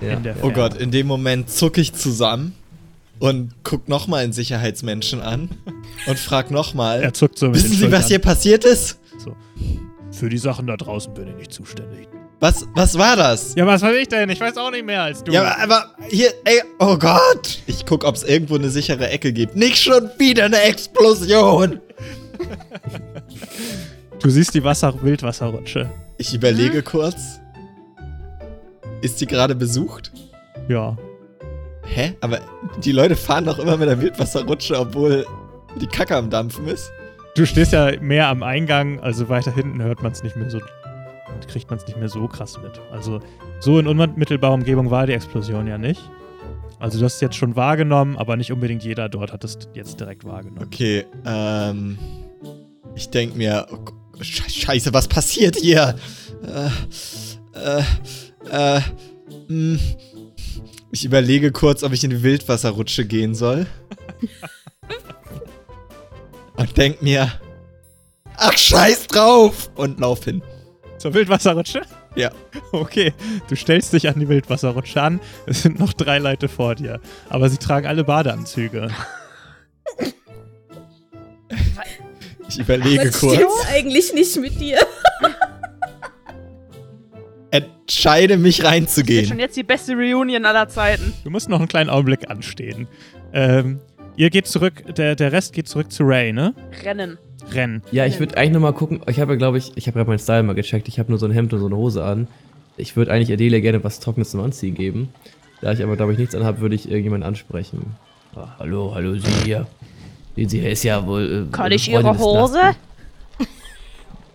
ja, 0.00 0.12
in 0.12 0.22
der 0.22 0.34
ja. 0.34 0.42
Oh 0.42 0.50
Gott, 0.50 0.74
in 0.76 0.90
dem 0.90 1.06
Moment 1.06 1.50
zucke 1.50 1.80
ich 1.80 1.92
zusammen 1.94 2.54
und 3.18 3.52
guck 3.64 3.88
nochmal 3.88 4.24
einen 4.24 4.32
Sicherheitsmenschen 4.32 5.20
an 5.20 5.50
und 6.06 6.18
frag 6.18 6.50
nochmal. 6.50 7.02
Er 7.02 7.14
zuckt 7.14 7.38
so 7.38 7.46
mit 7.46 7.56
Wissen 7.56 7.70
den 7.70 7.78
Sie, 7.78 7.92
was 7.92 8.08
hier 8.08 8.18
passiert 8.18 8.64
ist? 8.64 8.98
So. 9.18 9.36
Für 10.10 10.28
die 10.28 10.38
Sachen 10.38 10.66
da 10.66 10.76
draußen 10.76 11.14
bin 11.14 11.28
ich 11.28 11.34
nicht 11.34 11.52
zuständig. 11.52 12.08
Was, 12.40 12.66
was 12.74 12.96
war 12.96 13.16
das? 13.16 13.54
Ja, 13.56 13.66
was 13.66 13.82
weiß 13.82 13.96
ich 13.96 14.08
denn? 14.08 14.30
Ich 14.30 14.40
weiß 14.40 14.56
auch 14.58 14.70
nicht 14.70 14.84
mehr 14.84 15.02
als 15.02 15.24
du. 15.24 15.32
Ja, 15.32 15.56
aber, 15.60 15.92
hier, 16.08 16.32
ey, 16.44 16.62
oh 16.78 16.96
Gott. 16.96 17.58
Ich 17.66 17.84
guck, 17.84 18.04
ob 18.04 18.14
es 18.14 18.22
irgendwo 18.22 18.54
eine 18.54 18.70
sichere 18.70 19.08
Ecke 19.08 19.32
gibt. 19.32 19.56
Nicht 19.56 19.78
schon 19.78 20.08
wieder 20.18 20.44
eine 20.44 20.60
Explosion. 20.62 21.80
du 24.22 24.30
siehst 24.30 24.54
die 24.54 24.62
Wasser 24.62 24.94
Wildwasserrutsche. 25.02 25.90
Ich 26.16 26.32
überlege 26.32 26.82
kurz. 26.82 27.40
Ist 29.02 29.20
die 29.20 29.26
gerade 29.26 29.56
besucht? 29.56 30.12
Ja. 30.68 30.96
Hä? 31.86 32.14
Aber 32.20 32.38
die 32.84 32.92
Leute 32.92 33.16
fahren 33.16 33.46
doch 33.46 33.58
immer 33.58 33.76
mit 33.76 33.88
der 33.88 34.00
Wildwasserrutsche, 34.00 34.78
obwohl 34.78 35.26
die 35.80 35.86
Kacke 35.86 36.14
am 36.14 36.30
Dampfen 36.30 36.68
ist. 36.68 36.90
Du 37.34 37.46
stehst 37.46 37.72
ja 37.72 37.92
mehr 38.00 38.28
am 38.28 38.42
Eingang, 38.44 39.00
also 39.00 39.28
weiter 39.28 39.52
hinten 39.52 39.82
hört 39.82 40.02
man 40.02 40.12
es 40.12 40.22
nicht 40.22 40.36
mehr 40.36 40.50
so. 40.50 40.60
Kriegt 41.46 41.70
man 41.70 41.78
es 41.78 41.86
nicht 41.86 41.98
mehr 41.98 42.08
so 42.08 42.26
krass 42.26 42.58
mit. 42.62 42.80
Also, 42.90 43.20
so 43.60 43.78
in 43.78 43.86
unmittelbarer 43.86 44.54
Umgebung 44.54 44.90
war 44.90 45.06
die 45.06 45.12
Explosion 45.12 45.66
ja 45.66 45.78
nicht. 45.78 46.00
Also, 46.80 46.98
du 46.98 47.04
hast 47.04 47.16
es 47.16 47.20
jetzt 47.20 47.36
schon 47.36 47.54
wahrgenommen, 47.54 48.16
aber 48.16 48.36
nicht 48.36 48.50
unbedingt 48.52 48.82
jeder 48.82 49.08
dort 49.08 49.32
hat 49.32 49.44
es 49.44 49.58
jetzt 49.74 50.00
direkt 50.00 50.24
wahrgenommen. 50.24 50.64
Okay, 50.64 51.04
ähm. 51.24 51.98
Ich 52.94 53.10
denk 53.10 53.36
mir, 53.36 53.66
oh, 53.70 53.78
Scheiße, 54.20 54.92
was 54.92 55.06
passiert 55.06 55.56
hier? 55.56 55.94
Äh, 56.42 56.70
äh, 57.58 57.82
äh, 58.50 58.80
hm. 59.46 59.78
Ich 60.90 61.04
überlege 61.04 61.52
kurz, 61.52 61.82
ob 61.82 61.92
ich 61.92 62.02
in 62.02 62.10
die 62.10 62.22
Wildwasserrutsche 62.22 63.04
gehen 63.04 63.34
soll. 63.34 63.66
Und 66.56 66.76
denk 66.76 67.02
mir, 67.02 67.30
ach, 68.36 68.56
scheiß 68.56 69.06
drauf! 69.06 69.70
Und 69.76 70.00
lauf 70.00 70.24
hin. 70.24 70.42
Zur 70.98 71.14
Wildwasserrutsche? 71.14 71.82
Ja. 72.14 72.30
Okay, 72.72 73.14
du 73.48 73.56
stellst 73.56 73.94
dich 73.94 74.08
an 74.08 74.20
die 74.20 74.28
Wildwasserrutsche 74.28 75.00
an. 75.00 75.20
Es 75.46 75.62
sind 75.62 75.80
noch 75.80 75.94
drei 75.94 76.18
Leute 76.18 76.48
vor 76.48 76.74
dir. 76.74 77.00
Aber 77.30 77.48
sie 77.48 77.56
tragen 77.56 77.86
alle 77.86 78.04
Badeanzüge. 78.04 78.88
Ich 82.48 82.58
überlege 82.58 83.08
Was 83.08 83.20
kurz. 83.20 83.34
stimmt's 83.34 83.66
eigentlich 83.72 84.12
nicht 84.12 84.36
mit 84.38 84.60
dir? 84.60 84.78
Entscheide 87.50 88.36
mich 88.36 88.58
Das 88.58 88.58
ist 88.58 88.64
schon 88.64 88.72
reinzugehen. 88.72 89.38
jetzt 89.38 89.56
die 89.56 89.62
beste 89.62 89.94
Reunion 89.94 90.44
aller 90.44 90.68
Zeiten. 90.68 91.14
Du 91.24 91.30
musst 91.30 91.48
noch 91.48 91.58
einen 91.58 91.68
kleinen 91.68 91.88
Augenblick 91.88 92.28
anstehen. 92.30 92.86
Ähm, 93.32 93.80
ihr 94.16 94.28
geht 94.28 94.46
zurück, 94.46 94.94
der, 94.94 95.16
der 95.16 95.32
Rest 95.32 95.54
geht 95.54 95.66
zurück 95.68 95.90
zu 95.90 96.04
Ray, 96.04 96.32
ne? 96.32 96.54
Rennen. 96.84 97.18
Rennen. 97.52 97.82
Ja, 97.90 98.06
ich 98.06 98.18
würde 98.20 98.36
eigentlich 98.36 98.52
nochmal 98.52 98.72
gucken. 98.72 99.00
Ich 99.06 99.20
habe 99.20 99.32
ja, 99.32 99.38
glaube 99.38 99.58
ich, 99.58 99.72
ich 99.76 99.86
habe 99.86 99.98
gerade 99.98 100.08
meinen 100.08 100.18
Style 100.18 100.42
mal 100.42 100.54
gecheckt. 100.54 100.88
Ich 100.88 100.98
habe 100.98 101.10
nur 101.10 101.18
so 101.18 101.26
ein 101.26 101.32
Hemd 101.32 101.52
und 101.52 101.60
so 101.60 101.66
eine 101.66 101.76
Hose 101.76 102.04
an. 102.04 102.28
Ich 102.76 102.96
würde 102.96 103.12
eigentlich 103.12 103.32
Adelia 103.32 103.60
gerne 103.60 103.82
was 103.82 104.00
Trockenes 104.00 104.30
zum 104.30 104.40
Anziehen 104.40 104.74
geben. 104.74 105.08
Da 105.60 105.72
ich 105.72 105.82
aber, 105.82 105.96
glaube 105.96 106.12
ich, 106.12 106.18
nichts 106.18 106.34
anhabe, 106.34 106.60
würde 106.60 106.74
ich 106.74 106.86
irgendjemanden 106.88 107.26
ansprechen. 107.26 107.96
Ah, 108.36 108.48
hallo, 108.58 108.92
hallo, 108.94 109.14
Sie 109.14 109.44
hier. 109.44 109.66
Sie, 110.36 110.58
ist 110.60 110.84
ja 110.84 111.04
wohl. 111.04 111.48
Äh, 111.48 111.52
Kann 111.52 111.72
ich 111.72 111.90
Ihre 111.90 112.18
Hose? 112.18 112.60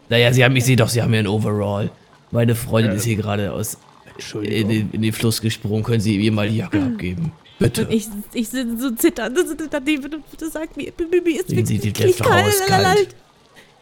Naja, 0.10 0.34
Sie 0.34 0.44
haben, 0.44 0.56
ich 0.56 0.66
sehe 0.66 0.76
doch, 0.76 0.90
Sie 0.90 1.02
haben 1.02 1.14
ja 1.14 1.22
ein 1.22 1.28
Overall. 1.28 1.90
Meine 2.30 2.56
Freundin 2.56 2.92
ist 2.92 3.06
hier 3.06 3.16
gerade 3.16 3.52
aus 3.54 3.78
in 4.44 4.68
den, 4.68 4.90
in 4.92 5.02
den 5.02 5.14
Fluss 5.14 5.42
gesprungen. 5.42 5.82
Können 5.82 6.02
Sie 6.02 6.18
ihr 6.18 6.32
mal 6.32 6.50
die 6.50 6.58
Jacke 6.58 6.82
abgeben? 6.84 7.32
Bitte. 7.64 7.86
Und 7.86 7.92
ich, 7.94 8.08
ich 8.34 8.50
sitze 8.50 8.78
so 8.78 8.92
zitternd, 8.92 9.36
bitte, 9.36 9.56
bitte 10.32 10.50
sag 10.50 10.76
mir, 10.78 10.92
Bibi 10.92 11.34
ist 11.38 11.50
Sehen 11.50 11.66
Sie, 11.66 11.80
die 11.80 11.90
rauskalt. 12.22 13.16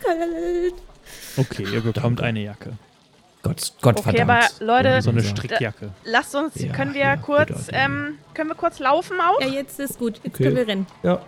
kalt. 0.03 0.73
Okay, 1.37 1.65
ihr 1.71 1.81
bekommt 1.81 2.21
eine 2.21 2.41
Jacke. 2.43 2.73
Gott, 3.43 3.73
Gott 3.81 3.97
Okay, 3.99 4.21
aber 4.21 4.41
verdammt. 4.41 4.59
Leute, 4.61 5.01
So 5.01 5.09
eine 5.09 5.21
Ja. 5.21 5.29
Strickjacke. 5.29 5.89
lasst 6.03 6.35
uns, 6.35 6.53
Ja, 6.55 6.71
können 6.73 6.93
wir 6.93 7.01
ja, 7.01 7.17
kurz, 7.17 7.47
bitte. 7.65 7.71
ähm, 7.73 8.19
können 8.35 8.49
wir 8.49 8.55
kurz 8.55 8.77
laufen 8.79 9.19
auch? 9.19 9.41
Ja, 9.41 9.47
jetzt 9.47 9.79
ist 9.79 9.97
gut. 9.97 10.19
Jetzt 10.23 10.35
Okay. 10.35 10.43
können 10.43 10.55
wir 10.57 10.67
rennen. 10.67 10.87
Ja. 11.03 11.21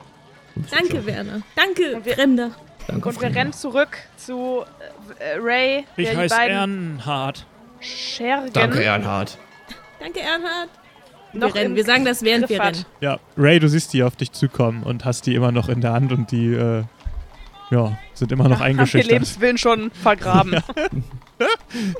Danke, 0.70 1.06
Werner. 1.08 1.42
Danke, 1.56 1.96
Und 1.96 2.06
wir- 2.06 2.13
Fremder. 2.13 2.52
Danke, 2.88 3.08
Und 3.10 3.16
wir 3.16 3.22
Freunde. 3.22 3.39
rennen 3.39 3.54
zurück 3.54 3.98
zu 4.18 4.63
äh, 5.20 5.38
Ray, 5.39 5.86
Ich 5.98 6.16
heiße 6.16 6.36
Ernhard. 6.36 7.46
Schergen 7.80 8.54
Danke, 8.54 8.84
Ernhard. 8.84 9.38
Danke, 10.00 10.20
Ernhard. 10.20 10.70
Wir 11.34 11.39
noch 11.48 11.56
rennen. 11.56 11.76
Wir 11.76 11.84
sagen 11.86 12.06
das, 12.06 12.22
während 12.24 12.50
wir 12.50 12.58
Griff 12.58 12.65
hat. 12.67 12.76
rennen. 12.76 12.86
Ja, 13.02 13.19
Ray, 13.38 13.60
du 13.60 13.67
siehst 13.67 13.93
die 13.93 14.04
auf 14.04 14.15
dich 14.15 14.32
zukommen 14.32 14.84
und 14.84 15.04
hast 15.06 15.26
die 15.26 15.36
immer 15.36 15.52
noch 15.52 15.67
in 15.69 15.82
der 15.82 15.93
Hand 15.93 16.12
und 16.12 16.32
die, 16.32 16.54
äh, 16.54 16.84
ja, 17.72 17.98
sind 18.13 18.32
immer 18.32 18.43
noch 18.46 18.58
Haben 18.60 18.62
ihr 18.62 18.65
eingeschüchtert. 18.65 19.12
Lebenswillen 19.12 19.58
schon 19.58 19.91
vergraben. 19.91 20.56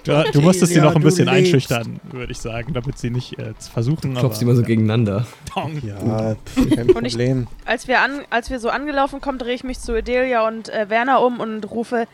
Du, 0.06 0.24
du 0.32 0.42
musstest 0.42 0.72
sie 0.72 0.78
Ja, 0.78 0.86
noch 0.86 0.96
ein 0.96 1.02
du 1.02 1.08
bisschen 1.08 1.26
lebst. 1.26 1.38
einschüchtern, 1.54 2.00
würde 2.12 2.32
ich 2.32 2.38
sagen, 2.38 2.74
damit 2.74 2.98
sie 2.98 3.10
nicht 3.10 3.38
äh, 3.40 3.54
versuchen. 3.74 4.14
Klopfst 4.14 4.40
die 4.40 4.46
immer 4.46 4.56
so 4.56 4.62
gegeneinander. 4.62 5.26
Dong. 5.54 5.82
Ja, 5.86 6.36
pf, 6.46 6.76
kein 6.76 6.92
Und 6.92 7.06
ich- 7.06 7.14
Problem. 7.14 7.48
als, 7.66 7.88
wir 7.88 8.00
an, 8.02 8.22
als 8.30 8.50
wir 8.52 8.60
so 8.60 8.70
angelaufen 8.70 9.20
kommen, 9.20 9.40
drehe 9.40 9.56
ich 9.56 9.64
mich 9.64 9.80
zu 9.80 9.94
Edelia 9.98 10.48
und 10.48 10.70
äh, 10.70 10.90
Werner 10.90 11.22
um 11.22 11.40
und 11.40 11.70
rufe, 11.72 12.08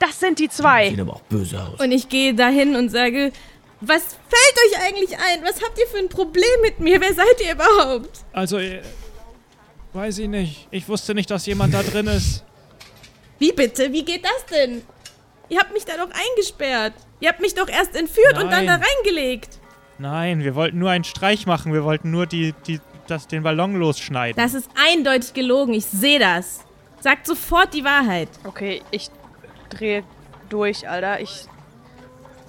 das 0.00 0.18
sind 0.18 0.38
die 0.40 0.48
zwei. 0.48 0.88
Sieht 0.90 1.00
aber 1.00 1.12
auch 1.14 1.20
böse 1.22 1.60
aus. 1.62 1.78
Und 1.78 1.92
ich 1.92 2.08
gehe 2.08 2.34
dahin 2.34 2.74
und 2.74 2.90
sage, 2.90 3.30
was 3.82 4.02
fällt 4.02 4.56
euch 4.66 4.86
eigentlich 4.86 5.18
ein? 5.18 5.42
Was 5.42 5.60
habt 5.60 5.78
ihr 5.78 5.86
für 5.86 5.98
ein 5.98 6.08
Problem 6.08 6.60
mit 6.62 6.78
mir? 6.80 7.00
Wer 7.00 7.12
seid 7.12 7.40
ihr 7.44 7.52
überhaupt? 7.52 8.24
Also, 8.32 8.58
äh, 8.58 8.80
weiß 9.92 10.18
ich 10.18 10.28
nicht. 10.28 10.68
Ich 10.70 10.88
wusste 10.88 11.14
nicht, 11.14 11.30
dass 11.30 11.46
jemand 11.46 11.74
da 11.74 11.82
drin 11.82 12.06
ist. 12.06 12.44
Wie 13.38 13.52
bitte? 13.52 13.92
Wie 13.92 14.04
geht 14.04 14.24
das 14.24 14.46
denn? 14.46 14.82
Ihr 15.48 15.58
habt 15.58 15.72
mich 15.72 15.84
da 15.84 15.96
doch 15.96 16.10
eingesperrt. 16.10 16.94
Ihr 17.20 17.28
habt 17.28 17.40
mich 17.40 17.54
doch 17.54 17.68
erst 17.68 17.96
entführt 17.96 18.34
und 18.34 18.50
dann 18.50 18.66
da 18.66 18.78
Nein. 18.78 18.84
reingelegt. 18.84 19.58
Nein, 19.98 20.44
wir 20.44 20.54
wollten 20.54 20.78
nur 20.78 20.90
einen 20.90 21.04
Streich 21.04 21.46
machen. 21.46 21.72
Wir 21.72 21.84
wollten 21.84 22.10
nur 22.10 22.26
die, 22.26 22.54
die, 22.66 22.80
das, 23.08 23.26
den 23.26 23.42
Ballon 23.42 23.74
losschneiden. 23.74 24.40
Das 24.40 24.54
ist 24.54 24.70
eindeutig 24.90 25.34
gelogen. 25.34 25.74
Ich 25.74 25.86
sehe 25.86 26.18
das. 26.18 26.60
Sagt 27.00 27.26
sofort 27.26 27.74
die 27.74 27.84
Wahrheit. 27.84 28.28
Okay, 28.44 28.82
ich 28.92 29.10
drehe 29.70 30.04
durch, 30.48 30.88
Alter. 30.88 31.20
Ich 31.20 31.46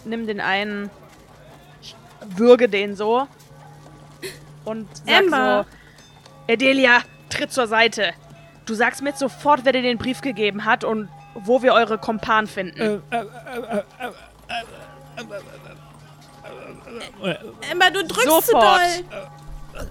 nimm 0.05 0.27
den 0.27 0.39
einen, 0.39 0.89
würge 2.35 2.69
den 2.69 2.95
so 2.95 3.27
und 4.65 4.87
sag 5.05 5.19
Amber. 5.19 5.65
so, 6.47 6.51
Edelia, 6.53 6.99
tritt 7.29 7.51
zur 7.51 7.67
Seite. 7.67 8.13
Du 8.65 8.73
sagst 8.73 9.01
mir 9.01 9.09
jetzt 9.09 9.19
sofort, 9.19 9.61
wer 9.65 9.73
dir 9.73 9.81
den 9.81 9.97
Brief 9.97 10.21
gegeben 10.21 10.65
hat 10.65 10.83
und 10.83 11.09
wo 11.35 11.61
wir 11.61 11.73
eure 11.73 11.97
Kompan 11.97 12.47
finden. 12.47 12.79
Äh, 12.79 12.85
äh, 12.85 13.17
äh, 13.17 13.23
äh, 17.21 17.31
äh, 17.31 17.35
Emma, 17.71 17.89
du 17.89 18.03
drückst 18.03 18.23
Sofort. 18.23 18.43
zu 18.45 18.51
doll. 18.53 19.81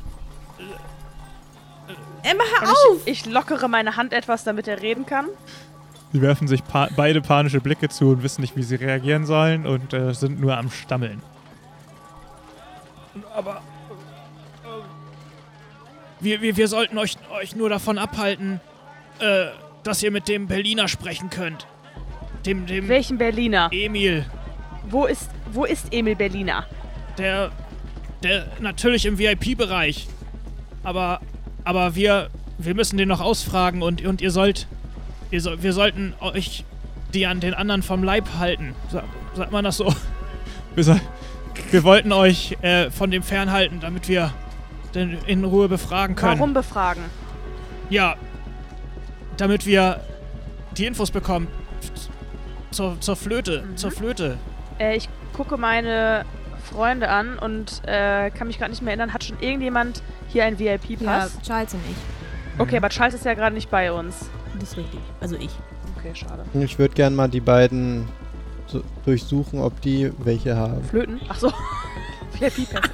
Emma, 2.22 2.44
hör 2.60 2.68
auf. 2.70 3.06
ich, 3.06 3.26
ich 3.26 3.32
lockere 3.32 3.68
meine 3.68 3.96
Hand 3.96 4.12
etwas, 4.12 4.44
damit 4.44 4.68
er 4.68 4.80
reden 4.80 5.06
kann. 5.06 5.26
Sie 6.12 6.22
werfen 6.22 6.46
sich 6.46 6.62
pa 6.64 6.88
beide 6.94 7.20
panische 7.20 7.60
Blicke 7.60 7.88
zu 7.88 8.10
und 8.10 8.22
wissen 8.22 8.42
nicht, 8.42 8.54
wie 8.54 8.62
sie 8.62 8.76
reagieren 8.76 9.26
sollen 9.26 9.66
und 9.66 9.92
äh, 9.92 10.12
sind 10.14 10.40
nur 10.40 10.56
am 10.56 10.70
Stammeln. 10.70 11.22
Aber 13.34 13.62
äh, 14.64 14.68
wir, 16.20 16.40
wir, 16.40 16.56
wir 16.56 16.68
sollten 16.68 16.98
euch, 16.98 17.16
euch 17.40 17.56
nur 17.56 17.68
davon 17.68 17.98
abhalten, 17.98 18.60
äh, 19.18 19.46
dass 19.82 20.02
ihr 20.02 20.10
mit 20.10 20.28
dem 20.28 20.46
Berliner 20.46 20.88
sprechen 20.88 21.30
könnt. 21.30 21.66
Dem, 22.46 22.66
dem 22.66 22.88
Welchen 22.88 23.18
Berliner? 23.18 23.68
Emil, 23.72 24.24
Wo 24.88 25.06
ist, 25.06 25.30
wo 25.52 25.64
ist 25.64 25.92
Emil 25.92 26.16
Berliner? 26.16 26.66
der, 27.18 27.50
der 28.22 28.46
natürlich 28.60 29.04
im 29.06 29.18
VIP-Bereich. 29.18 30.08
Aber, 30.82 31.20
aber 31.64 31.94
wir, 31.94 32.30
wir 32.58 32.74
müssen 32.74 32.96
den 32.96 33.08
noch 33.08 33.20
ausfragen 33.20 33.82
und, 33.82 34.04
und 34.04 34.20
ihr 34.20 34.30
sollt, 34.30 34.66
ihr 35.30 35.40
soll, 35.40 35.62
wir 35.62 35.72
sollten 35.72 36.14
euch 36.20 36.64
die 37.14 37.26
an 37.26 37.40
den 37.40 37.54
anderen 37.54 37.82
vom 37.82 38.02
Leib 38.02 38.28
halten. 38.38 38.74
Sa 38.90 39.04
sagt 39.34 39.52
man 39.52 39.64
das 39.64 39.76
so? 39.76 39.92
Wir, 40.74 40.84
soll, 40.84 41.00
wir 41.72 41.84
wollten 41.84 42.12
euch 42.12 42.56
äh, 42.62 42.90
von 42.90 43.10
dem 43.10 43.22
fernhalten, 43.22 43.80
damit 43.80 44.08
wir 44.08 44.32
den 44.94 45.18
in 45.26 45.44
Ruhe 45.44 45.68
befragen 45.68 46.16
können. 46.16 46.38
Warum 46.38 46.54
befragen? 46.54 47.02
Ja, 47.88 48.16
damit 49.36 49.66
wir 49.66 50.00
die 50.76 50.86
Infos 50.86 51.10
bekommen. 51.10 51.48
Zur, 52.70 52.98
zur 53.00 53.16
Flöte, 53.16 53.62
Mhm. 53.66 53.76
zur 53.76 53.90
Flöte. 53.90 54.38
Äh, 54.78 54.96
ich 54.96 55.08
gucke 55.34 55.56
meine 55.58 56.24
Freunde 56.70 57.08
an 57.10 57.38
und 57.38 57.82
äh, 57.86 58.30
kann 58.30 58.46
mich 58.46 58.58
gerade 58.58 58.70
nicht 58.70 58.80
mehr 58.82 58.92
erinnern. 58.92 59.12
Hat 59.12 59.24
schon 59.24 59.38
irgendjemand 59.40 60.02
hier 60.28 60.44
einen 60.44 60.58
Ja, 60.58 60.72
VIP-Pass? 60.82 61.38
Charles 61.42 61.74
und 61.74 61.80
ich. 61.90 61.96
Okay, 62.58 62.76
aber 62.78 62.88
Charles 62.88 63.14
ist 63.14 63.24
ja 63.26 63.34
gerade 63.34 63.54
nicht 63.54 63.70
bei 63.70 63.92
uns. 63.92 64.30
Das 64.58 64.70
ist 64.70 64.76
richtig. 64.78 65.00
Also 65.20 65.36
ich. 65.36 65.50
Okay, 65.98 66.14
schade. 66.14 66.44
Ich 66.54 66.78
würde 66.78 66.94
gerne 66.94 67.14
mal 67.16 67.28
die 67.28 67.40
beiden 67.40 68.08
so 68.72 68.82
durchsuchen, 69.04 69.60
ob 69.60 69.80
die 69.80 70.10
welche 70.18 70.56
haben. 70.56 70.82
Flöten? 70.84 71.20
Ach 71.28 71.38
so. 71.38 71.52
VIP-Pässe. 72.38 72.90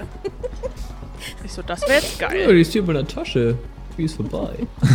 ich 1.44 1.52
so, 1.52 1.62
das 1.62 1.82
wäre 1.82 1.94
jetzt 1.94 2.20
Ja, 2.20 2.28
geil. 2.28 2.54
die 2.54 2.60
ist 2.60 2.72
hier 2.72 2.80
in 2.82 2.86
meiner 2.86 3.06
Tasche. 3.06 3.56
Die 3.96 4.04
ist 4.04 4.16
vorbei. 4.16 4.50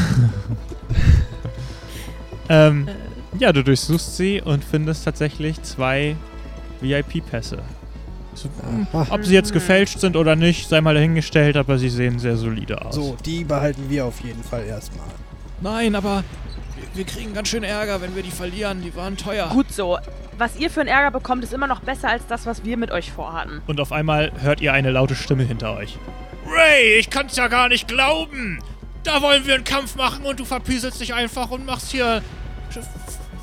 Ähm, 2.49 2.87
ja, 3.39 3.53
du 3.53 3.63
durchsuchst 3.63 4.17
sie 4.17 4.41
und 4.41 4.63
findest 4.63 5.05
tatsächlich 5.05 5.61
zwei 5.63 6.15
VIP-Pässe. 6.81 7.59
So. 8.35 8.49
Ob 8.91 9.23
sie 9.23 9.33
jetzt 9.33 9.53
gefälscht 9.53 9.99
sind 9.99 10.15
oder 10.15 10.35
nicht, 10.35 10.67
sei 10.67 10.81
mal 10.81 10.93
dahingestellt, 10.95 11.55
aber 11.55 11.77
sie 11.77 11.89
sehen 11.89 12.19
sehr 12.19 12.35
solide 12.35 12.83
aus. 12.83 12.95
So, 12.95 13.15
die 13.25 13.43
behalten 13.43 13.89
wir 13.89 14.05
auf 14.05 14.19
jeden 14.21 14.43
Fall 14.43 14.65
erstmal. 14.65 15.05
Nein, 15.61 15.95
aber 15.95 16.23
wir, 16.93 17.05
kriegen 17.05 17.33
ganz 17.33 17.47
schön 17.49 17.63
Ärger, 17.63 18.01
wenn 18.01 18.15
wir 18.15 18.23
die 18.23 18.31
verlieren. 18.31 18.81
Die 18.81 18.95
waren 18.95 19.17
teuer. 19.17 19.47
Gut 19.49 19.71
so. 19.71 19.97
Was 20.37 20.57
ihr 20.57 20.69
für 20.69 20.81
einen 20.81 20.89
Ärger 20.89 21.11
bekommt, 21.11 21.43
ist 21.43 21.53
immer 21.53 21.67
noch 21.67 21.81
besser 21.81 22.09
als 22.09 22.25
das, 22.27 22.45
was 22.45 22.63
wir 22.63 22.77
mit 22.77 22.91
euch 22.91 23.11
vorhatten. 23.11 23.61
Und 23.67 23.79
auf 23.79 23.91
einmal 23.91 24.31
hört 24.41 24.61
ihr 24.61 24.73
eine 24.73 24.91
laute 24.91 25.15
Stimme 25.15 25.43
hinter 25.43 25.75
euch. 25.75 25.97
Ray, 26.47 26.99
ich 26.99 27.09
kann's 27.09 27.35
ja 27.35 27.47
gar 27.47 27.69
nicht 27.69 27.87
glauben. 27.87 28.59
Da 29.03 29.21
wollen 29.21 29.45
wir 29.45 29.55
einen 29.55 29.63
Kampf 29.63 29.95
machen 29.95 30.25
und 30.25 30.39
du 30.39 30.45
verpieselst 30.45 30.99
dich 31.01 31.13
einfach 31.13 31.51
und 31.51 31.65
machst 31.65 31.91
hier. 31.91 32.21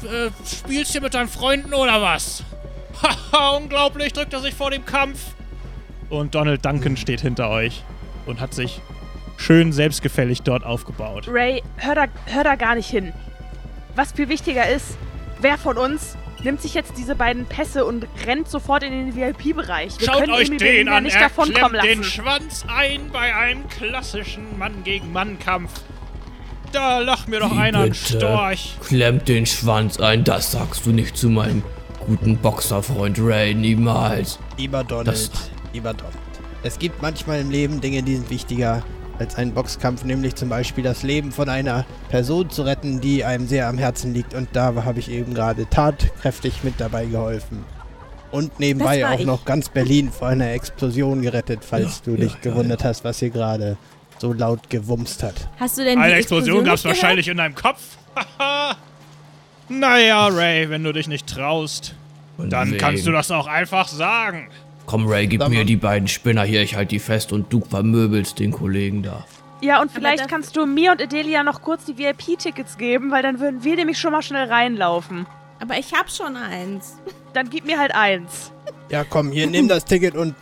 Äh, 0.02 0.30
spielst 0.46 0.92
hier 0.92 1.02
mit 1.02 1.12
deinen 1.12 1.28
Freunden 1.28 1.74
oder 1.74 2.00
was? 2.00 2.42
Haha, 3.02 3.56
unglaublich, 3.56 4.12
drückt 4.12 4.32
er 4.32 4.40
sich 4.40 4.54
vor 4.54 4.70
dem 4.70 4.84
Kampf. 4.84 5.18
Und 6.08 6.34
Donald 6.34 6.64
Duncan 6.64 6.96
steht 6.96 7.20
hinter 7.20 7.50
euch 7.50 7.84
und 8.26 8.40
hat 8.40 8.54
sich 8.54 8.80
schön 9.36 9.72
selbstgefällig 9.72 10.42
dort 10.42 10.64
aufgebaut. 10.64 11.26
Ray, 11.28 11.62
hör 11.76 11.94
da, 11.94 12.06
hör 12.26 12.44
da 12.44 12.56
gar 12.56 12.74
nicht 12.74 12.88
hin. 12.88 13.12
Was 13.96 14.12
viel 14.12 14.28
wichtiger 14.28 14.68
ist, 14.68 14.96
wer 15.40 15.58
von 15.58 15.76
uns 15.76 16.16
nimmt 16.42 16.62
sich 16.62 16.72
jetzt 16.74 16.92
diese 16.96 17.14
beiden 17.14 17.44
Pässe 17.46 17.84
und 17.84 18.06
rennt 18.26 18.48
sofort 18.48 18.82
in 18.82 18.92
den 18.92 19.14
VIP-Bereich. 19.16 19.98
Wir 20.00 20.06
Schaut 20.06 20.20
können 20.20 20.32
euch 20.32 20.56
den 20.56 20.88
an, 20.88 21.02
nicht 21.02 21.16
er 21.16 21.22
davonkommen 21.28 21.78
klemmt 21.80 21.84
den. 21.98 22.04
Schwanz 22.04 22.64
ein 22.66 23.10
bei 23.12 23.34
einem 23.36 23.68
klassischen 23.68 24.58
Mann-gegen-Mann-Kampf. 24.58 25.70
Da 26.72 27.00
lacht 27.00 27.28
mir 27.28 27.40
doch 27.40 27.50
Wie 27.54 27.58
einer 27.58 27.80
ein? 27.80 27.94
Storch. 27.94 28.76
Klemmt 28.86 29.28
den 29.28 29.44
Schwanz 29.44 30.00
ein, 30.00 30.24
das 30.24 30.52
sagst 30.52 30.86
du 30.86 30.90
nicht 30.92 31.16
zu 31.16 31.28
meinem 31.28 31.62
guten 32.06 32.38
Boxerfreund 32.38 33.18
Ray, 33.20 33.54
niemals. 33.54 34.38
Lieber 34.56 34.82
Donald, 34.84 35.08
Das- 35.08 35.30
lieber 35.74 35.92
Donald. 35.92 36.14
Es 36.62 36.78
gibt 36.78 37.02
manchmal 37.02 37.40
im 37.40 37.50
Leben 37.50 37.80
Dinge, 37.80 38.02
die 38.02 38.16
sind 38.16 38.30
wichtiger 38.30 38.82
als 39.20 39.36
ein 39.36 39.52
Boxkampf, 39.52 40.02
nämlich 40.04 40.34
zum 40.34 40.48
Beispiel 40.48 40.82
das 40.82 41.02
Leben 41.02 41.30
von 41.30 41.48
einer 41.50 41.84
Person 42.08 42.48
zu 42.48 42.62
retten, 42.62 43.00
die 43.00 43.22
einem 43.24 43.46
sehr 43.46 43.68
am 43.68 43.76
Herzen 43.76 44.14
liegt. 44.14 44.32
Und 44.34 44.48
da 44.54 44.74
habe 44.84 44.98
ich 44.98 45.10
eben 45.10 45.34
gerade 45.34 45.68
tatkräftig 45.68 46.64
mit 46.64 46.80
dabei 46.80 47.04
geholfen. 47.04 47.64
Und 48.32 48.58
nebenbei 48.58 49.06
auch 49.06 49.20
ich. 49.20 49.26
noch 49.26 49.44
ganz 49.44 49.68
Berlin 49.68 50.10
vor 50.10 50.28
einer 50.28 50.50
Explosion 50.52 51.20
gerettet, 51.20 51.60
falls 51.64 52.00
du 52.00 52.16
dich 52.16 52.40
gewundert 52.40 52.82
hast, 52.82 53.04
was 53.04 53.18
hier 53.18 53.30
gerade 53.30 53.76
so 54.18 54.32
laut 54.32 54.70
gewumst 54.70 55.22
hat. 55.22 55.34
Hast 55.58 55.76
du 55.78 55.84
denn 55.84 55.98
die 55.98 56.04
Eine 56.04 56.14
Explosion 56.14 56.64
gab's 56.64 56.84
nicht 56.84 56.92
gehört? 56.92 57.02
wahrscheinlich 57.02 57.28
in 57.28 57.36
deinem 57.36 57.54
Kopf. 57.54 57.80
Haha. 58.38 58.76
naja, 59.68 60.28
Ray, 60.28 60.70
wenn 60.70 60.82
du 60.82 60.92
dich 60.92 61.08
nicht 61.08 61.26
traust, 61.26 61.94
Und 62.38 62.50
dann 62.50 62.78
kannst 62.78 63.06
du 63.06 63.12
das 63.12 63.30
auch 63.30 63.46
einfach 63.46 63.88
sagen. 63.88 64.48
Komm, 64.90 65.06
Ray, 65.06 65.28
gib 65.28 65.40
Sag 65.40 65.50
mir 65.50 65.58
mal. 65.58 65.64
die 65.64 65.76
beiden 65.76 66.08
Spinner 66.08 66.42
hier, 66.42 66.62
ich 66.62 66.74
halte 66.74 66.88
die 66.90 66.98
fest 66.98 67.32
und 67.32 67.52
du 67.52 67.60
vermöbelst 67.60 68.40
den 68.40 68.50
Kollegen 68.50 69.04
da. 69.04 69.24
Ja, 69.60 69.80
und 69.80 69.92
vielleicht 69.92 70.26
kannst 70.28 70.56
du 70.56 70.66
mir 70.66 70.90
und 70.90 71.00
Adelia 71.00 71.44
noch 71.44 71.62
kurz 71.62 71.84
die 71.84 71.96
VIP-Tickets 71.96 72.76
geben, 72.76 73.10
weil 73.12 73.22
dann 73.22 73.38
würden 73.38 73.62
wir 73.62 73.76
nämlich 73.76 73.98
schon 73.98 74.10
mal 74.10 74.22
schnell 74.22 74.48
reinlaufen. 74.48 75.26
Aber 75.60 75.78
ich 75.78 75.92
hab 75.92 76.10
schon 76.10 76.34
eins. 76.36 76.96
Dann 77.34 77.50
gib 77.50 77.66
mir 77.66 77.78
halt 77.78 77.94
eins. 77.94 78.50
Ja, 78.90 79.04
komm, 79.04 79.30
hier, 79.30 79.46
nimm 79.46 79.68
das 79.68 79.84
Ticket 79.84 80.16
und 80.16 80.34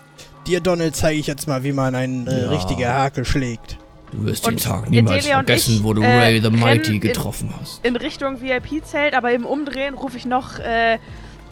dir, 0.47 0.61
Donald, 0.61 0.97
zeige 0.97 1.19
ich 1.21 1.27
jetzt 1.27 1.47
mal, 1.47 1.63
wie 1.65 1.73
man 1.73 1.95
einen 1.95 2.27
äh, 2.27 2.45
Ja. 2.45 2.49
richtige 2.51 2.89
Hake 2.89 3.25
schlägt. 3.27 3.77
Du 4.13 4.25
wirst 4.25 4.47
den 4.47 4.55
Und 4.55 4.63
Tag 4.63 4.89
niemals 4.89 5.19
Adelia 5.19 5.35
vergessen, 5.35 5.75
ich, 5.79 5.83
wo 5.85 5.93
du 5.93 6.01
äh, 6.01 6.07
Ray 6.19 6.41
the 6.41 6.49
Mighty 6.51 6.95
in- 6.95 7.01
getroffen 7.01 7.53
hast. 7.61 7.85
In 7.85 7.97
Richtung 7.97 8.41
VIP-Zelt, 8.41 9.13
aber 9.15 9.33
im 9.33 9.45
Umdrehen 9.45 9.93
rufe 9.95 10.17
ich 10.17 10.25
noch, 10.25 10.59
äh, 10.61 10.99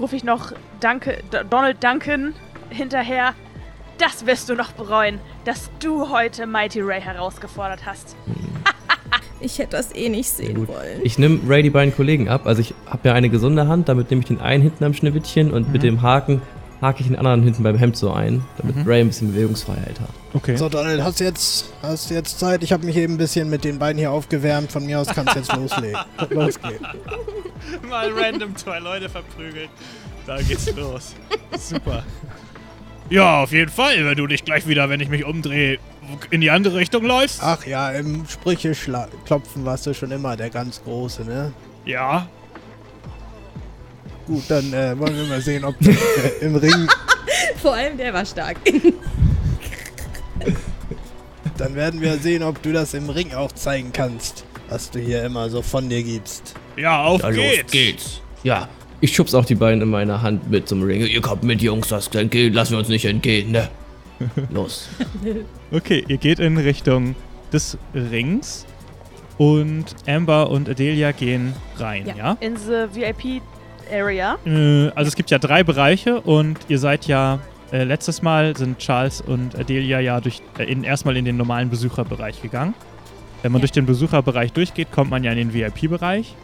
rufe 0.01 0.17
ich 0.17 0.25
noch 0.25 0.53
Danke, 0.81 1.19
D 1.33 1.39
Donald 1.51 1.83
Duncan 1.85 2.33
hinterher. 2.71 3.35
Das 3.99 4.27
wirst 4.27 4.49
du 4.49 4.55
noch 4.55 4.73
bereuen, 4.73 5.21
dass 5.45 5.71
du 5.81 6.11
heute 6.11 6.47
Mighty 6.47 6.81
Ray 6.83 7.01
herausgefordert 7.01 7.87
hast. 7.87 8.17
Ich 9.39 9.59
hätte 9.59 9.77
das 9.77 9.95
eh 9.95 10.09
nicht 10.09 10.31
sehen 10.31 10.55
gut. 10.55 10.69
wollen. 10.69 11.01
Ich 11.03 11.19
nehme 11.19 11.39
Ray 11.47 11.63
die 11.63 11.69
beiden 11.69 11.95
Kollegen 11.95 12.27
ab. 12.31 12.47
Also 12.47 12.63
ich 12.63 12.75
habe 12.87 13.09
ja 13.09 13.15
eine 13.15 13.29
gesunde 13.29 13.69
Hand, 13.69 13.87
damit 13.87 14.11
nehme 14.11 14.21
ich 14.23 14.27
den 14.29 14.41
einen 14.41 14.63
hinten 14.63 14.83
am 14.83 14.95
Schneewittchen 14.95 15.53
und 15.53 15.71
mit 15.71 15.83
dem 15.83 16.01
Haken 16.01 16.41
hake 16.81 17.01
ich 17.03 17.07
den 17.07 17.17
anderen 17.17 17.43
hinten 17.43 17.63
beim 17.63 17.77
Hemd 17.77 17.99
so 17.99 18.11
ein, 18.13 18.43
damit 18.57 18.77
Mhm. 18.77 18.83
Ray 18.87 19.01
ein 19.03 19.09
bisschen 19.09 19.33
Bewegungsfreiheit 19.33 20.01
hat. 20.01 20.09
Okay. 20.33 20.57
So, 20.57 20.71
Donald, 20.71 21.03
hast 21.03 21.21
du 21.21 21.25
jetzt, 21.25 21.67
hast 21.83 22.11
jetzt 22.11 22.39
Zeit? 22.41 22.63
Ich 22.63 22.73
habe 22.73 22.87
mich 22.87 22.97
eben 22.97 23.15
ein 23.15 23.19
bisschen 23.19 23.51
mit 23.51 23.63
den 23.65 23.79
beiden 23.79 23.99
hier 23.99 24.11
aufgewärmt. 24.11 24.73
Von 24.73 24.87
mir 24.87 25.01
aus 25.01 25.09
kannst 25.09 25.35
du 25.35 25.39
jetzt 25.39 25.53
loslegen. 25.57 25.99
Losgehen. 26.31 26.81
Mal 27.89 28.11
random 28.19 28.57
zwei 28.57 28.79
Leute 28.79 29.11
verprügeln. 29.11 29.69
Da 30.27 30.41
geht's 30.41 30.75
los. 30.75 31.15
Super. 31.59 32.03
Ja, 33.09 33.43
auf 33.43 33.53
jeden 33.53 33.71
Fall, 33.71 34.05
wenn 34.05 34.17
du 34.17 34.27
dich 34.27 34.45
gleich 34.45 34.67
wieder, 34.67 34.89
wenn 34.89 35.01
ich 35.01 35.09
mich 35.09 35.25
umdrehe, 35.25 35.79
in 36.31 36.41
die 36.41 36.51
andere 36.51 36.77
Richtung 36.77 37.05
läufst. 37.05 37.41
Ach 37.43 37.65
ja, 37.67 37.91
im 37.91 38.27
Sprüche 38.29 38.73
klopfen 39.25 39.65
warst 39.65 39.87
du 39.87 39.95
schon 39.95 40.11
immer 40.11 40.37
der 40.37 40.51
ganz 40.51 40.83
Große, 40.83 41.25
ne? 41.25 41.53
Ja. 41.85 42.29
Gut, 44.27 44.43
dann 44.49 44.73
äh, 44.73 44.99
wollen 44.99 45.17
wir 45.17 45.25
mal 45.25 45.41
sehen, 45.41 45.65
ob 45.65 45.79
du 45.79 45.91
äh, 46.41 46.45
im 46.45 46.57
Ring, 46.57 46.89
Vor 47.63 47.75
allem 47.75 47.97
der 47.97 48.13
war 48.13 48.27
stark. 48.27 48.57
dann 51.57 51.75
werden 51.77 52.01
wir 52.01 52.19
sehen, 52.19 52.43
ob 52.43 52.61
du 52.63 52.73
das 52.73 52.95
im 52.95 53.09
Ring 53.09 53.33
auch 53.35 53.53
zeigen 53.53 53.93
kannst, 53.93 54.45
was 54.69 54.91
du 54.91 54.99
hier 54.99 55.23
immer 55.25 55.49
so 55.49 55.63
von 55.63 55.89
dir 55.89 56.03
gibst. 56.03 56.55
Ja, 56.77 57.05
auf 57.05 57.23
Ja, 57.23 57.31
geht's. 57.31 57.63
los 57.63 57.71
geht's. 57.71 58.21
Ja, 58.43 58.69
ich 59.01 59.15
schub's 59.15 59.35
auch 59.35 59.45
die 59.45 59.55
beiden 59.55 59.83
in 59.83 59.89
meiner 59.91 60.23
Hand 60.23 60.51
mit 60.51 60.69
zum 60.69 60.83
Ring. 60.83 61.03
Ihr 61.03 61.21
kommt 61.21 61.43
mit, 61.43 61.63
Jungs, 61.63 61.89
das 61.89 62.11
geht, 62.11 62.55
lassen 62.55 62.73
wir 62.73 62.79
uns 62.79 62.89
nicht 62.89 63.05
entgehen, 63.05 63.51
ne? 63.53 63.69
Los. 64.51 64.89
Okay, 65.71 66.05
ihr 66.09 66.17
geht 66.17 66.39
in 66.39 66.57
Richtung 66.57 67.15
des 67.53 67.77
Rings 67.95 68.65
und 69.39 69.85
Amber 70.07 70.49
und 70.51 70.69
Adelia 70.69 71.13
gehen 71.13 71.53
rein, 71.77 72.07
ja? 72.07 72.15
Ja. 72.17 72.37
In 72.41 72.57
the 72.57 72.87
VIP-Area. 72.95 74.39
Äh, 74.47 74.89
also 74.95 75.09
es 75.09 75.17
gibt 75.17 75.31
ja 75.31 75.39
drei 75.39 75.63
Bereiche 75.63 76.21
und 76.23 76.59
ihr 76.69 76.79
seid 76.79 77.07
ja 77.07 77.39
äh, 77.73 77.85
letztes 77.85 78.23
Mal 78.23 78.57
sind 78.57 78.79
Charles 78.79 79.21
und 79.21 79.59
Adelia 79.59 80.01
ja 80.01 80.21
durch 80.21 80.41
äh, 80.59 80.65
in, 80.65 80.85
erstmal 80.85 81.17
in 81.17 81.25
den 81.25 81.37
normalen 81.37 81.69
Besucherbereich 81.69 82.41
gegangen. 82.41 82.75
Wenn 83.43 83.53
man 83.53 83.61
Ja. 83.61 83.65
durch 83.65 83.73
den 83.73 83.85
Besucherbereich 83.87 84.53
durchgeht, 84.53 84.91
kommt 84.93 85.11
man 85.11 85.23
ja 85.25 85.33
in 85.33 85.39
den 85.39 85.53
VIP-Bereich. 85.55 86.35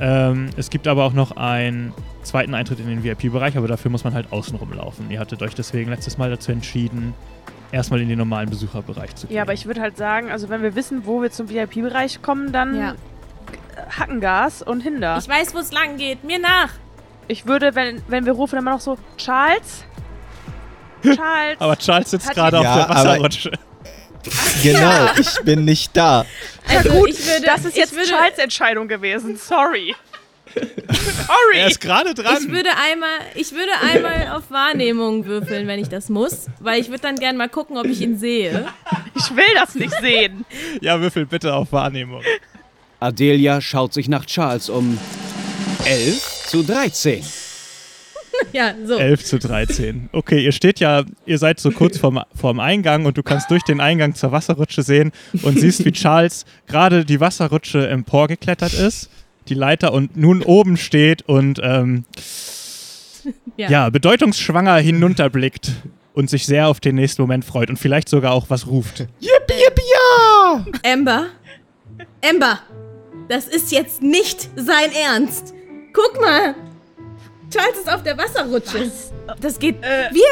Ähm, 0.00 0.50
es 0.56 0.70
gibt 0.70 0.86
aber 0.86 1.04
auch 1.04 1.12
noch 1.12 1.32
einen 1.32 1.92
zweiten 2.22 2.54
Eintritt 2.54 2.78
in 2.80 2.86
den 2.86 3.02
VIP-Bereich, 3.02 3.56
aber 3.56 3.68
dafür 3.68 3.90
muss 3.90 4.04
man 4.04 4.14
halt 4.14 4.32
außen 4.32 4.56
rumlaufen. 4.56 5.10
Ihr 5.10 5.18
hattet 5.20 5.42
euch 5.42 5.54
deswegen 5.54 5.90
letztes 5.90 6.18
Mal 6.18 6.30
dazu 6.30 6.52
entschieden, 6.52 7.14
erstmal 7.72 8.00
in 8.00 8.08
den 8.08 8.18
normalen 8.18 8.48
Besucherbereich 8.50 9.14
zu 9.16 9.26
gehen. 9.26 9.36
Ja, 9.36 9.42
aber 9.42 9.54
ich 9.54 9.66
würde 9.66 9.80
halt 9.80 9.96
sagen, 9.96 10.30
also 10.30 10.48
wenn 10.48 10.62
wir 10.62 10.74
wissen, 10.74 11.06
wo 11.06 11.22
wir 11.22 11.30
zum 11.30 11.48
VIP-Bereich 11.48 12.22
kommen, 12.22 12.52
dann 12.52 12.76
Ja. 12.78 12.94
Hackengas 13.98 14.62
und 14.62 14.80
Hinder. 14.82 15.16
Ich 15.18 15.28
weiß, 15.28 15.54
wo 15.54 15.58
es 15.58 15.72
lang 15.72 15.96
geht. 15.96 16.24
Mir 16.24 16.38
nach. 16.38 16.70
Ich 17.28 17.46
würde, 17.46 17.74
wenn, 17.74 18.02
wenn 18.08 18.26
wir 18.26 18.32
rufen, 18.32 18.58
immer 18.58 18.72
noch 18.72 18.80
so, 18.80 18.98
Charles? 19.16 19.84
Charles? 21.02 21.60
aber 21.60 21.76
Charles 21.76 22.10
sitzt 22.10 22.30
gerade 22.32 22.58
auf 22.58 22.64
Ja, 22.64 22.76
der 22.76 22.88
Wasserrutsche. 22.88 23.52
Genau, 24.62 25.10
ich 25.18 25.44
bin 25.44 25.64
nicht 25.64 25.96
da. 25.96 26.24
Also 26.66 26.90
gut, 26.90 27.10
ich 27.10 27.26
würde, 27.26 27.46
das 27.46 27.64
ist 27.64 27.76
jetzt 27.76 27.94
würde, 27.94 28.08
Charles 28.08 28.38
Entscheidung 28.38 28.88
gewesen. 28.88 29.36
Sorry. 29.36 29.94
Er 30.54 30.64
Sorry. 30.64 31.70
ist 31.70 31.80
gerade 31.80 32.14
dran. 32.14 32.38
Ich 32.40 32.50
würde 32.50 32.70
einmal, 32.70 33.10
ich 33.34 33.52
würde 33.52 33.70
einmal 33.82 34.36
auf 34.36 34.50
Wahrnehmung 34.50 35.26
würfeln, 35.26 35.66
wenn 35.66 35.78
ich 35.78 35.88
das 35.88 36.08
muss, 36.08 36.46
weil 36.58 36.80
ich 36.80 36.88
würde 36.88 37.02
dann 37.02 37.16
gerne 37.16 37.36
mal 37.36 37.48
gucken, 37.48 37.76
ob 37.76 37.84
ich 37.86 38.00
ihn 38.00 38.18
sehe. 38.18 38.66
Ich 39.14 39.36
will 39.36 39.54
das 39.54 39.74
nicht 39.74 39.94
sehen. 40.00 40.44
ja, 40.80 41.00
würfel 41.00 41.26
bitte 41.26 41.54
auf 41.54 41.72
Wahrnehmung. 41.72 42.22
Adelia 42.98 43.60
schaut 43.60 43.92
sich 43.92 44.08
nach 44.08 44.24
Charles 44.24 44.68
um. 44.68 44.98
Elf? 45.84 46.38
zu 46.48 46.62
13. 46.62 47.22
Ja, 48.52 48.72
so. 48.84 48.96
11 48.96 49.24
zu 49.24 49.38
13. 49.38 50.08
Okay, 50.12 50.42
ihr 50.44 50.52
steht 50.52 50.80
ja, 50.80 51.04
ihr 51.26 51.38
seid 51.38 51.58
so 51.60 51.70
kurz 51.70 51.98
vorm, 51.98 52.20
vorm 52.34 52.60
Eingang 52.60 53.04
und 53.04 53.18
du 53.18 53.22
kannst 53.22 53.50
durch 53.50 53.62
den 53.62 53.80
Eingang 53.80 54.14
zur 54.14 54.32
Wasserrutsche 54.32 54.82
sehen 54.82 55.12
und 55.42 55.58
siehst, 55.58 55.84
wie 55.84 55.92
Charles 55.92 56.44
gerade 56.66 57.04
die 57.04 57.20
Wasserrutsche 57.20 57.88
emporgeklettert 57.88 58.74
ist, 58.74 59.10
die 59.48 59.54
Leiter 59.54 59.92
und 59.92 60.16
nun 60.16 60.42
oben 60.42 60.76
steht 60.76 61.22
und 61.22 61.60
ähm, 61.62 62.04
Ja. 63.56 63.70
ja. 63.70 63.90
bedeutungsschwanger 63.90 64.76
hinunterblickt 64.76 65.72
und 66.14 66.30
sich 66.30 66.46
sehr 66.46 66.68
auf 66.68 66.80
den 66.80 66.94
nächsten 66.94 67.22
Moment 67.22 67.44
freut 67.44 67.70
und 67.70 67.76
vielleicht 67.78 68.08
sogar 68.08 68.32
auch 68.32 68.46
was 68.50 68.66
ruft. 68.66 69.00
Yippie, 69.20 69.54
yippie, 69.54 69.82
ja! 69.92 70.64
Amber. 70.92 71.26
Amber. 72.24 72.60
Das 73.28 73.46
ist 73.46 73.72
jetzt 73.72 74.02
nicht 74.02 74.48
sein 74.56 74.90
Ernst. 74.92 75.54
Guck 75.92 76.20
mal. 76.20 76.54
Charles 77.50 77.78
ist 77.78 77.92
auf 77.92 78.02
der 78.02 78.16
Wasserrutsche. 78.18 78.90
Das 79.40 79.58
geht. 79.58 79.76
Äh. 79.82 80.12
Wir, 80.12 80.22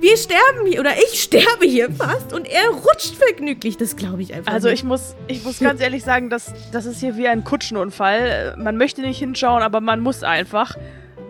wir 0.00 0.16
sterben 0.16 0.66
hier, 0.66 0.80
oder 0.80 0.90
ich 1.10 1.22
sterbe 1.22 1.64
hier 1.66 1.90
fast 1.90 2.32
und 2.32 2.46
er 2.48 2.68
rutscht 2.70 3.14
vergnüglich. 3.16 3.76
Das 3.76 3.96
glaube 3.96 4.22
ich 4.22 4.32
einfach 4.34 4.52
Also 4.52 4.68
nicht. 4.68 4.80
ich 4.80 4.84
muss, 4.84 5.14
ich 5.26 5.44
muss 5.44 5.58
ganz 5.58 5.80
ehrlich 5.80 6.04
sagen, 6.04 6.30
das, 6.30 6.52
das 6.72 6.86
ist 6.86 7.00
hier 7.00 7.16
wie 7.16 7.26
ein 7.28 7.44
Kutschenunfall. 7.44 8.54
Man 8.58 8.76
möchte 8.76 9.00
nicht 9.02 9.18
hinschauen, 9.18 9.62
aber 9.62 9.80
man 9.80 10.00
muss 10.00 10.22
einfach. 10.22 10.74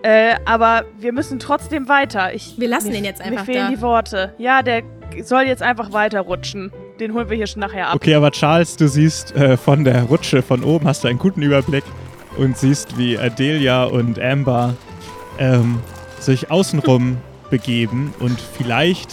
Äh, 0.03 0.37
aber 0.45 0.85
wir 0.99 1.13
müssen 1.13 1.39
trotzdem 1.39 1.89
weiter. 1.89 2.33
Ich, 2.35 2.55
Wir 2.59 2.69
lassen 2.69 2.89
mir, 2.89 2.95
den 2.95 3.05
jetzt 3.05 3.19
Mir 3.21 3.27
einfach 3.33 3.45
fehlen 3.47 3.67
da. 3.67 3.71
die 3.71 3.81
Worte. 3.81 4.35
Ja, 4.39 4.63
der 4.63 4.83
soll 5.25 5.43
jetzt 5.43 5.63
einfach 5.63 5.93
weiterrutschen. 5.93 6.73
Den 7.01 7.15
holen 7.15 7.29
wir 7.31 7.37
hier 7.37 7.47
schon 7.47 7.61
nachher 7.61 7.89
ab. 7.89 7.95
Okay, 7.97 8.15
aber 8.15 8.31
Charles, 8.31 8.77
du 8.77 8.89
siehst 8.89 9.35
äh, 9.35 9.57
von 9.57 9.85
der 9.85 10.03
Rutsche 10.05 10.43
von 10.43 10.63
oben, 10.65 10.87
hast 10.87 11.05
du 11.05 11.09
einen 11.09 11.19
guten 11.19 11.43
Überblick 11.43 11.85
und 12.37 12.57
siehst, 12.59 12.97
wie 12.99 13.17
Adelia 13.19 13.85
und 13.85 14.21
Amber 14.21 14.77
ähm, 15.39 15.81
sich 16.21 16.51
außenrum 16.51 17.19
begeben 17.51 18.15
und 18.19 18.39
vielleicht, 18.41 19.11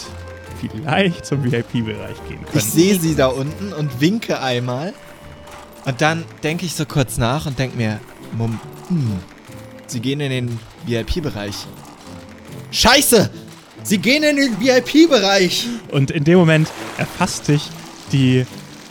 vielleicht 0.60 1.24
zum 1.24 1.42
VIP-Bereich 1.44 2.16
gehen 2.28 2.44
können. 2.44 2.52
Ich 2.54 2.64
sehe 2.64 2.98
sie 2.98 3.14
da 3.14 3.28
unten 3.28 3.72
und 3.72 4.00
winke 4.00 4.40
einmal. 4.40 4.92
Und 5.84 6.00
dann 6.00 6.24
denke 6.42 6.66
ich 6.66 6.74
so 6.74 6.84
kurz 6.84 7.16
nach 7.16 7.46
und 7.46 7.58
denke 7.58 7.76
mir, 7.76 8.00
Mum, 8.36 8.58
hm, 8.88 9.18
sie 9.86 10.00
gehen 10.00 10.20
in 10.20 10.30
den 10.30 10.60
VIP-Bereich. 10.84 11.54
Scheiße! 12.70 13.30
Sie 13.82 13.98
gehen 13.98 14.24
in 14.24 14.36
den 14.36 14.60
VIP-Bereich! 14.60 15.66
Und 15.92 16.10
in 16.10 16.24
dem 16.24 16.38
Moment 16.38 16.68
erfasst 16.98 17.48
dich 17.48 17.70
die 18.12 18.44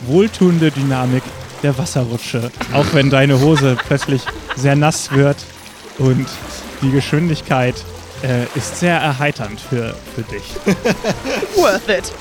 wohltuende 0.06 0.70
Dynamik 0.70 1.22
der 1.62 1.76
Wasserrutsche. 1.76 2.50
Auch 2.72 2.86
wenn 2.92 3.10
deine 3.10 3.40
Hose 3.40 3.76
plötzlich 3.86 4.22
sehr 4.56 4.76
nass 4.76 5.12
wird 5.12 5.36
und 5.98 6.26
die 6.82 6.90
Geschwindigkeit 6.90 7.74
äh, 8.22 8.44
ist 8.54 8.80
sehr 8.80 8.96
erheiternd 8.96 9.60
für, 9.60 9.94
für 10.14 10.22
dich. 10.22 10.54
Worth 11.56 11.88
it. 11.88 12.12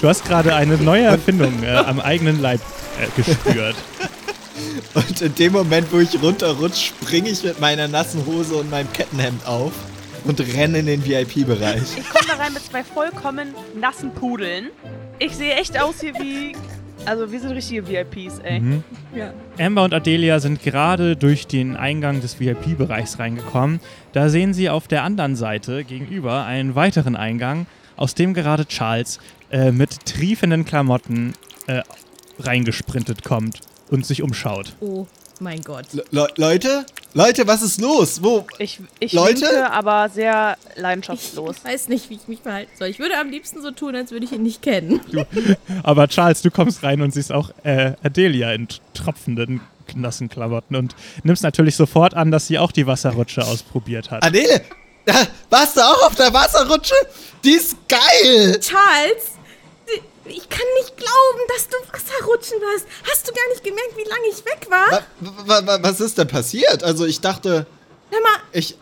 Du 0.00 0.08
hast 0.08 0.24
gerade 0.24 0.54
eine 0.54 0.76
neue 0.76 1.04
Erfindung 1.04 1.62
äh, 1.62 1.70
am 1.70 2.00
eigenen 2.00 2.40
Leib 2.40 2.60
äh, 3.00 3.06
gespürt. 3.20 3.76
Und 4.94 5.20
in 5.20 5.34
dem 5.34 5.52
Moment, 5.52 5.92
wo 5.92 5.98
ich 5.98 6.20
runterrutsche, 6.22 6.86
springe 6.86 7.30
ich 7.30 7.42
mit 7.44 7.60
meiner 7.60 7.88
nassen 7.88 8.24
Hose 8.26 8.56
und 8.56 8.70
meinem 8.70 8.92
Kettenhemd 8.92 9.46
auf 9.46 9.72
und 10.24 10.40
renne 10.40 10.80
in 10.80 10.86
den 10.86 11.04
VIP-Bereich. 11.04 11.82
Ich 11.96 12.10
komme 12.10 12.26
da 12.26 12.34
rein 12.34 12.52
mit 12.52 12.64
zwei 12.64 12.84
vollkommen 12.84 13.54
nassen 13.74 14.12
Pudeln. 14.12 14.70
Ich 15.18 15.36
sehe 15.36 15.54
echt 15.54 15.80
aus 15.80 16.00
hier 16.00 16.14
wie. 16.14 16.54
Also, 17.06 17.32
wir 17.32 17.40
sind 17.40 17.52
richtige 17.52 17.86
VIPs, 17.88 18.38
ey. 18.40 18.60
Mhm. 18.60 18.84
Ja. 19.14 19.32
Amber 19.58 19.84
und 19.84 19.94
Adelia 19.94 20.38
sind 20.38 20.62
gerade 20.62 21.16
durch 21.16 21.46
den 21.46 21.76
Eingang 21.76 22.20
des 22.20 22.38
VIP-Bereichs 22.38 23.18
reingekommen. 23.18 23.80
Da 24.12 24.28
sehen 24.28 24.54
sie 24.54 24.68
auf 24.68 24.86
der 24.86 25.02
anderen 25.02 25.34
Seite 25.36 25.84
gegenüber 25.84 26.44
einen 26.44 26.74
weiteren 26.74 27.16
Eingang, 27.16 27.66
aus 27.96 28.14
dem 28.14 28.34
gerade 28.34 28.66
Charles 28.66 29.18
äh, 29.50 29.72
mit 29.72 30.04
triefenden 30.06 30.64
Klamotten 30.64 31.34
äh, 31.66 31.82
reingesprintet 32.38 33.24
kommt 33.24 33.60
und 33.90 34.06
sich 34.06 34.22
umschaut. 34.22 34.74
Oh 34.80 35.06
mein 35.40 35.62
Gott. 35.62 35.86
Le 36.12 36.28
Leute? 36.36 36.84
Leute, 37.12 37.46
was 37.46 37.62
ist 37.62 37.80
los? 37.80 38.22
Wo? 38.22 38.46
Ich, 38.58 38.80
ich 39.00 39.12
Leute? 39.12 39.42
winke, 39.42 39.70
aber 39.72 40.08
sehr 40.08 40.56
leidenschaftslos. 40.76 41.56
Ich 41.58 41.64
weiß 41.64 41.88
nicht, 41.88 42.08
wie 42.08 42.14
ich 42.14 42.28
mich 42.28 42.40
verhalten 42.40 42.70
soll. 42.78 42.88
Ich 42.88 42.98
würde 43.00 43.18
am 43.18 43.30
liebsten 43.30 43.60
so 43.62 43.72
tun, 43.72 43.96
als 43.96 44.12
würde 44.12 44.26
ich 44.26 44.32
ihn 44.32 44.42
nicht 44.42 44.62
kennen. 44.62 45.00
Aber 45.82 46.06
Charles, 46.08 46.42
du 46.42 46.50
kommst 46.50 46.82
rein 46.84 47.00
und 47.02 47.12
siehst 47.12 47.32
auch 47.32 47.50
äh, 47.64 47.94
Adelia 48.04 48.52
in 48.52 48.68
tropfenden, 48.94 49.60
nassen 49.96 50.28
Klamotten 50.28 50.76
und 50.76 50.94
nimmst 51.24 51.42
natürlich 51.42 51.74
sofort 51.74 52.14
an, 52.14 52.30
dass 52.30 52.46
sie 52.46 52.58
auch 52.58 52.70
die 52.70 52.86
Wasserrutsche 52.86 53.44
ausprobiert 53.44 54.10
hat. 54.10 54.24
Adele! 54.24 54.60
Warst 55.48 55.76
du 55.76 55.80
auch 55.80 56.06
auf 56.06 56.14
der 56.14 56.32
Wasserrutsche? 56.32 56.94
Die 57.42 57.52
ist 57.52 57.76
geil! 57.88 58.60
Charles! 58.60 59.39
Ich 60.30 60.48
kann 60.48 60.66
nicht 60.78 60.96
glauben, 60.96 61.40
dass 61.48 61.68
du 61.68 61.76
Wasserrutschen 61.92 62.60
warst. 62.60 62.86
Hast 63.10 63.28
du 63.28 63.32
gar 63.32 63.48
nicht 63.50 63.64
gemerkt, 63.64 63.96
wie 63.96 64.08
lange 64.08 64.26
ich 64.30 64.44
weg 64.44 64.66
war? 64.70 65.02
Wa 65.20 65.32
wa 65.46 65.66
wa 65.66 65.78
was 65.82 66.00
ist 66.00 66.18
denn 66.18 66.28
passiert? 66.28 66.82
Also 66.84 67.04
ich 67.04 67.20
dachte, 67.20 67.66
Hör 68.10 68.20
mal, 68.20 68.40
ich... 68.52 68.76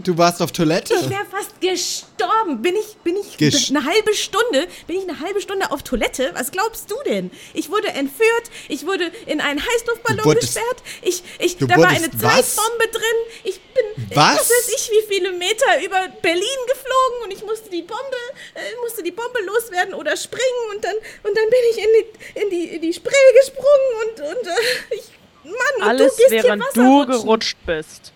Du 0.00 0.16
warst 0.16 0.40
auf 0.40 0.52
Toilette? 0.52 0.94
ich 0.94 1.10
wäre 1.10 1.24
fast 1.28 1.60
gestorben. 1.60 2.62
Bin 2.62 2.76
ich, 2.76 2.96
bin 3.02 3.16
ich 3.16 3.36
Gesch- 3.36 3.70
eine 3.70 3.84
halbe 3.84 4.14
Stunde, 4.14 4.68
bin 4.86 4.96
ich 4.96 5.02
eine 5.08 5.18
halbe 5.20 5.40
Stunde 5.40 5.70
auf 5.72 5.82
Toilette? 5.82 6.30
Was 6.34 6.52
glaubst 6.52 6.88
du 6.90 6.94
denn? 7.04 7.30
Ich 7.52 7.68
wurde 7.68 7.88
entführt, 7.88 8.44
ich 8.68 8.86
wurde 8.86 9.10
in 9.26 9.40
einen 9.40 9.60
Heißluftballon 9.60 10.24
wurdest- 10.24 10.54
gesperrt, 10.54 10.82
ich, 11.02 11.22
ich, 11.40 11.56
da 11.56 11.76
war 11.76 11.88
eine 11.88 12.08
was? 12.14 12.54
Zeitbombe 12.54 12.86
drin, 12.92 13.02
ich 13.44 13.60
bin, 13.60 13.84
Was? 14.14 14.38
was 14.38 14.50
weiß 14.50 14.68
ich, 14.76 14.90
wie 14.92 15.12
viele 15.14 15.32
Meter 15.32 15.82
über 15.84 16.06
Berlin 16.22 16.58
geflogen 16.68 17.24
und 17.24 17.32
ich 17.32 17.44
musste 17.44 17.68
die 17.68 17.82
Bombe, 17.82 18.16
äh, 18.54 18.60
musste 18.84 19.02
die 19.02 19.10
Bombe 19.12 19.40
loswerden 19.46 19.94
oder 19.94 20.16
springen 20.16 20.70
und 20.76 20.84
dann, 20.84 20.94
und 20.94 21.36
dann 21.36 21.50
bin 21.50 21.60
ich 21.72 21.78
in 21.78 21.88
die, 21.96 22.40
in 22.42 22.50
die, 22.50 22.74
in 22.76 22.82
die 22.82 22.92
Spree 22.94 23.10
gesprungen 23.40 23.90
und, 24.02 24.20
und 24.20 24.46
äh, 24.46 24.94
ich, 24.94 25.02
Mann, 25.44 25.54
und 25.78 25.82
Alles, 25.88 26.14
du 26.14 26.22
gehst 26.22 26.30
während 26.30 26.62
hier 26.72 26.82
du 26.82 27.06
gerutscht 27.06 27.56
bist. 27.66 28.12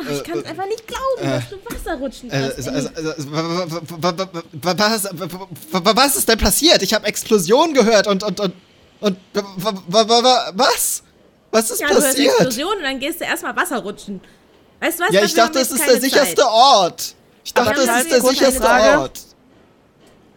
Ach, 0.00 0.10
ich 0.10 0.24
kann 0.24 0.38
es 0.38 0.44
einfach 0.46 0.66
nicht 0.66 0.86
glauben, 0.86 1.22
dass 1.22 1.48
du 1.48 1.56
Wasserrutschen 1.64 2.30
Äh, 2.30 2.34
also, 2.56 2.70
also, 2.70 2.88
also, 2.94 3.32
wa- 3.32 3.66
was, 4.90 5.04
wa- 5.04 5.84
wa- 5.84 5.96
was 5.96 6.16
ist 6.16 6.28
denn 6.28 6.38
passiert? 6.38 6.82
Ich 6.82 6.94
habe 6.94 7.06
Explosion 7.06 7.74
gehört 7.74 8.06
und 8.06 8.22
und 8.22 8.40
und 8.40 8.52
und 9.00 9.16
wa- 9.34 9.72
wa- 9.88 10.08
wa- 10.08 10.22
wa- 10.24 10.52
was? 10.54 11.02
Was 11.50 11.70
ist 11.70 11.80
Ja, 11.80 11.88
du 11.88 11.94
hörst 11.94 12.06
passiert? 12.08 12.32
Explosion 12.34 12.76
und 12.76 12.82
dann 12.82 12.98
gehst 13.00 13.20
du 13.20 13.24
erstmal 13.24 13.56
Wasserrutschen. 13.56 14.20
Weißt 14.80 14.98
du 15.00 15.04
was? 15.04 15.12
Ja, 15.12 15.24
ich 15.24 15.34
dachte, 15.34 15.58
jetzt 15.58 15.72
ist 15.72 15.86
der 15.86 16.00
sicherste. 16.00 16.46
Ort. 16.46 17.14
Ich 17.44 17.54
dachte, 17.54 17.86
dann 17.86 18.00
ist 18.02 18.10
der 18.10 18.20
sicherste. 18.20 18.62
Ort. 18.66 19.20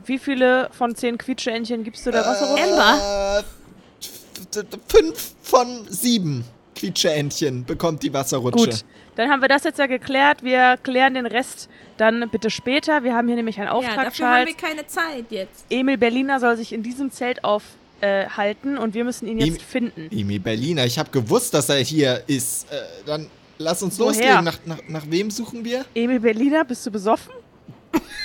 Wie 0.06 0.18
viele 0.18 0.70
von 0.72 0.96
zehn 0.96 1.18
Quietscheentchen 1.18 1.84
gibst 1.84 2.06
du 2.06 2.12
der 2.12 2.26
Wasserrutsche? 2.26 2.64
Äh, 2.64 3.40
f- 3.40 4.80
fünf 4.88 5.36
von 5.44 5.86
sieben 5.90 6.44
Quietscheentchen 6.76 7.66
bekommt 7.66 8.02
die 8.02 8.12
Wasserrutsche. 8.14 8.66
Gut, 8.66 8.86
dann 9.16 9.30
haben 9.30 9.42
wir 9.42 9.48
das 9.50 9.64
jetzt 9.64 9.80
ja 9.80 9.88
geklärt. 9.88 10.44
Wir 10.44 10.78
klären 10.82 11.14
den 11.14 11.26
Rest 11.26 11.70
dann 11.98 12.30
bitte 12.30 12.50
später. 12.50 13.04
Wir 13.04 13.14
haben 13.16 13.28
hier 13.28 13.36
nämlich 13.36 13.58
einen 13.58 13.68
Ja, 13.68 13.74
Auftrag, 13.74 14.06
dafür 14.06 14.28
haben 14.28 14.46
wir 14.48 14.56
Charles. 14.56 14.58
keine 14.58 14.88
Zeit 14.88 15.26
jetzt. 15.30 15.66
Emil 15.70 15.98
Berliner 15.98 16.40
soll 16.40 16.58
sich 16.58 16.74
in 16.74 16.82
diesem 16.84 17.12
Zelt 17.12 17.44
aufhalten 17.44 18.78
und 18.78 18.94
wir 18.94 19.04
müssen 19.04 19.28
ihn 19.28 19.38
jetzt 19.40 19.48
Emil- 19.50 19.60
finden. 19.62 20.10
Emi 20.12 20.40
Berliner, 20.40 20.86
ich 20.86 20.98
habe 20.98 21.10
gewusst, 21.12 21.54
dass 21.54 21.70
er 21.70 21.78
hier 21.78 22.24
ist. 22.28 22.72
Äh, 22.72 22.76
dann 23.06 23.28
lass 23.58 23.84
uns 23.84 24.00
Woher? 24.00 24.08
loslegen. 24.10 24.44
Nach, 24.44 24.58
nach, 24.66 24.80
nach 24.88 25.04
wem 25.10 25.30
suchen 25.30 25.64
wir? 25.64 25.86
Emil 25.94 26.20
Berliner, 26.20 26.64
bist 26.66 26.86
du 26.86 26.92
besoffen? 26.92 27.34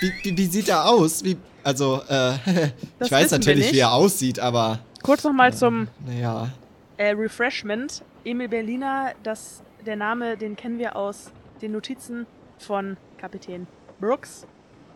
Wie, 0.00 0.12
wie, 0.22 0.36
wie 0.38 0.46
sieht 0.46 0.68
er 0.68 0.88
aus? 0.88 1.22
Wie, 1.24 1.36
also, 1.62 2.00
äh, 2.08 2.32
ich 3.04 3.10
weiß 3.10 3.32
natürlich, 3.32 3.72
wie 3.72 3.80
er 3.80 3.92
aussieht, 3.92 4.38
aber 4.38 4.78
Kurz 5.02 5.24
nochmal 5.24 5.52
zum 5.54 5.88
naja. 6.06 6.48
äh, 6.96 7.10
Refreshment. 7.10 8.02
Emil 8.24 8.48
Berliner, 8.48 9.12
das, 9.22 9.62
der 9.86 9.96
Name, 9.96 10.36
den 10.36 10.56
kennen 10.56 10.78
wir 10.78 10.96
aus 10.96 11.30
den 11.62 11.72
Notizen 11.72 12.26
von 12.58 12.96
Kapitän 13.18 13.66
Brooks. 14.00 14.46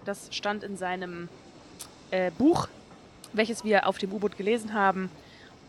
Das 0.05 0.28
stand 0.30 0.62
in 0.62 0.76
seinem 0.76 1.28
äh, 2.11 2.30
Buch, 2.36 2.68
welches 3.32 3.64
wir 3.64 3.86
auf 3.86 3.99
dem 3.99 4.12
U-Boot 4.12 4.36
gelesen 4.36 4.74
haben. 4.74 5.11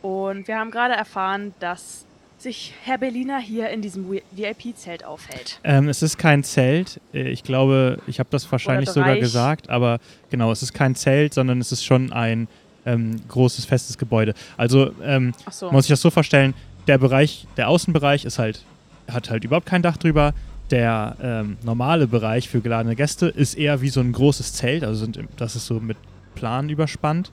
Und 0.02 0.48
wir 0.48 0.58
haben 0.58 0.72
gerade 0.72 0.96
erfahren, 0.96 1.54
dass 1.60 2.06
sich 2.40 2.74
Herr 2.84 2.98
Berliner 2.98 3.40
hier 3.40 3.70
in 3.70 3.84
diesem 3.84 4.12
VIP-Zelt 4.32 5.06
aufhält. 5.06 5.60
Ähm, 5.64 5.88
es 5.90 6.02
ist 6.02 6.18
kein 6.18 6.44
Zelt. 6.44 7.00
Äh, 7.14 7.30
Ich 7.30 7.44
glaube, 7.44 8.00
ich 8.08 8.20
habe 8.20 8.30
das 8.32 8.52
wahrscheinlich 8.52 8.90
sogar 8.90 9.16
gesagt, 9.18 9.70
aber 9.70 10.00
genau, 10.32 10.52
es 10.52 10.64
ist 10.64 10.74
kein 10.74 10.96
Zelt, 10.96 11.36
sondern 11.36 11.62
es 11.62 11.72
ist 11.72 11.86
schon 11.86 12.12
ein 12.12 12.48
ähm, 12.88 13.22
großes, 13.28 13.66
festes 13.66 14.00
Gebäude. 14.00 14.34
Also 14.58 14.92
ähm, 15.04 15.34
so. 15.52 15.72
muss 15.72 15.86
sich 15.86 15.92
das 15.92 16.02
so 16.02 16.10
vorstellen, 16.10 16.56
der 16.88 16.98
Bereich, 16.98 17.46
der 17.58 17.70
Außenbereich 17.70 18.26
ist 18.26 18.40
halt, 18.40 18.66
hat 19.10 19.30
halt 19.30 19.44
überhaupt 19.44 19.66
kein 19.66 19.82
Dach 19.82 19.98
drüber. 19.98 20.34
Der 20.70 21.18
ähm, 21.22 21.58
normale 21.64 22.08
Bereich 22.08 22.48
für 22.50 22.62
geladene 22.62 22.96
Gäste 22.96 23.28
ist 23.28 23.56
eher 23.56 23.82
wie 23.82 23.90
so 23.90 24.00
ein 24.00 24.14
großes 24.14 24.54
Zelt, 24.54 24.84
also 24.86 25.04
sind, 25.04 25.20
das 25.36 25.56
ist 25.58 25.66
so 25.66 25.80
mit 25.82 25.98
Plan 26.36 26.70
überspannt. 26.70 27.32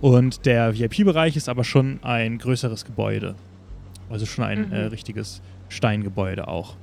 Und 0.00 0.46
der 0.46 0.78
VIP-Bereich 0.78 1.36
ist 1.36 1.48
aber 1.50 1.64
schon 1.64 1.98
ein 2.02 2.38
größeres 2.38 2.84
Gebäude. 2.86 3.34
Also 4.08 4.24
schon 4.24 4.44
ein 4.44 4.68
Mhm. 4.68 4.72
äh, 4.72 4.80
richtiges 4.86 5.42
Steingebäude 5.68 6.48
auch. 6.48 6.76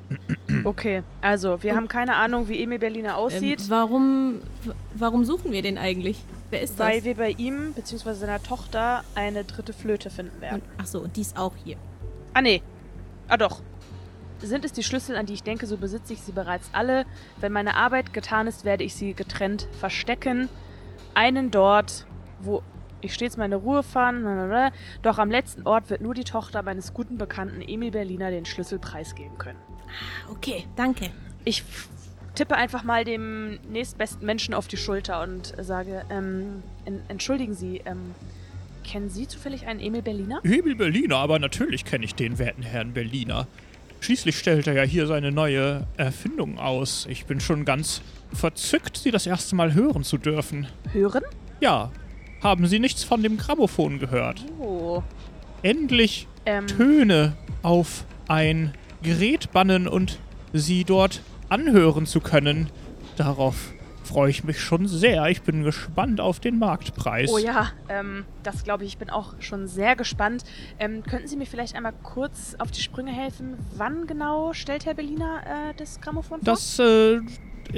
Okay, 0.63 1.01
also 1.21 1.63
wir 1.63 1.75
haben 1.75 1.87
keine 1.87 2.15
Ahnung, 2.17 2.47
wie 2.49 2.61
Emil 2.61 2.77
Berliner 2.77 3.17
aussieht, 3.17 3.61
Ähm, 3.61 3.65
warum, 3.69 4.33
warum 4.93 5.25
suchen 5.25 5.51
wir 5.51 5.63
den 5.63 5.79
eigentlich? 5.79 6.19
Wer 6.51 6.61
ist 6.61 6.79
das? 6.79 6.85
weil 6.87 7.03
wir 7.03 7.15
bei 7.15 7.31
ihm 7.31 7.73
bzw. 7.73 8.13
seiner 8.13 8.43
Tochter 8.43 9.03
eine 9.15 9.43
dritte 9.43 9.73
Flöte 9.73 10.11
finden 10.11 10.39
werden. 10.39 10.61
Und, 10.61 10.63
ach 10.77 10.85
so, 10.85 10.99
und 10.99 11.15
die 11.17 11.21
ist 11.21 11.35
auch 11.35 11.53
hier. 11.63 11.77
Ah, 12.35 12.43
nee. 12.43 12.61
Ah, 13.27 13.37
doch. 13.37 13.61
Sind 14.45 14.63
es 14.63 14.73
die 14.73 14.83
Schlüssel, 14.83 15.15
an 15.15 15.25
die 15.25 15.33
ich 15.33 15.41
denke, 15.41 15.65
so 15.65 15.75
besitze 15.75 16.13
ich 16.13 16.21
sie 16.21 16.31
bereits 16.31 16.69
alle. 16.71 17.05
Wenn 17.39 17.51
meine 17.51 17.75
Arbeit 17.75 18.13
getan 18.13 18.45
ist, 18.45 18.63
werde 18.63 18.83
ich 18.83 18.93
sie 18.93 19.13
getrennt 19.15 19.67
verstecken. 19.79 20.49
Einen 21.15 21.49
dort, 21.49 22.05
wo 22.41 22.61
ich 23.01 23.13
stets 23.13 23.37
meine 23.37 23.55
Ruhe 23.55 23.81
fand. 23.81 24.21
blablabla. 24.21 24.71
Doch 25.01 25.17
am 25.17 25.31
letzten 25.31 25.63
Ort 25.63 25.89
wird 25.89 26.01
nur 26.01 26.13
die 26.13 26.23
Tochter 26.23 26.61
meines 26.61 26.93
guten 26.93 27.17
Bekannten 27.17 27.61
Emil 27.61 27.89
Berliner 27.89 28.29
den 28.29 28.45
Schlüssel 28.45 28.77
preisgeben 28.77 29.37
können. 29.39 29.59
Okay, 30.29 30.65
danke. 30.75 31.09
Ich 31.43 31.63
tippe 32.35 32.55
einfach 32.55 32.83
mal 32.83 33.03
dem 33.03 33.59
nächstbesten 33.71 34.25
Menschen 34.25 34.53
auf 34.53 34.67
die 34.67 34.77
Schulter 34.77 35.23
und 35.23 35.53
sage, 35.59 36.03
ähm, 36.11 36.61
en 36.85 37.01
entschuldigen 37.07 37.55
Sie, 37.55 37.81
ähm, 37.85 38.13
kennen 38.83 39.09
Sie 39.09 39.27
zufällig 39.27 39.65
einen 39.65 39.79
Emil 39.79 40.03
Berliner? 40.03 40.41
Emil 40.43 40.75
Berliner, 40.75 41.17
aber 41.17 41.39
natürlich 41.39 41.85
kenne 41.85 42.05
ich 42.05 42.13
den 42.13 42.37
werten 42.37 42.61
Herrn 42.61 42.93
Berliner. 42.93 43.47
Schließlich 44.05 44.37
stellt 44.37 44.67
er 44.67 44.73
ja 44.73 44.83
hier 44.83 45.07
seine 45.07 45.31
neue 45.31 45.87
Erfindung 45.97 46.59
aus. 46.59 47.07
Ich 47.09 47.25
bin 47.25 47.39
schon 47.39 47.65
ganz 47.65 48.03
verzückt, 48.31 48.97
sie 48.97 49.09
das 49.09 49.25
erste 49.25 49.55
Mal 49.55 49.73
hören 49.73 50.03
zu 50.03 50.19
dürfen. 50.19 50.67
Hören? 50.93 51.23
Ja, 51.59 51.89
haben 52.39 52.67
Sie 52.67 52.77
nichts 52.77 53.03
von 53.03 53.23
dem 53.23 53.37
Grammophon 53.37 53.97
gehört? 53.97 54.45
Oh. 54.59 55.01
Endlich 55.63 56.27
Ähm, 56.45 56.67
Töne 56.67 57.35
auf 57.63 58.05
ein 58.27 58.75
Gerät 59.01 59.51
bannen 59.51 59.87
und 59.87 60.19
sie 60.53 60.83
dort 60.83 61.23
anhören 61.49 62.05
zu 62.05 62.19
können. 62.19 62.69
Darauf 63.17 63.73
freue 64.05 64.29
ich 64.29 64.43
mich 64.43 64.59
schon 64.59 64.87
sehr. 64.87 65.27
Ich 65.27 65.41
bin 65.41 65.63
gespannt 65.63 66.21
auf 66.21 66.39
den 66.39 66.59
Marktpreis. 66.59 67.29
Oh 67.31 67.37
ja, 67.37 67.71
ähm, 67.89 68.25
das 68.43 68.63
glaube 68.63 68.83
ich. 68.83 68.91
Ich 68.91 68.97
bin 68.97 69.09
auch 69.09 69.33
schon 69.39 69.67
sehr 69.67 69.95
gespannt. 69.95 70.43
Ähm, 70.79 71.03
könnten 71.03 71.27
Sie 71.27 71.35
mir 71.35 71.45
vielleicht 71.45 71.75
einmal 71.75 71.93
kurz 72.03 72.55
auf 72.59 72.71
die 72.71 72.81
Sprünge 72.81 73.11
helfen? 73.11 73.55
Wann 73.75 74.07
genau 74.07 74.53
stellt 74.53 74.85
Herr 74.85 74.93
Berliner 74.93 75.41
äh, 75.45 75.73
das 75.77 75.99
Grammophon 76.01 76.39
vor? 76.39 76.45
Das, 76.45 76.79
äh, 76.79 77.19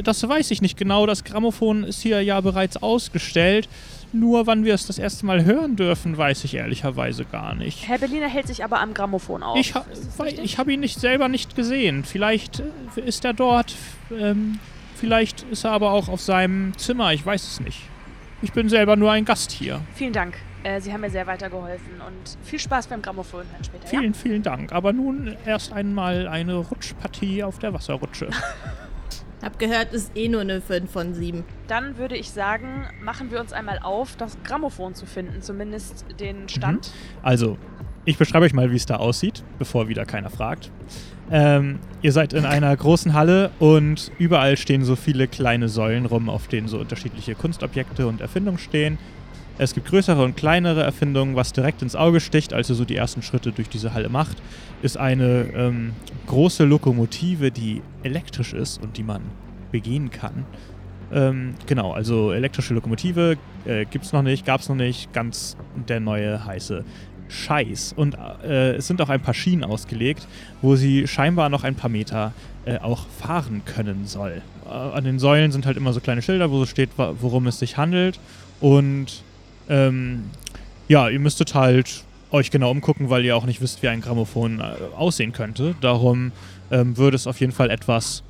das 0.04 0.28
weiß 0.28 0.52
ich 0.52 0.62
nicht 0.62 0.78
genau. 0.78 1.06
Das 1.06 1.24
Grammophon 1.24 1.84
ist 1.84 2.02
hier 2.02 2.22
ja 2.22 2.40
bereits 2.42 2.78
ausgestellt. 2.78 3.68
Nur 4.14 4.48
wann 4.48 4.64
wir 4.64 4.74
es 4.74 4.88
das 4.88 5.00
erste 5.00 5.26
Mal 5.26 5.44
hören 5.44 5.76
dürfen, 5.76 6.18
weiß 6.18 6.46
ich 6.46 6.54
ehrlicherweise 6.56 7.26
gar 7.26 7.56
nicht. 7.56 7.88
Herr 7.88 7.98
Berliner 7.98 8.28
hält 8.28 8.48
sich 8.48 8.64
aber 8.64 8.80
am 8.80 8.94
Grammophon 8.94 9.44
auf. 9.44 9.58
Ich, 9.58 9.76
ha 9.76 9.86
ich 10.42 10.58
habe 10.58 10.72
ihn 10.72 10.80
nicht 10.80 11.00
selber 11.00 11.28
nicht 11.28 11.56
gesehen. 11.56 12.06
Vielleicht 12.06 12.62
äh, 12.96 13.02
ist 13.02 13.26
er 13.26 13.34
dort. 13.34 13.76
Ähm, 14.12 14.60
vielleicht 14.98 15.43
ist 15.43 15.64
er 15.64 15.72
aber 15.72 15.91
auch 15.91 16.10
auf 16.10 16.22
seinem 16.22 16.78
Zimmer. 16.78 17.14
Ich 17.14 17.26
weiß 17.26 17.43
es 17.43 17.60
nicht. 17.60 17.84
Ich 18.41 18.54
bin 18.54 18.70
selber 18.70 18.95
nur 18.95 19.12
ein 19.12 19.26
Gast 19.26 19.52
hier. 19.52 19.82
Vielen 19.95 20.14
Dank. 20.14 20.36
Äh, 20.64 20.82
Sie 20.82 20.91
haben 20.91 21.02
mir 21.02 21.10
sehr 21.10 21.26
weitergeholfen 21.26 22.02
und 22.06 22.38
viel 22.43 22.60
Spaß 22.60 22.88
beim 22.88 23.02
Grammophon 23.02 23.43
dann 23.52 23.64
später. 23.64 23.86
Ja? 23.86 24.00
Vielen, 24.00 24.14
vielen 24.14 24.43
Dank. 24.43 24.72
Aber 24.74 24.93
nun 24.93 25.36
erst 25.45 25.74
einmal 25.74 26.28
eine 26.28 26.58
Rutschpartie 26.58 27.43
auf 27.43 27.60
der 27.60 27.74
Wasserrutsche. 27.74 28.30
Hab 29.41 29.60
gehört, 29.60 29.93
ist 29.93 30.18
eh 30.18 30.28
nur 30.30 30.41
eine 30.41 30.62
5 30.62 30.91
von 30.91 31.14
7. 31.14 31.43
Dann 31.68 31.98
würde 31.98 32.18
ich 32.18 32.32
sagen, 32.32 32.88
machen 33.02 33.32
wir 33.32 33.39
uns 33.39 33.54
einmal 33.54 33.80
auf, 33.80 34.16
das 34.16 34.38
Grammophon 34.43 34.95
zu 34.95 35.06
finden, 35.06 35.41
zumindest 35.41 36.06
den 36.20 36.50
Stand. 36.50 36.91
Also, 37.22 37.58
ich 38.04 38.18
beschreibe 38.18 38.45
euch 38.45 38.54
mal, 38.54 38.72
wie 38.72 38.76
es 38.76 38.88
da 38.88 38.95
aussieht, 38.95 39.43
bevor 39.60 39.88
wieder 39.88 40.06
keiner 40.06 40.32
fragt. 40.32 40.72
Ähm, 41.30 41.80
ihr 42.02 42.12
seid 42.12 42.34
in 42.34 42.46
einer 42.46 42.76
großen 42.76 43.14
Halle 43.14 43.52
und 43.60 44.12
überall 44.18 44.56
stehen 44.56 44.84
so 44.84 44.96
viele 44.96 45.28
kleine 45.28 45.68
Säulen 45.68 46.06
rum, 46.06 46.30
auf 46.30 46.48
denen 46.48 46.68
so 46.68 46.80
unterschiedliche 46.80 47.36
Kunstobjekte 47.36 48.08
und 48.08 48.22
Erfindungen 48.22 48.60
stehen. 48.60 48.98
Es 49.60 49.74
gibt 49.74 49.88
größere 49.88 50.24
und 50.24 50.38
kleinere 50.38 50.84
Erfindungen. 50.84 51.36
Was 51.36 51.52
direkt 51.52 51.82
ins 51.82 51.96
Auge 51.96 52.20
sticht, 52.20 52.54
als 52.54 52.70
ihr 52.70 52.76
so 52.76 52.86
die 52.86 52.96
ersten 52.96 53.24
Schritte 53.24 53.52
durch 53.52 53.70
diese 53.70 53.94
Halle 53.94 54.08
macht, 54.08 54.38
ist 54.84 54.98
eine 54.98 55.48
ähm, 55.56 55.94
große 56.28 56.64
Lokomotive, 56.64 57.52
die 57.52 57.82
elektrisch 58.04 58.54
ist 58.54 58.82
und 58.82 58.98
die 58.98 59.04
man 59.04 59.22
begehen 59.72 60.12
kann. 60.12 60.46
Ähm, 61.12 61.56
genau, 61.66 61.92
also 61.92 62.32
elektrische 62.32 62.74
Lokomotive 62.74 63.38
äh, 63.66 63.86
es 64.00 64.14
noch 64.14 64.22
nicht, 64.22 64.46
gab 64.46 64.62
es 64.62 64.70
noch 64.70 64.76
nicht. 64.76 65.12
Ganz 65.14 65.58
der 65.88 66.00
neue 66.00 66.46
heiße 66.46 66.84
Scheiß. 67.30 67.94
Und 67.96 68.16
äh, 68.44 68.76
es 68.76 68.88
sind 68.88 69.02
auch 69.02 69.10
ein 69.10 69.22
paar 69.22 69.34
Schienen 69.34 69.64
ausgelegt, 69.64 70.28
wo 70.62 70.76
sie 70.76 71.08
scheinbar 71.08 71.50
noch 71.50 71.64
ein 71.64 71.76
paar 71.76 71.90
Meter 71.90 72.34
äh, 72.66 72.78
auch 72.80 73.08
fahren 73.08 73.64
können 73.66 74.06
soll. 74.08 74.42
Äh, 74.66 74.70
an 74.70 75.04
den 75.04 75.20
Säulen 75.20 75.52
sind 75.52 75.66
halt 75.66 75.78
immer 75.78 75.94
so 75.94 76.00
kleine 76.00 76.22
Schilder, 76.22 76.52
wo 76.52 76.60
so 76.60 76.66
steht, 76.66 76.90
worum 76.98 77.48
es 77.48 77.60
sich 77.60 77.78
handelt. 77.78 78.20
Und 78.60 79.24
ähm, 79.70 80.26
ja, 80.88 81.10
ihr 81.10 81.20
müsstet 81.20 81.54
halt 81.54 82.04
euch 82.32 82.52
genau 82.52 82.72
umgucken, 82.72 83.10
weil 83.10 83.24
ihr 83.24 83.36
auch 83.36 83.46
nicht 83.46 83.62
wisst, 83.62 83.84
wie 83.84 83.88
ein 83.88 84.02
Grammophon 84.02 84.60
äh, 84.60 84.64
aussehen 84.96 85.32
könnte. 85.32 85.76
Darum 85.82 86.32
ähm, 86.72 86.98
würde 86.98 87.16
es 87.16 87.28
auf 87.28 87.40
jeden 87.40 87.54
Fall 87.54 87.70
etwas 87.70 88.24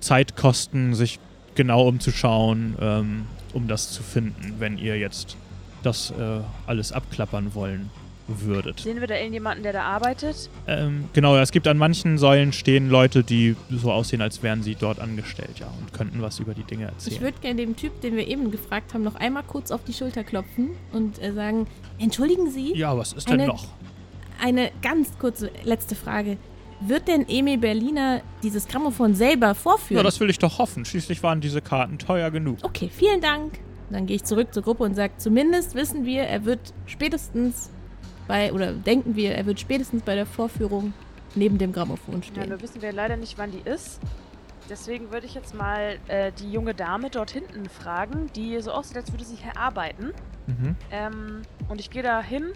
Zeit 0.00 0.36
kosten, 0.36 0.94
sich 0.94 1.18
genau 1.54 1.86
umzuschauen, 1.86 2.76
ähm, 2.80 3.26
um 3.52 3.68
das 3.68 3.90
zu 3.92 4.02
finden, 4.02 4.54
wenn 4.58 4.78
ihr 4.78 4.98
jetzt 4.98 5.36
das 5.82 6.10
äh, 6.12 6.40
alles 6.66 6.92
abklappern 6.92 7.54
wollen 7.54 7.90
würdet. 8.28 8.80
Sehen 8.80 9.00
wir 9.00 9.06
da 9.06 9.14
irgendjemanden, 9.16 9.62
der 9.62 9.72
da 9.72 9.82
arbeitet? 9.82 10.48
Ähm, 10.66 11.04
genau, 11.12 11.36
es 11.36 11.50
gibt 11.52 11.66
an 11.68 11.76
manchen 11.78 12.18
Säulen 12.18 12.52
stehen 12.52 12.88
Leute, 12.88 13.22
die 13.24 13.56
so 13.70 13.90
aussehen, 13.92 14.22
als 14.22 14.42
wären 14.42 14.62
sie 14.62 14.74
dort 14.74 15.00
angestellt, 15.00 15.58
ja, 15.58 15.66
und 15.80 15.92
könnten 15.92 16.22
was 16.22 16.38
über 16.38 16.54
die 16.54 16.62
Dinge 16.64 16.84
Ich 16.84 17.06
erzählen. 17.06 17.20
würde 17.22 17.38
gerne 17.40 17.56
dem 17.56 17.76
Typ, 17.76 18.00
den 18.00 18.16
wir 18.16 18.26
eben 18.28 18.50
gefragt 18.50 18.94
haben, 18.94 19.02
noch 19.02 19.16
einmal 19.16 19.42
kurz 19.42 19.70
auf 19.70 19.84
die 19.84 19.92
Schulter 19.92 20.24
klopfen 20.24 20.70
und 20.92 21.20
äh, 21.22 21.32
sagen, 21.32 21.66
entschuldigen 21.98 22.50
Sie, 22.50 22.74
Ja, 22.76 22.96
was 22.96 23.12
ist 23.12 23.28
denn 23.28 23.40
Eine- 23.40 23.46
noch? 23.48 23.66
eine 24.40 24.70
ganz 24.82 25.16
kurze 25.18 25.50
letzte 25.64 25.94
Frage. 25.94 26.36
Wird 26.80 27.06
denn 27.06 27.26
Emil 27.28 27.58
Berliner 27.58 28.22
dieses 28.42 28.66
Grammophon 28.66 29.14
selber 29.14 29.54
vorführen? 29.54 29.98
Ja, 29.98 30.02
das 30.02 30.18
will 30.18 30.28
ich 30.30 30.38
doch 30.40 30.58
hoffen. 30.58 30.84
Schließlich 30.84 31.22
waren 31.22 31.40
diese 31.40 31.60
Karten 31.60 31.98
teuer 31.98 32.30
genug. 32.32 32.58
okay, 32.62 32.90
vielen 32.92 33.20
Dank. 33.20 33.60
Dann 33.90 34.06
gehe 34.06 34.16
ich 34.16 34.24
zurück 34.24 34.52
zur 34.54 34.62
Gruppe 34.62 34.84
und 34.84 34.94
sage, 34.94 35.12
zumindest 35.18 35.74
wissen 35.74 36.06
wir, 36.06 36.22
er 36.22 36.44
wird 36.46 36.72
spätestens 36.86 37.70
bei, 38.32 38.50
oder 38.50 38.72
denken 38.72 39.14
wir, 39.14 39.34
er 39.34 39.44
wird 39.44 39.60
spätestens 39.60 40.02
bei 40.02 40.14
der 40.14 40.24
Vorführung 40.24 40.94
neben 41.34 41.58
dem 41.58 41.70
Grammophon 41.70 42.14
Ja, 42.16 42.22
stehen. 42.22 42.48
nur 42.48 42.62
wissen 42.62 42.80
wir 42.80 42.90
leider 42.90 43.18
nicht, 43.18 43.36
wann 43.36 43.50
die 43.50 43.60
ist. 43.68 44.00
Deswegen 44.70 45.10
würde 45.10 45.26
ich 45.26 45.34
jetzt 45.34 45.54
mal 45.54 45.98
äh, 46.08 46.32
die 46.40 46.50
junge 46.50 46.72
Dame 46.72 47.10
dort 47.10 47.30
hinten 47.30 47.68
fragen, 47.68 48.30
die 48.34 48.58
so 48.62 48.70
aussieht, 48.70 48.96
als 48.96 49.12
würde 49.12 49.24
sie 49.24 49.34
hier 49.36 49.54
arbeiten. 49.58 50.12
Mhm. 50.46 50.76
Ähm, 50.90 51.42
und 51.68 51.78
ich 51.78 51.90
gehe 51.90 52.02
da 52.02 52.22
hin 52.22 52.52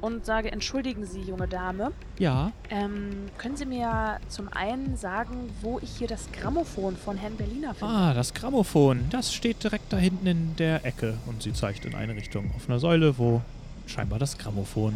und 0.00 0.24
sage, 0.24 0.50
entschuldigen 0.50 1.04
Sie, 1.04 1.20
junge 1.20 1.46
Dame. 1.46 1.92
Ja, 2.18 2.52
Ähm, 2.70 3.10
können 3.36 3.56
Sie 3.58 3.66
mir 3.66 4.16
zum 4.28 4.48
einen 4.50 4.96
sagen, 4.96 5.50
wo 5.60 5.78
ich 5.82 5.90
hier 5.98 6.08
das 6.08 6.32
Grammophon 6.32 6.96
von 6.96 7.18
Herrn 7.18 7.36
Berliner 7.36 7.74
finde? 7.74 7.92
Ah, 7.94 8.14
das 8.14 8.32
Grammophon. 8.32 9.08
Das 9.10 9.34
steht 9.34 9.62
direkt 9.62 9.92
da 9.92 9.98
hinten 9.98 10.26
in 10.26 10.56
der 10.56 10.86
Ecke. 10.86 11.18
Und 11.26 11.42
sie 11.42 11.52
zeigt 11.52 11.84
in 11.84 11.94
eine 11.94 12.14
Richtung 12.16 12.50
auf 12.56 12.66
einer 12.66 12.78
Säule, 12.78 13.18
wo 13.18 13.42
scheinbar 13.90 14.18
das 14.18 14.38
Grammophon 14.38 14.94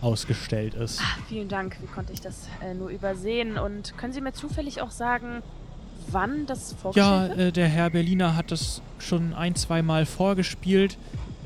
ausgestellt 0.00 0.74
ist. 0.74 1.00
Ah, 1.00 1.18
vielen 1.28 1.48
Dank. 1.48 1.76
Wie 1.82 1.86
konnte 1.86 2.12
ich 2.12 2.20
das 2.20 2.48
äh, 2.64 2.72
nur 2.74 2.88
übersehen? 2.88 3.58
Und 3.58 3.96
können 3.98 4.12
Sie 4.12 4.20
mir 4.20 4.32
zufällig 4.32 4.80
auch 4.80 4.92
sagen, 4.92 5.42
wann 6.10 6.46
das 6.46 6.70
Ja, 6.72 6.76
vorgestellt 6.78 7.28
wird? 7.38 7.48
äh, 7.48 7.52
der 7.52 7.68
Herr 7.68 7.90
Berliner 7.90 8.36
hat 8.36 8.50
das 8.52 8.80
schon 8.98 9.34
ein, 9.34 9.54
zwei 9.56 9.82
Mal 9.82 10.06
vorgespielt. 10.06 10.96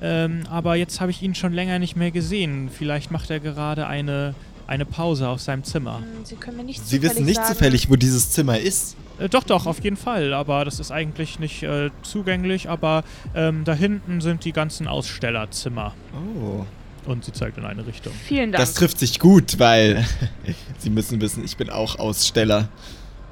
Ähm, 0.03 0.43
aber 0.51 0.75
jetzt 0.77 1.01
habe 1.01 1.11
ich 1.13 1.23
ihn 1.23 1.35
schon 1.35 1.53
länger 1.53 1.79
nicht 1.79 1.97
mehr 1.97 2.11
gesehen. 2.11 2.69
Vielleicht 2.71 3.11
macht 3.11 3.31
er 3.31 3.41
gerade 3.41 3.87
eine, 3.87 4.35
eine 4.67 4.85
Pause 4.85 5.29
auf 5.29 5.41
seinem 5.41 5.65
Zimmer. 5.65 5.99
Hm, 5.99 6.25
Sie 6.25 6.35
können 6.37 6.57
mir 6.59 6.65
nicht 6.65 6.85
Sie 6.85 7.01
wissen 7.03 7.25
nicht 7.25 7.37
sagen, 7.37 7.55
zufällig, 7.55 7.89
wo 7.89 7.97
dieses 7.97 8.31
Zimmer 8.33 8.59
ist. 8.59 8.97
Äh, 9.19 9.29
doch, 9.31 9.45
doch, 9.45 9.65
auf 9.67 9.83
jeden 9.83 9.97
Fall. 9.97 10.35
Aber 10.35 10.65
das 10.67 10.79
ist 10.81 10.91
eigentlich 10.91 11.39
nicht 11.39 11.63
äh, 11.63 11.91
zugänglich. 12.03 12.69
Aber 12.69 13.05
ähm, 13.35 13.65
da 13.65 13.73
hinten 13.75 14.21
sind 14.21 14.45
die 14.45 14.53
ganzen 14.53 14.89
Ausstellerzimmer. 14.89 15.95
Oh. 16.39 16.67
Und 17.07 17.25
sie 17.25 17.33
zeigt 17.33 17.59
in 17.59 17.65
eine 17.65 17.87
Richtung. 17.87 18.13
Vielen 18.27 18.53
Dank. 18.53 18.63
Das 18.63 18.75
trifft 18.75 18.99
sich 18.99 19.19
gut, 19.19 19.59
weil 19.59 20.05
Sie 20.79 20.91
müssen 20.91 21.21
wissen, 21.21 21.45
ich 21.45 21.57
bin 21.57 21.69
auch 21.71 21.99
Aussteller. 21.99 22.69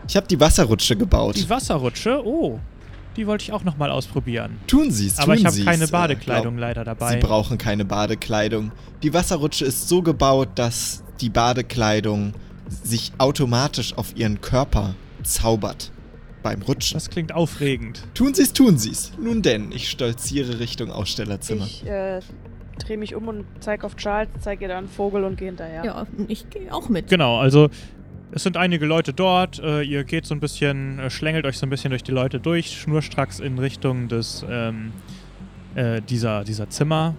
Ich 0.08 0.16
habe 0.16 0.26
die 0.26 0.40
Wasserrutsche 0.40 0.96
gebaut. 0.96 1.36
Die 1.36 1.48
Wasserrutsche, 1.48 2.20
oh, 2.24 2.58
die 3.16 3.26
wollte 3.26 3.44
ich 3.44 3.52
auch 3.52 3.62
nochmal 3.64 3.90
ausprobieren. 3.90 4.58
tun 4.66 4.90
Sie 4.90 5.06
es, 5.06 5.16
tun 5.16 5.24
Aber 5.24 5.34
ich 5.34 5.44
habe 5.44 5.60
keine 5.62 5.84
Äh, 5.84 5.88
Badekleidung 5.88 6.56
glaub- 6.56 6.60
leider 6.68 6.84
dabei. 6.84 7.12
Sie 7.12 7.18
brauchen 7.18 7.58
keine 7.58 7.84
Badekleidung. 7.84 8.72
Die 9.02 9.12
Wasserrutsche 9.14 9.64
ist 9.64 9.88
so 9.88 10.02
gebaut, 10.02 10.48
dass 10.56 11.02
die 11.20 11.28
Badekleidung 11.30 12.32
sich 12.82 13.12
automatisch 13.18 13.96
auf 13.96 14.16
Ihren 14.16 14.40
Körper 14.40 14.94
zaubert 15.22 15.92
beim 16.42 16.62
Rutschen. 16.62 16.94
das 16.94 17.10
klingt 17.10 17.32
aufregend. 17.32 18.02
Tun 18.14 18.32
Sie 18.32 18.42
es, 18.42 18.52
tun 18.52 18.78
Sie 18.78 18.90
es. 18.90 19.12
Nun 19.20 19.42
denn, 19.42 19.70
ich 19.72 19.90
stolziere 19.90 20.58
Richtung 20.58 20.90
Ausstellerzimmer. 20.90 21.66
Ich 21.66 21.84
äh, 21.86 22.20
drehe 22.80 22.98
mich 22.98 23.14
um 23.14 23.28
und 23.28 23.44
zeige 23.60 23.84
auf 23.86 23.96
Charles, 23.96 24.28
zeige 24.40 24.62
ihr 24.64 24.68
dann 24.68 24.78
einen 24.78 24.88
Vogel 24.88 25.24
und 25.24 25.36
gehe 25.38 25.48
hinterher. 25.48 25.84
Ja, 25.84 26.06
ich 26.28 26.48
gehe 26.50 26.72
auch 26.72 26.88
mit. 26.88 27.08
Genau, 27.08 27.38
also 27.38 27.68
es 28.32 28.42
sind 28.42 28.56
einige 28.56 28.86
Leute 28.86 29.12
dort. 29.12 29.58
Äh, 29.58 29.82
ihr 29.82 30.04
geht 30.04 30.26
so 30.26 30.34
ein 30.34 30.40
bisschen, 30.40 30.98
äh, 30.98 31.10
schlängelt 31.10 31.44
euch 31.46 31.58
so 31.58 31.66
ein 31.66 31.70
bisschen 31.70 31.90
durch 31.90 32.02
die 32.02 32.12
Leute 32.12 32.38
durch, 32.40 32.78
schnurstracks 32.80 33.40
in 33.40 33.58
Richtung 33.58 34.08
des 34.08 34.44
ähm, 34.48 34.92
äh, 35.74 36.00
dieser, 36.02 36.44
dieser 36.44 36.68
Zimmer. 36.70 37.14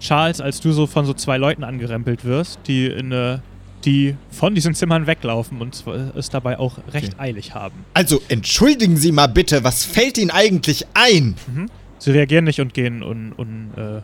Charles, 0.00 0.40
als 0.40 0.60
du 0.60 0.72
so 0.72 0.86
von 0.86 1.04
so 1.04 1.12
zwei 1.14 1.38
Leuten 1.38 1.64
angerempelt 1.64 2.24
wirst, 2.24 2.60
die 2.66 2.86
in 2.86 3.12
eine, 3.12 3.42
die 3.84 4.16
von 4.30 4.54
diesen 4.54 4.74
Zimmern 4.74 5.06
weglaufen 5.06 5.60
und 5.60 5.74
zwar 5.74 6.16
es 6.16 6.30
dabei 6.30 6.58
auch 6.58 6.78
recht 6.92 7.14
Okay. 7.14 7.22
eilig 7.22 7.54
haben. 7.54 7.84
Also, 7.94 8.20
entschuldigen 8.28 8.96
Sie 8.96 9.10
mal 9.12 9.26
bitte, 9.26 9.64
was 9.64 9.84
fällt 9.84 10.18
Ihnen 10.18 10.30
eigentlich 10.30 10.86
ein? 10.94 11.34
Mhm. 11.52 11.66
Sie 11.98 12.12
reagieren 12.12 12.44
nicht 12.44 12.60
und 12.60 12.74
gehen 12.74 13.02
un, 13.02 13.32
un, 13.36 13.70
äh, 13.76 14.00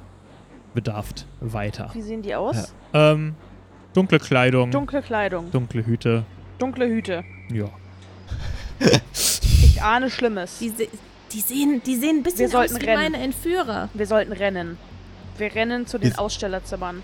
bedarft 0.75 1.27
weiter. 1.41 1.91
Wie 1.95 2.03
sehen 2.03 2.22
die 2.22 2.35
aus? 2.35 2.75
Ähm, 2.93 3.35
dunkle 3.95 4.18
Kleidung, 4.18 4.70
Dunkle 4.70 5.03
Kleidung, 5.03 5.51
dunkle 5.51 5.87
Hüte. 5.87 6.25
dunkle 6.59 6.87
Hüte. 6.87 7.25
Ja. 7.53 7.66
Ich 9.12 9.83
ahne 9.83 10.11
Schlimmes. 10.11 10.59
Die, 10.59 10.68
se 10.70 10.89
die, 11.33 11.41
sehen, 11.41 11.83
die 11.85 11.97
sehen 11.97 12.18
ein 12.18 12.22
bisschen 12.22 12.51
Wir 12.53 12.59
aus 12.59 12.70
sollten 12.70 12.81
wie 12.83 12.87
rennen. 12.87 13.03
meine 13.03 13.18
Entführer. 13.25 13.89
Wir 13.93 14.07
sollten 14.07 14.33
rennen. 14.33 14.79
Wir 15.37 15.55
rennen 15.55 15.87
zu 15.87 15.99
den 15.99 16.11
Ist- 16.11 16.18
Ausstellerzimmern. 16.18 17.03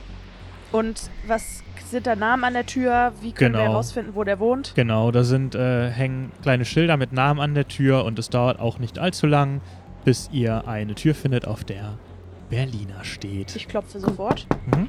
Und 0.73 1.11
was 1.27 1.65
sind 1.91 2.07
da 2.07 2.15
Namen 2.15 2.45
an 2.45 2.53
der 2.55 2.65
Tür? 2.67 3.13
Wie 3.21 3.33
können 3.33 3.55
wir 3.55 3.61
Genau. 3.61 3.73
herausfinden, 3.73 4.13
wo 4.15 4.23
der 4.23 4.39
wohnt? 4.39 4.73
Genau, 4.77 5.11
da 5.11 5.25
sind 5.25 5.57
äh, 5.57 5.91
hängen 5.91 6.31
kleine 6.43 6.65
Schilder 6.65 6.97
mit 6.97 7.13
Namen 7.13 7.41
an 7.41 7.55
der 7.55 7.67
Tür 7.67 8.05
und 8.05 8.19
es 8.21 8.31
dauert 8.31 8.61
auch 8.61 8.79
nicht 8.79 9.01
allzu 9.01 9.27
lang, 9.27 9.61
bis 10.05 10.29
ihr 10.33 10.69
eine 10.69 10.95
Tür 10.95 11.17
findet, 11.17 11.45
auf 11.49 11.65
der 11.65 11.99
Berliner 12.51 13.05
steht. 13.05 13.55
Ich 13.57 13.69
klopfe 13.69 14.01
sofort. 14.01 14.47
Mhm. 14.75 14.89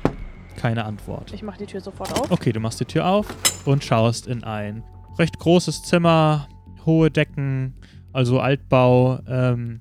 Keine 0.57 0.83
Antwort. 0.85 1.31
Ich 1.33 1.43
mache 1.43 1.59
die 1.59 1.65
Tür 1.65 1.79
sofort 1.81 2.11
auf. 2.19 2.29
Okay, 2.31 2.51
du 2.51 2.59
machst 2.59 2.79
die 2.79 2.85
Tür 2.85 3.05
auf 3.07 3.27
und 3.65 3.83
schaust 3.83 4.27
in 4.27 4.43
ein 4.43 4.83
recht 5.17 5.39
großes 5.39 5.83
Zimmer, 5.83 6.47
hohe 6.85 7.09
Decken, 7.11 7.73
also 8.13 8.39
Altbau, 8.39 9.19
ähm, 9.27 9.79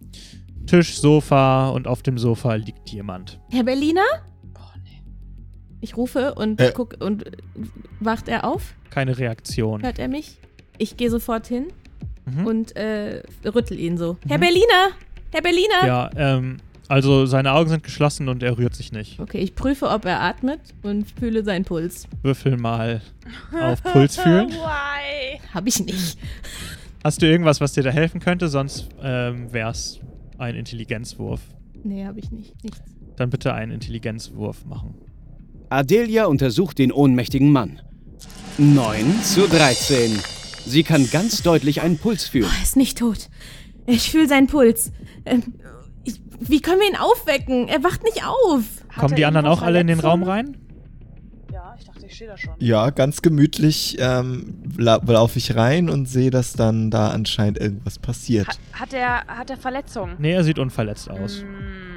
Tisch, 0.66 0.98
Sofa 0.98 1.70
und 1.70 1.88
auf 1.88 2.02
dem 2.02 2.18
Sofa 2.18 2.54
liegt 2.54 2.90
jemand. 2.90 3.40
Herr 3.50 3.64
Berliner? 3.64 4.04
Oh, 4.54 4.60
nee. 4.84 5.02
Ich 5.80 5.96
rufe 5.96 6.34
und 6.34 6.60
Äh. 6.60 6.72
guck 6.74 6.96
und 7.00 7.26
äh, 7.26 7.32
wacht 7.98 8.28
er 8.28 8.44
auf? 8.44 8.74
Keine 8.90 9.18
Reaktion. 9.18 9.82
Hört 9.82 9.98
er 9.98 10.08
mich? 10.08 10.38
Ich 10.78 10.96
gehe 10.96 11.10
sofort 11.10 11.46
hin 11.46 11.68
Mhm. 12.26 12.46
und 12.46 12.76
äh, 12.76 13.22
rüttel 13.44 13.80
ihn 13.80 13.96
so. 13.98 14.16
Herr 14.28 14.36
Mhm. 14.36 14.42
Berliner! 14.42 14.88
Herr 15.32 15.42
Berliner! 15.42 15.86
Ja, 15.86 16.10
ähm, 16.16 16.58
also 16.90 17.24
seine 17.24 17.52
Augen 17.52 17.70
sind 17.70 17.84
geschlossen 17.84 18.28
und 18.28 18.42
er 18.42 18.58
rührt 18.58 18.74
sich 18.74 18.90
nicht. 18.90 19.20
Okay, 19.20 19.38
ich 19.38 19.54
prüfe, 19.54 19.88
ob 19.88 20.04
er 20.06 20.20
atmet 20.20 20.58
und 20.82 21.06
fühle 21.08 21.44
seinen 21.44 21.64
Puls. 21.64 22.08
Würfel 22.22 22.56
mal 22.56 23.00
auf 23.60 23.80
Puls 23.84 24.16
fühlen. 24.16 24.50
Why? 24.50 25.40
Hab 25.54 25.68
ich 25.68 25.78
nicht. 25.78 26.18
Hast 27.04 27.22
du 27.22 27.26
irgendwas, 27.26 27.60
was 27.60 27.74
dir 27.74 27.84
da 27.84 27.90
helfen 27.90 28.18
könnte? 28.18 28.48
Sonst 28.48 28.88
ähm, 29.00 29.52
wär's 29.52 30.00
ein 30.36 30.56
Intelligenzwurf. 30.56 31.40
Nee, 31.84 32.04
hab 32.04 32.16
ich 32.16 32.32
nicht. 32.32 32.60
Nichts. 32.64 32.80
Dann 33.14 33.30
bitte 33.30 33.54
einen 33.54 33.70
Intelligenzwurf 33.70 34.66
machen. 34.66 34.94
Adelia 35.68 36.24
untersucht 36.24 36.78
den 36.78 36.90
ohnmächtigen 36.90 37.52
Mann. 37.52 37.80
9 38.58 39.22
zu 39.22 39.46
13. 39.46 40.18
Sie 40.66 40.82
kann 40.82 41.08
ganz 41.12 41.44
deutlich 41.44 41.82
einen 41.82 41.98
Puls 41.98 42.26
fühlen. 42.26 42.48
Oh, 42.50 42.56
er 42.56 42.62
ist 42.64 42.76
nicht 42.76 42.98
tot. 42.98 43.28
Ich 43.86 44.10
fühle 44.10 44.26
seinen 44.26 44.48
Puls. 44.48 44.90
Ähm, 45.24 45.54
ich, 46.04 46.20
wie 46.40 46.60
können 46.60 46.80
wir 46.80 46.88
ihn 46.88 46.96
aufwecken? 46.96 47.68
Er 47.68 47.82
wacht 47.82 48.02
nicht 48.02 48.24
auf. 48.24 48.64
Hat 48.88 48.98
Kommen 48.98 49.16
die 49.16 49.24
anderen 49.24 49.46
auch 49.46 49.62
alle 49.62 49.80
in 49.80 49.86
den 49.86 50.00
Raum 50.00 50.22
rein? 50.22 50.56
Ja, 51.52 51.74
ich 51.78 51.84
dachte, 51.84 52.06
ich 52.06 52.14
stehe 52.14 52.30
da 52.30 52.36
schon. 52.36 52.54
Ja, 52.58 52.90
ganz 52.90 53.22
gemütlich 53.22 53.96
ähm, 54.00 54.62
la 54.76 55.00
laufe 55.04 55.38
ich 55.38 55.56
rein 55.56 55.90
und 55.90 56.06
sehe, 56.06 56.30
dass 56.30 56.52
dann 56.52 56.90
da 56.90 57.08
anscheinend 57.08 57.58
irgendwas 57.58 57.98
passiert. 57.98 58.48
Hat, 58.48 58.58
hat, 58.72 58.92
er, 58.92 59.26
hat 59.26 59.50
er 59.50 59.56
Verletzungen? 59.56 60.16
Nee, 60.18 60.32
er 60.32 60.44
sieht 60.44 60.58
unverletzt 60.58 61.10
aus. 61.10 61.42
Mm, 61.42 61.89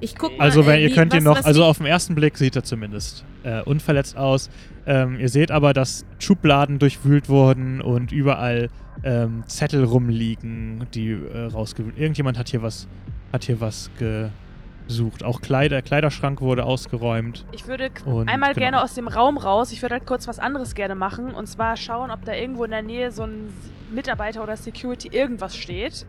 Ich 0.00 0.16
guck 0.16 0.36
mal. 0.36 0.44
Also 0.44 0.66
wenn 0.66 0.76
äh, 0.76 0.84
ihr 0.84 0.94
könnt 0.94 1.14
ihn 1.14 1.24
noch, 1.24 1.44
also 1.44 1.64
auf 1.64 1.78
den 1.78 1.86
ersten 1.86 2.14
Blick 2.14 2.36
sieht 2.38 2.56
er 2.56 2.64
zumindest 2.64 3.24
äh, 3.44 3.62
unverletzt 3.62 4.16
aus. 4.16 4.50
Ähm, 4.86 5.18
ihr 5.18 5.28
seht 5.28 5.50
aber, 5.50 5.72
dass 5.72 6.04
Schubladen 6.18 6.78
durchwühlt 6.78 7.28
wurden 7.28 7.80
und 7.80 8.12
überall 8.12 8.68
ähm, 9.04 9.44
Zettel 9.46 9.84
rumliegen, 9.84 10.86
die 10.94 11.12
äh, 11.12 11.46
rausgewühlt. 11.46 11.98
Irgendjemand 11.98 12.38
hat 12.38 12.48
hier 12.48 12.62
was, 12.62 12.88
hat 13.32 13.44
hier 13.44 13.60
was 13.60 13.90
gesucht. 13.98 15.24
Auch 15.24 15.40
Kleider, 15.40 15.82
Kleiderschrank 15.82 16.40
wurde 16.40 16.64
ausgeräumt. 16.64 17.46
Ich 17.52 17.66
würde 17.66 17.90
Und 18.04 18.28
einmal 18.28 18.54
genau. 18.54 18.64
gerne 18.64 18.82
aus 18.82 18.94
dem 18.94 19.08
Raum 19.08 19.38
raus. 19.38 19.72
Ich 19.72 19.82
würde 19.82 19.94
halt 19.96 20.06
kurz 20.06 20.28
was 20.28 20.38
anderes 20.38 20.74
gerne 20.74 20.94
machen. 20.94 21.32
Und 21.32 21.46
zwar 21.46 21.76
schauen, 21.76 22.10
ob 22.10 22.24
da 22.24 22.34
irgendwo 22.34 22.64
in 22.64 22.70
der 22.70 22.82
Nähe 22.82 23.10
so 23.10 23.22
ein 23.24 23.52
Mitarbeiter 23.92 24.42
oder 24.42 24.56
Security 24.56 25.08
irgendwas 25.08 25.56
steht. 25.56 26.06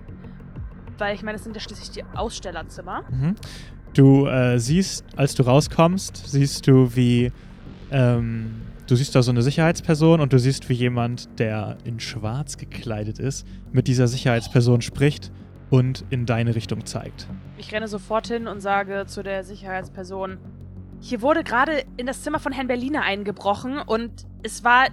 Weil 0.97 1.15
ich 1.15 1.23
meine, 1.23 1.37
es 1.37 1.43
sind 1.43 1.55
ja 1.55 1.61
schließlich 1.61 1.91
die 1.91 2.03
Ausstellerzimmer. 2.15 3.03
Mhm. 3.09 3.35
Du 3.93 4.25
äh, 4.25 4.59
siehst, 4.59 5.05
als 5.15 5.35
du 5.35 5.43
rauskommst, 5.43 6.23
siehst 6.27 6.67
du, 6.67 6.95
wie 6.95 7.31
ähm, 7.91 8.61
du 8.87 8.95
siehst 8.95 9.13
da 9.15 9.21
so 9.21 9.31
eine 9.31 9.43
Sicherheitsperson 9.43 10.19
und 10.19 10.33
du 10.33 10.39
siehst, 10.39 10.67
wie 10.69 10.73
jemand, 10.73 11.39
der 11.39 11.77
in 11.83 11.99
Schwarz 11.99 12.57
gekleidet 12.57 13.19
ist, 13.19 13.45
mit 13.71 13.87
dieser 13.87 14.07
Sicherheitsperson 14.07 14.81
spricht 14.81 15.31
und 15.69 16.05
in 16.09 16.25
deine 16.25 16.55
Richtung 16.55 16.85
zeigt. 16.85 17.27
Ich 17.57 17.71
renne 17.71 17.87
sofort 17.87 18.27
hin 18.27 18.47
und 18.47 18.61
sage 18.61 19.05
zu 19.05 19.21
der 19.21 19.43
Sicherheitsperson: 19.43 20.37
Hier 20.99 21.21
wurde 21.21 21.43
gerade 21.43 21.83
in 21.97 22.07
das 22.07 22.23
Zimmer 22.23 22.39
von 22.39 22.51
Herrn 22.51 22.67
Berliner 22.67 23.03
eingebrochen 23.03 23.77
und 23.77 24.25
es 24.41 24.63
war 24.63 24.87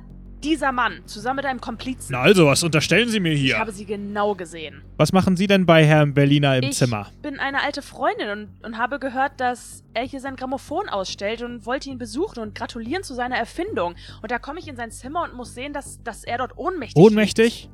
dieser 0.44 0.72
Mann 0.72 1.02
zusammen 1.06 1.36
mit 1.36 1.46
einem 1.46 1.60
Komplizen. 1.60 2.12
Na 2.12 2.20
also, 2.22 2.46
was 2.46 2.62
unterstellen 2.62 3.08
Sie 3.08 3.20
mir 3.20 3.32
Ich 3.32 3.40
hier? 3.40 3.58
habe 3.58 3.72
sie 3.72 3.84
genau 3.84 4.34
gesehen. 4.34 4.82
Was 4.96 5.12
machen 5.12 5.36
Sie 5.36 5.46
denn 5.46 5.66
bei 5.66 5.84
Herrn 5.84 6.14
Berliner 6.14 6.56
im 6.56 6.64
ich 6.64 6.76
Zimmer? 6.76 7.08
bin 7.22 7.38
eine 7.38 7.62
alte 7.62 7.82
Freundin 7.82 8.30
und, 8.30 8.64
und 8.64 8.78
habe 8.78 8.98
gehört, 8.98 9.40
dass 9.40 9.84
er 9.94 10.04
hier 10.04 10.20
sein 10.20 10.36
Grammophon 10.36 10.88
ausstellt 10.88 11.42
und 11.42 11.66
wollte 11.66 11.90
ihn 11.90 11.98
besuchen 11.98 12.40
und 12.40 12.54
gratulieren 12.54 13.02
zu 13.02 13.14
seiner 13.14 13.36
Erfindung. 13.36 13.94
Und 14.22 14.30
da 14.30 14.38
komme 14.38 14.58
ich 14.60 14.68
in 14.68 14.76
sein 14.76 14.90
Zimmer 14.90 15.22
und 15.24 15.34
muss 15.34 15.54
sehen, 15.54 15.72
dass, 15.72 16.02
dass 16.02 16.24
er 16.24 16.38
dort 16.38 16.56
ohnmächtig 16.56 17.02
Ohnmächtig? 17.02 17.68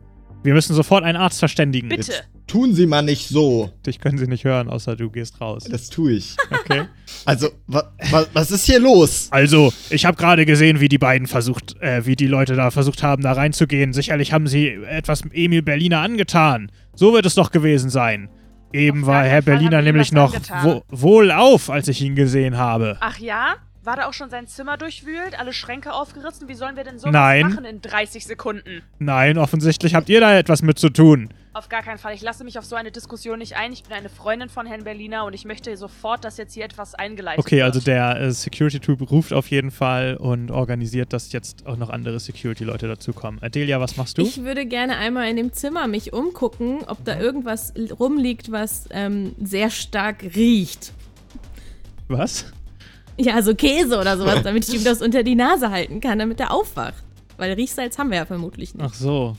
Wir 0.47 0.55
müssen 0.55 0.75
sofort 0.75 1.03
einen 1.03 1.19
Arzt 1.19 1.41
verständigen. 1.41 1.89
Bitte. 1.89 2.13
Jetzt 2.13 2.25
tun 2.47 2.73
Sie 2.73 2.87
mal 2.87 3.03
nicht 3.03 3.29
so. 3.29 3.73
Dich 3.85 3.99
können 3.99 4.17
sie 4.17 4.29
nicht 4.29 4.45
hören, 4.45 4.71
außer 4.71 4.95
du 4.95 5.11
gehst 5.11 5.41
raus. 5.41 5.65
Das 5.69 5.91
tue 5.91 6.13
ich. 6.13 6.37
Okay. 6.51 6.85
Also, 7.25 7.49
wa 7.67 7.93
wa 8.11 8.25
was 8.35 8.53
ist 8.53 8.67
hier 8.67 8.79
los? 8.79 9.29
Also, 9.31 9.73
ich 9.91 10.05
habe 10.07 10.17
gerade 10.17 10.47
gesehen, 10.47 10.79
wie 10.79 10.89
die 10.89 10.99
beiden 10.99 11.27
versucht, 11.27 11.75
äh, 11.81 12.07
wie 12.07 12.15
die 12.15 12.29
Leute 12.29 12.55
da 12.55 12.71
versucht 12.71 13.03
haben, 13.03 13.23
da 13.23 13.33
reinzugehen. 13.33 13.93
Sicherlich 13.93 14.33
haben 14.33 14.47
sie 14.47 14.69
etwas 14.69 15.23
Emil 15.33 15.63
Berliner 15.63 16.01
angetan. 16.01 16.71
So 16.95 17.13
wird 17.15 17.27
es 17.27 17.35
doch 17.35 17.51
gewesen 17.51 17.91
sein. 17.91 18.29
Eben 18.73 19.03
Auf 19.03 19.09
war 19.09 19.25
Herr 19.25 19.43
Fall 19.43 19.55
Berliner 19.55 19.83
nämlich 19.83 20.13
noch 20.13 20.35
wo 20.63 20.85
wohlauf, 20.89 21.71
als 21.71 21.89
ich 21.89 22.01
ihn 22.03 22.15
gesehen 22.15 22.57
habe. 22.57 22.97
Ach 23.01 23.19
ja? 23.19 23.57
War 23.87 23.95
da 23.95 24.09
auch 24.09 24.13
schon 24.15 24.31
sein 24.31 24.49
Zimmer 24.49 24.77
durchwühlt, 24.77 25.39
alle 25.39 25.53
Schränke 25.53 25.93
aufgerissen? 25.93 26.49
Wie 26.49 26.55
sollen 26.55 26.75
wir 26.77 26.83
denn 26.83 26.99
sowas 26.99 27.13
Nein. 27.13 27.43
machen 27.51 27.65
in 27.65 27.81
30 27.81 28.27
Sekunden? 28.27 28.83
Nein, 28.99 29.39
offensichtlich 29.39 29.95
habt 29.95 30.09
ihr 30.09 30.19
da 30.21 30.37
etwas 30.37 30.61
mit 30.63 30.77
zu 30.77 30.89
tun. 30.91 31.29
Auf 31.53 31.69
gar 31.69 31.83
keinen 31.85 31.97
Fall. 31.99 32.13
Ich 32.13 32.21
lasse 32.21 32.43
mich 32.43 32.59
auf 32.59 32.65
so 32.65 32.75
eine 32.75 32.91
Diskussion 32.91 33.39
nicht 33.39 33.57
ein. 33.57 33.73
Ich 33.73 33.85
bin 33.85 33.93
eine 33.93 34.09
Freundin 34.09 34.49
von 34.49 34.67
Herrn 34.67 34.83
Berliner 34.83 35.25
und 35.25 35.35
ich 35.35 35.45
möchte 35.45 35.75
sofort, 35.77 36.25
dass 36.25 36.37
jetzt 36.37 36.53
hier 36.55 36.65
etwas 36.65 36.97
eingeleitet 36.97 37.39
Okay, 37.39 37.59
wird. 37.59 37.65
also 37.65 37.79
der 37.81 38.21
äh, 38.21 38.33
Security 38.33 38.81
Troop 38.81 39.09
ruft 39.09 39.33
auf 39.33 39.47
jeden 39.53 39.71
Fall 39.71 40.17
und 40.17 40.51
organisiert, 40.51 41.13
dass 41.13 41.31
jetzt 41.33 41.65
auch 41.65 41.77
noch 41.77 41.89
andere 41.89 42.19
Security-Leute 42.19 42.89
dazukommen. 42.89 43.41
Adelia, 43.41 43.81
was 43.81 43.97
machst 43.97 44.19
du? 44.19 44.23
Ich 44.23 44.43
würde 44.43 44.67
gerne 44.67 44.97
einmal 44.99 45.29
in 45.31 45.37
dem 45.37 45.53
Zimmer 45.53 45.87
mich 45.87 46.13
umgucken, 46.13 46.81
ob 46.89 47.05
da 47.05 47.19
irgendwas 47.21 47.71
l- 47.71 47.93
rumliegt, 47.93 48.51
was 48.51 48.89
ähm, 48.91 49.37
sehr 49.41 49.71
stark 49.71 50.25
riecht. 50.35 50.93
was? 52.09 52.53
Ja, 53.19 53.41
so 53.43 53.55
Käse 53.55 53.99
oder 53.99 54.17
sowas, 54.19 54.43
damit 54.43 54.69
ich 54.69 54.75
ihm 54.75 54.85
das 54.85 55.01
unter 55.03 55.23
die 55.23 55.35
Nase 55.35 55.71
halten 55.71 56.01
kann, 56.01 56.19
damit 56.19 56.39
er 56.41 56.53
aufwacht. 56.53 57.03
Weil 57.39 57.53
Riechsalz 57.53 57.99
haben 57.99 58.11
wir 58.11 58.19
ja 58.19 58.27
vermutlich 58.27 58.75
nicht. 58.75 58.85
Ach 58.87 58.95
so. 58.95 59.37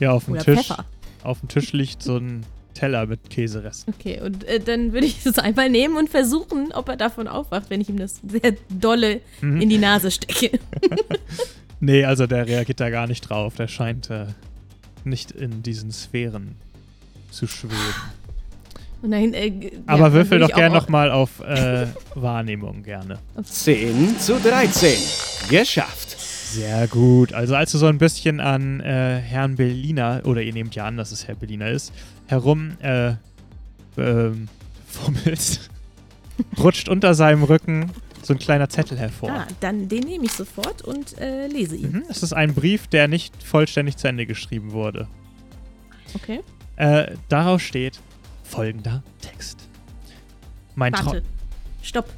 Ja, 0.00 0.12
auf 0.12 0.24
dem 0.26 0.34
oder 0.34 0.44
Tisch. 0.44 0.66
Pfeffer. 0.66 0.84
Auf 1.22 1.40
dem 1.40 1.48
Tisch 1.48 1.72
liegt 1.72 2.02
so 2.02 2.16
ein 2.18 2.44
Teller 2.74 3.06
mit 3.06 3.30
Käseresten. 3.30 3.94
Okay, 3.98 4.20
und 4.20 4.44
äh, 4.44 4.58
dann 4.60 4.92
würde 4.92 5.06
ich 5.06 5.22
das 5.22 5.38
einmal 5.38 5.70
nehmen 5.70 5.96
und 5.96 6.10
versuchen, 6.10 6.72
ob 6.72 6.88
er 6.88 6.96
davon 6.96 7.28
aufwacht, 7.28 7.70
wenn 7.70 7.80
ich 7.80 7.88
ihm 7.88 7.98
das 7.98 8.20
sehr 8.26 8.54
dolle 8.68 9.20
Mhm. 9.40 9.60
in 9.60 9.68
die 9.68 9.78
Nase 9.78 10.10
stecke. 10.10 10.58
Nee, 11.80 12.04
also 12.04 12.26
der 12.26 12.46
reagiert 12.46 12.80
da 12.80 12.88
gar 12.88 13.06
nicht 13.06 13.28
drauf. 13.28 13.56
Der 13.56 13.68
scheint 13.68 14.08
äh, 14.08 14.26
nicht 15.04 15.32
in 15.32 15.62
diesen 15.62 15.92
Sphären 15.92 16.56
zu 17.30 17.46
schweben. 17.46 17.76
Und 19.04 19.10
dann, 19.10 19.34
äh, 19.34 19.48
ja, 19.48 19.70
Aber 19.86 20.04
dann 20.04 20.12
würfel 20.14 20.38
doch 20.38 20.48
gerne 20.48 20.74
nochmal 20.74 21.10
auf 21.10 21.40
äh, 21.40 21.88
Wahrnehmung 22.14 22.82
gerne. 22.82 23.18
10 23.42 24.18
zu 24.18 24.40
13. 24.40 24.96
Geschafft. 25.50 26.18
Sehr 26.18 26.88
gut. 26.88 27.34
Also 27.34 27.54
als 27.54 27.72
du 27.72 27.76
so 27.76 27.86
ein 27.86 27.98
bisschen 27.98 28.40
an 28.40 28.80
äh, 28.80 29.20
Herrn 29.20 29.56
Berliner, 29.56 30.22
oder 30.24 30.40
ihr 30.40 30.54
nehmt 30.54 30.74
ja 30.74 30.86
an, 30.86 30.96
dass 30.96 31.12
es 31.12 31.28
Herr 31.28 31.34
Berliner 31.34 31.68
ist, 31.68 31.92
herum 32.28 32.78
äh, 32.80 33.12
ähm, 33.98 34.48
fummelst, 34.88 35.68
rutscht 36.58 36.88
unter 36.88 37.12
seinem 37.12 37.42
Rücken 37.42 37.90
so 38.22 38.32
ein 38.32 38.38
kleiner 38.38 38.70
Zettel 38.70 38.96
hervor. 38.96 39.30
Ah, 39.30 39.46
dann 39.60 39.86
den 39.86 40.04
nehme 40.04 40.24
ich 40.24 40.32
sofort 40.32 40.80
und 40.80 41.18
äh, 41.18 41.46
lese 41.46 41.76
ihn. 41.76 41.92
Mhm. 41.92 42.04
Es 42.08 42.22
ist 42.22 42.32
ein 42.32 42.54
Brief, 42.54 42.86
der 42.86 43.08
nicht 43.08 43.42
vollständig 43.42 43.98
zu 43.98 44.08
Ende 44.08 44.24
geschrieben 44.24 44.72
wurde. 44.72 45.08
Okay. 46.14 46.40
Äh, 46.76 47.16
darauf 47.28 47.60
steht 47.60 48.00
folgender 48.44 49.02
Text. 49.20 49.68
Mein 50.76 50.92
Traum. 50.92 51.14
Warte. 51.14 51.22
Stopp. 51.82 52.08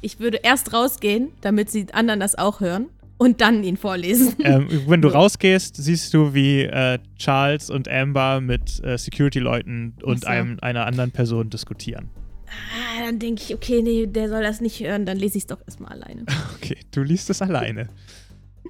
Ich 0.00 0.20
würde 0.20 0.38
erst 0.42 0.72
rausgehen, 0.72 1.30
damit 1.40 1.72
die 1.72 1.92
anderen 1.92 2.20
das 2.20 2.36
auch 2.36 2.60
hören 2.60 2.86
und 3.18 3.40
dann 3.40 3.64
ihn 3.64 3.76
vorlesen. 3.76 4.36
Ähm, 4.44 4.68
wenn 4.86 5.02
du 5.02 5.08
rausgehst, 5.08 5.76
siehst 5.76 6.14
du, 6.14 6.32
wie 6.32 6.62
äh, 6.62 6.98
Charles 7.18 7.68
und 7.68 7.88
Amber 7.88 8.40
mit 8.40 8.82
äh, 8.84 8.96
Security-Leuten 8.96 9.94
und 10.02 10.22
so. 10.22 10.26
einem, 10.28 10.58
einer 10.62 10.86
anderen 10.86 11.10
Person 11.10 11.50
diskutieren. 11.50 12.08
Ah, 12.46 13.04
dann 13.04 13.18
denke 13.18 13.42
ich, 13.42 13.54
okay, 13.54 13.82
nee, 13.82 14.06
der 14.06 14.28
soll 14.28 14.42
das 14.42 14.60
nicht 14.60 14.80
hören, 14.80 15.04
dann 15.04 15.18
lese 15.18 15.36
ich 15.36 15.44
es 15.44 15.46
doch 15.48 15.60
erstmal 15.66 15.92
alleine. 15.92 16.24
Okay, 16.56 16.78
du 16.92 17.02
liest 17.02 17.30
es 17.30 17.42
alleine. 17.42 17.88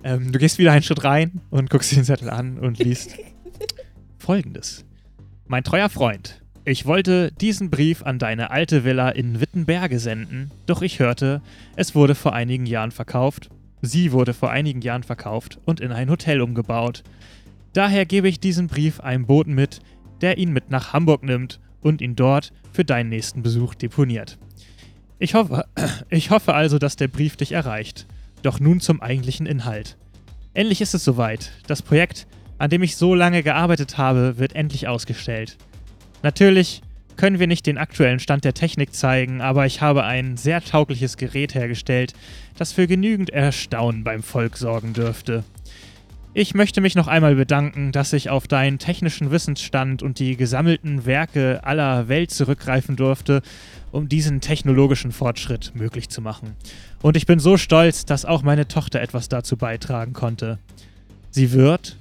Ähm, 0.04 0.32
du 0.32 0.38
gehst 0.38 0.58
wieder 0.58 0.72
einen 0.72 0.82
Schritt 0.82 1.04
rein 1.04 1.40
und 1.50 1.70
guckst 1.70 1.94
den 1.94 2.04
Zettel 2.04 2.30
an 2.30 2.58
und 2.58 2.78
liest 2.78 3.16
folgendes. 4.18 4.84
Mein 5.46 5.64
treuer 5.64 5.88
Freund, 5.88 6.42
ich 6.68 6.84
wollte 6.84 7.32
diesen 7.32 7.70
Brief 7.70 8.02
an 8.02 8.18
deine 8.18 8.50
alte 8.50 8.84
Villa 8.84 9.08
in 9.08 9.40
Wittenberge 9.40 9.98
senden, 9.98 10.50
doch 10.66 10.82
ich 10.82 10.98
hörte, 10.98 11.40
es 11.76 11.94
wurde 11.94 12.14
vor 12.14 12.34
einigen 12.34 12.66
Jahren 12.66 12.90
verkauft. 12.90 13.48
Sie 13.80 14.12
wurde 14.12 14.34
vor 14.34 14.50
einigen 14.50 14.82
Jahren 14.82 15.02
verkauft 15.02 15.58
und 15.64 15.80
in 15.80 15.92
ein 15.92 16.10
Hotel 16.10 16.42
umgebaut. 16.42 17.04
Daher 17.72 18.04
gebe 18.04 18.28
ich 18.28 18.38
diesen 18.38 18.66
Brief 18.66 19.00
einem 19.00 19.24
Boten 19.24 19.54
mit, 19.54 19.80
der 20.20 20.36
ihn 20.36 20.52
mit 20.52 20.68
nach 20.70 20.92
Hamburg 20.92 21.22
nimmt 21.22 21.58
und 21.80 22.02
ihn 22.02 22.16
dort 22.16 22.52
für 22.70 22.84
deinen 22.84 23.08
nächsten 23.08 23.42
Besuch 23.42 23.74
deponiert. 23.74 24.36
Ich 25.18 25.34
hoffe, 25.34 25.64
ich 26.10 26.30
hoffe 26.30 26.52
also, 26.52 26.78
dass 26.78 26.96
der 26.96 27.08
Brief 27.08 27.36
dich 27.36 27.52
erreicht. 27.52 28.06
Doch 28.42 28.60
nun 28.60 28.80
zum 28.80 29.00
eigentlichen 29.00 29.46
Inhalt. 29.46 29.96
Endlich 30.52 30.82
ist 30.82 30.94
es 30.94 31.04
soweit. 31.04 31.50
Das 31.66 31.80
Projekt, 31.80 32.26
an 32.58 32.68
dem 32.68 32.82
ich 32.82 32.96
so 32.96 33.14
lange 33.14 33.42
gearbeitet 33.42 33.96
habe, 33.96 34.38
wird 34.38 34.54
endlich 34.54 34.86
ausgestellt. 34.86 35.56
Natürlich 36.22 36.82
können 37.16 37.40
wir 37.40 37.46
nicht 37.46 37.66
den 37.66 37.78
aktuellen 37.78 38.20
Stand 38.20 38.44
der 38.44 38.54
Technik 38.54 38.94
zeigen, 38.94 39.40
aber 39.40 39.66
ich 39.66 39.80
habe 39.80 40.04
ein 40.04 40.36
sehr 40.36 40.62
taugliches 40.62 41.16
Gerät 41.16 41.54
hergestellt, 41.54 42.14
das 42.56 42.72
für 42.72 42.86
genügend 42.86 43.30
Erstaunen 43.30 44.04
beim 44.04 44.22
Volk 44.22 44.56
sorgen 44.56 44.92
dürfte. 44.92 45.44
Ich 46.34 46.54
möchte 46.54 46.80
mich 46.80 46.94
noch 46.94 47.08
einmal 47.08 47.34
bedanken, 47.34 47.90
dass 47.90 48.12
ich 48.12 48.30
auf 48.30 48.46
deinen 48.46 48.78
technischen 48.78 49.32
Wissensstand 49.32 50.02
und 50.02 50.20
die 50.20 50.36
gesammelten 50.36 51.04
Werke 51.04 51.64
aller 51.64 52.08
Welt 52.08 52.30
zurückgreifen 52.30 52.94
durfte, 52.94 53.42
um 53.90 54.08
diesen 54.08 54.40
technologischen 54.40 55.10
Fortschritt 55.10 55.72
möglich 55.74 56.10
zu 56.10 56.20
machen. 56.20 56.54
Und 57.02 57.16
ich 57.16 57.26
bin 57.26 57.40
so 57.40 57.56
stolz, 57.56 58.04
dass 58.04 58.24
auch 58.24 58.42
meine 58.42 58.68
Tochter 58.68 59.00
etwas 59.00 59.28
dazu 59.28 59.56
beitragen 59.56 60.12
konnte. 60.12 60.58
Sie 61.30 61.50
wird. 61.52 61.96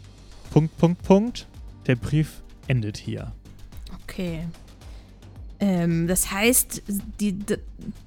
Punkt, 0.51 0.77
Punkt, 0.77 1.01
Punkt. 1.01 1.47
Der 1.87 1.95
Brief 1.95 2.41
endet 2.67 2.97
hier. 2.97 3.31
Okay. 4.17 4.39
Ähm, 5.59 6.07
das 6.07 6.31
heißt, 6.31 6.81
die, 7.19 7.35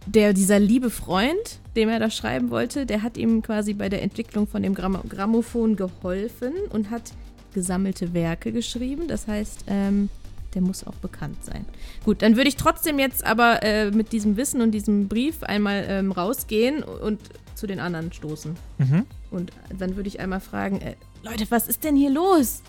der, 0.07 0.33
dieser 0.33 0.59
liebe 0.59 0.91
Freund, 0.91 1.61
dem 1.77 1.89
er 1.89 2.01
das 2.01 2.17
schreiben 2.17 2.51
wollte, 2.51 2.85
der 2.85 3.03
hat 3.03 3.17
ihm 3.17 3.43
quasi 3.43 3.75
bei 3.75 3.89
der 3.89 4.03
Entwicklung 4.03 4.49
von 4.49 4.63
dem 4.63 4.75
Gram 4.75 5.01
Grammophon 5.09 5.77
geholfen 5.77 6.53
und 6.71 6.91
hat 6.91 7.13
gesammelte 7.55 8.13
Werke 8.13 8.51
geschrieben. 8.51 9.07
Das 9.07 9.29
heißt, 9.29 9.67
ähm, 9.69 10.09
der 10.55 10.63
muss 10.63 10.85
auch 10.85 10.95
bekannt 10.95 11.45
sein. 11.45 11.65
Gut, 12.05 12.23
dann 12.23 12.37
würde 12.37 12.49
ich 12.49 12.57
trotzdem 12.57 12.99
jetzt 12.99 13.25
aber 13.25 13.63
äh, 13.63 13.93
mit 13.93 14.11
diesem 14.11 14.37
Wissen 14.37 14.61
und 14.63 14.73
diesem 14.73 15.07
Brief 15.07 15.45
einmal 15.45 15.85
ähm, 15.89 16.11
rausgehen 16.11 16.83
und 16.83 17.21
zu 17.55 17.69
den 17.69 17.79
anderen 17.79 18.13
stoßen. 18.13 18.57
Mhm. 18.79 19.07
Und 19.31 19.53
dann 19.79 19.95
würde 19.95 20.09
ich 20.09 20.19
einmal 20.19 20.41
fragen, 20.41 20.81
äh, 20.81 20.97
Leute, 21.23 21.47
was 21.51 21.69
ist 21.69 21.85
denn 21.85 21.95
hier 21.95 22.11
los? 22.11 22.63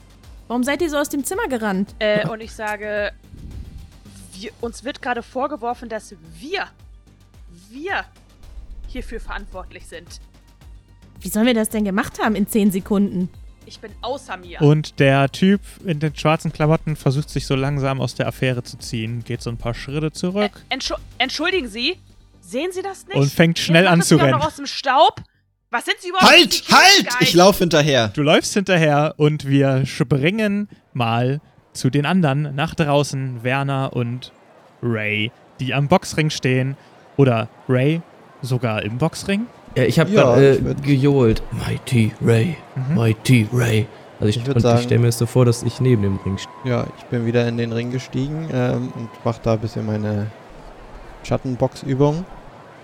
Warum 0.47 0.63
seid 0.63 0.81
ihr 0.81 0.89
so 0.89 0.97
aus 0.97 1.09
dem 1.09 1.23
Zimmer 1.23 1.47
gerannt? 1.47 1.95
Äh, 1.99 2.27
und 2.27 2.41
ich 2.41 2.51
sage, 2.51 3.13
wir, 4.41 4.51
uns 4.61 4.83
wird 4.83 5.01
gerade 5.01 5.23
vorgeworfen, 5.23 5.89
dass 5.89 6.15
wir, 6.39 6.67
wir 7.69 8.05
hierfür 8.87 9.19
verantwortlich 9.19 9.85
sind. 9.87 10.19
Wie 11.19 11.29
sollen 11.29 11.45
wir 11.45 11.53
das 11.53 11.69
denn 11.69 11.85
gemacht 11.85 12.19
haben 12.21 12.35
in 12.35 12.47
10 12.47 12.71
Sekunden? 12.71 13.29
Ich 13.65 13.79
bin 13.79 13.91
außer 14.01 14.37
mir. 14.37 14.61
Und 14.61 14.99
der 14.99 15.31
Typ 15.31 15.61
in 15.85 15.99
den 15.99 16.15
schwarzen 16.15 16.51
Klamotten 16.51 16.95
versucht 16.95 17.29
sich 17.29 17.45
so 17.45 17.55
langsam 17.55 18.01
aus 18.01 18.15
der 18.15 18.27
Affäre 18.27 18.63
zu 18.63 18.77
ziehen, 18.77 19.23
geht 19.23 19.41
so 19.41 19.49
ein 19.49 19.57
paar 19.57 19.73
Schritte 19.73 20.11
zurück. 20.11 20.51
Äh, 20.69 20.73
Entschu 20.73 20.95
entschuldigen 21.19 21.67
Sie, 21.67 21.97
sehen 22.41 22.71
Sie 22.71 22.81
das 22.81 23.07
nicht? 23.07 23.17
Und 23.17 23.31
fängt 23.31 23.59
schnell 23.59 23.87
an 23.87 24.01
zu 24.01 24.15
rennen. 24.15 24.31
Noch 24.31 24.47
aus 24.47 24.55
dem 24.55 24.65
Staub? 24.65 25.21
Was 25.69 25.85
sind 25.85 25.97
Sie 26.01 26.09
überhaupt? 26.09 26.29
Halt, 26.29 26.63
halt! 26.69 27.07
Ich 27.21 27.33
lauf 27.33 27.59
hinterher. 27.59 28.09
Du 28.09 28.23
läufst 28.23 28.53
hinterher 28.53 29.13
und 29.17 29.47
wir 29.47 29.85
springen 29.85 30.67
mal 30.91 31.39
zu 31.73 31.89
den 31.89 32.05
anderen 32.05 32.53
nach 32.55 32.75
draußen, 32.75 33.43
Werner 33.43 33.91
und 33.93 34.31
Ray, 34.83 35.31
die 35.59 35.73
am 35.73 35.87
Boxring 35.87 36.29
stehen. 36.29 36.75
Oder 37.17 37.49
Ray 37.69 38.01
sogar 38.41 38.81
im 38.83 38.97
Boxring. 38.97 39.47
Ja, 39.75 39.83
ich 39.83 39.99
habe 39.99 40.09
Ja, 40.11 40.37
äh, 40.37 40.57
gejohlt. 40.83 41.43
Mighty 41.51 42.11
Ray, 42.21 42.57
Mhm. 42.75 42.95
Mighty 42.95 43.47
Ray. 43.53 43.85
Also 44.19 44.29
ich, 44.29 44.37
Ich 44.47 44.55
ich 44.65 44.81
stelle 44.81 44.99
mir 44.99 45.07
jetzt 45.07 45.17
so 45.17 45.25
vor, 45.25 45.45
dass 45.45 45.63
ich 45.63 45.79
neben 45.81 46.01
dem 46.03 46.17
Ring 46.25 46.37
stehe. 46.37 46.53
Ja, 46.63 46.85
ich 46.97 47.05
bin 47.05 47.25
wieder 47.25 47.47
in 47.47 47.57
den 47.57 47.71
Ring 47.71 47.91
gestiegen 47.91 48.49
ähm, 48.53 48.91
und 48.95 49.09
mache 49.25 49.39
da 49.43 49.53
ein 49.53 49.59
bisschen 49.59 49.85
meine 49.85 50.27
Schattenboxübung. 51.23 52.25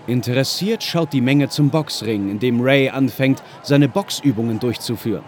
Interessiert 0.06 0.82
schaut 0.82 1.12
die 1.12 1.20
Menge 1.20 1.48
zum 1.48 1.70
Boxring, 1.70 2.30
in 2.30 2.38
dem 2.38 2.60
Ray 2.60 2.88
anfängt, 2.88 3.42
seine 3.62 3.88
Boxübungen 3.88 4.58
durchzuführen. 4.58 5.22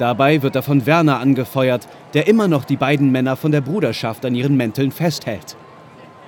Dabei 0.00 0.40
wird 0.40 0.56
er 0.56 0.62
von 0.62 0.86
Werner 0.86 1.20
angefeuert, 1.20 1.86
der 2.14 2.26
immer 2.26 2.48
noch 2.48 2.64
die 2.64 2.78
beiden 2.78 3.12
Männer 3.12 3.36
von 3.36 3.52
der 3.52 3.60
Bruderschaft 3.60 4.24
an 4.24 4.34
ihren 4.34 4.56
Mänteln 4.56 4.92
festhält. 4.92 5.56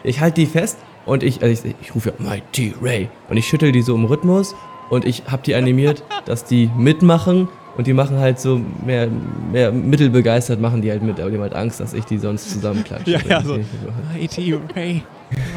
Ich 0.05 0.21
halte 0.21 0.43
die 0.43 0.47
fest 0.47 0.77
und 1.07 1.23
ich, 1.23 1.43
also 1.43 1.67
ich, 1.67 1.75
ich 1.81 1.95
rufe 1.95 2.11
ja 2.11 2.23
Mighty 2.23 2.75
Ray 2.83 3.09
und 3.31 3.39
ich 3.39 3.47
schüttel 3.47 3.73
die 3.73 3.81
so 3.81 3.95
im 3.95 4.05
Rhythmus 4.05 4.55
und 4.91 5.07
ich 5.07 5.23
habe 5.27 5.43
die 5.43 5.55
animiert, 5.55 6.05
dass 6.27 6.45
die 6.45 6.69
mitmachen 6.77 7.49
und 7.79 7.87
die 7.87 7.95
machen 7.95 8.19
halt 8.19 8.39
so 8.39 8.61
mehr, 8.85 9.09
mehr 9.51 9.73
mittelbegeistert 9.73 10.61
machen 10.61 10.83
die 10.83 10.91
halt 10.91 11.03
mit, 11.03 11.19
aber 11.19 11.31
die 11.31 11.37
haben 11.37 11.43
halt 11.43 11.55
Angst, 11.55 11.81
dass 11.81 11.95
ich 11.95 12.05
die 12.05 12.19
sonst 12.19 12.51
zusammenklatsche. 12.51 13.11
Ja, 13.11 13.21
ja, 13.27 13.41
so. 13.43 13.59
Mighty 14.13 14.55
Ray. 14.77 15.03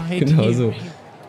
Mighty 0.07 0.23
Genau 0.23 0.53
so. 0.53 0.73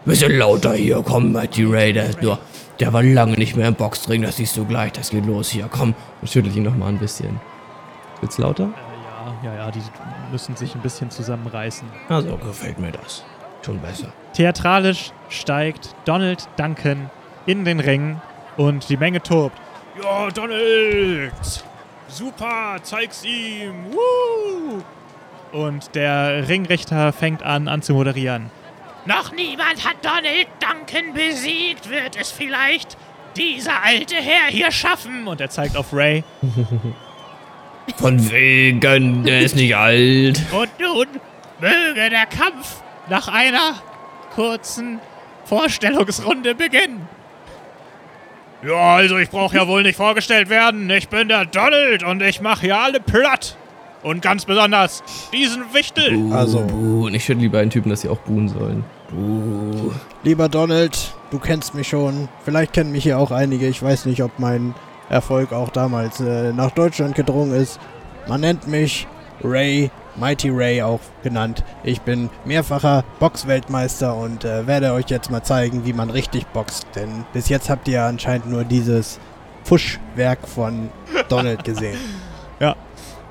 Bisschen 0.04 0.38
lauter 0.38 0.74
hier, 0.74 1.02
komm, 1.04 1.32
Mighty 1.32 1.64
Ray, 1.64 1.92
der 1.92 2.10
ist 2.10 2.22
nur, 2.22 2.38
der 2.80 2.92
war 2.92 3.02
lange 3.02 3.34
nicht 3.34 3.56
mehr 3.56 3.68
im 3.68 3.74
Boxring, 3.74 4.22
das 4.22 4.36
siehst 4.36 4.56
du 4.56 4.64
gleich, 4.64 4.92
das 4.92 5.10
geht 5.10 5.26
los 5.26 5.50
hier, 5.50 5.68
komm. 5.70 5.94
Und 6.20 6.28
schüttel 6.28 6.54
ihn 6.56 6.62
nochmal 6.62 6.90
ein 6.90 6.98
bisschen. 6.98 7.40
Wird's 8.20 8.38
lauter? 8.38 8.64
Äh, 8.64 9.46
ja, 9.46 9.52
ja, 9.52 9.58
ja, 9.58 9.70
die 9.70 9.82
müssen 10.30 10.56
sich 10.56 10.74
ein 10.74 10.80
bisschen 10.80 11.10
zusammenreißen. 11.10 11.88
Also 12.08 12.36
gefällt 12.36 12.78
mir 12.78 12.92
das. 12.92 13.24
Schon 13.64 13.80
besser. 13.80 14.12
Theatralisch 14.34 15.12
steigt 15.28 15.94
Donald 16.04 16.48
Duncan 16.56 17.10
in 17.46 17.64
den 17.64 17.80
Ring 17.80 18.20
und 18.56 18.88
die 18.88 18.96
Menge 18.96 19.22
tobt. 19.22 19.58
Ja, 20.02 20.28
Donald! 20.30 21.32
Super, 22.08 22.76
zeig's 22.82 23.24
ihm! 23.24 23.86
Woo! 23.90 24.82
Und 25.52 25.94
der 25.94 26.48
Ringrichter 26.48 27.12
fängt 27.12 27.42
an, 27.42 27.66
an 27.66 27.82
zu 27.82 27.94
moderieren. 27.94 28.50
Noch 29.06 29.32
niemand 29.32 29.84
hat 29.84 29.96
Donald 30.02 30.48
Duncan 30.60 31.14
besiegt. 31.14 31.88
Wird 31.88 32.16
es 32.20 32.30
vielleicht 32.32 32.96
dieser 33.36 33.82
alte 33.84 34.16
Herr 34.16 34.48
hier 34.50 34.70
schaffen? 34.72 35.26
Und 35.28 35.40
er 35.40 35.48
zeigt 35.50 35.76
auf 35.76 35.92
Ray. 35.92 36.24
Von 37.98 38.30
wegen, 38.32 39.22
der 39.24 39.40
ist 39.42 39.54
nicht 39.54 39.76
alt. 39.76 40.40
Und 40.52 40.70
nun 40.80 41.06
möge 41.60 42.10
der 42.10 42.26
Kampf 42.26 42.82
nach 43.08 43.28
einer 43.28 43.74
kurzen 44.34 44.98
Vorstellungsrunde 45.44 46.56
beginnen. 46.56 47.08
Ja, 48.66 48.96
also 48.96 49.18
ich 49.18 49.30
brauche 49.30 49.54
ja 49.54 49.68
wohl 49.68 49.84
nicht 49.84 49.96
vorgestellt 49.96 50.48
werden. 50.48 50.90
Ich 50.90 51.08
bin 51.08 51.28
der 51.28 51.44
Donald 51.44 52.02
und 52.02 52.20
ich 52.22 52.40
mache 52.40 52.62
hier 52.62 52.78
alle 52.78 52.98
platt. 53.00 53.56
Und 54.02 54.20
ganz 54.22 54.44
besonders 54.44 55.02
diesen 55.32 55.72
Wichtel. 55.72 56.16
Buh, 56.16 56.34
Also- 56.34 56.60
buh. 56.64 57.06
Und 57.06 57.14
ich 57.14 57.24
schüttel 57.24 57.42
die 57.42 57.48
beiden 57.48 57.70
Typen, 57.70 57.90
dass 57.90 58.00
sie 58.00 58.08
auch 58.08 58.18
buhen 58.18 58.48
sollen. 58.48 58.84
Buh. 59.10 59.92
Lieber 60.22 60.48
Donald, 60.48 61.14
du 61.30 61.38
kennst 61.38 61.74
mich 61.74 61.88
schon. 61.88 62.28
Vielleicht 62.44 62.72
kennen 62.72 62.92
mich 62.92 63.04
hier 63.04 63.18
auch 63.18 63.30
einige. 63.30 63.66
Ich 63.66 63.82
weiß 63.82 64.06
nicht, 64.06 64.22
ob 64.22 64.38
mein 64.38 64.74
Erfolg 65.08 65.52
auch 65.52 65.68
damals 65.68 66.20
äh, 66.20 66.52
nach 66.52 66.72
Deutschland 66.72 67.14
gedrungen 67.14 67.54
ist. 67.54 67.78
Man 68.26 68.40
nennt 68.40 68.66
mich 68.66 69.06
Ray, 69.44 69.90
Mighty 70.16 70.50
Ray 70.50 70.82
auch 70.82 71.00
genannt. 71.22 71.62
Ich 71.84 72.00
bin 72.00 72.30
mehrfacher 72.44 73.04
Boxweltmeister 73.20 74.16
und 74.16 74.44
äh, 74.44 74.66
werde 74.66 74.92
euch 74.92 75.06
jetzt 75.08 75.30
mal 75.30 75.42
zeigen, 75.42 75.84
wie 75.86 75.92
man 75.92 76.10
richtig 76.10 76.46
boxt. 76.48 76.86
Denn 76.96 77.24
bis 77.32 77.48
jetzt 77.48 77.70
habt 77.70 77.86
ihr 77.86 78.02
anscheinend 78.02 78.50
nur 78.50 78.64
dieses 78.64 79.20
Fuschwerk 79.62 80.48
von 80.48 80.90
Donald 81.28 81.62
gesehen. 81.64 81.98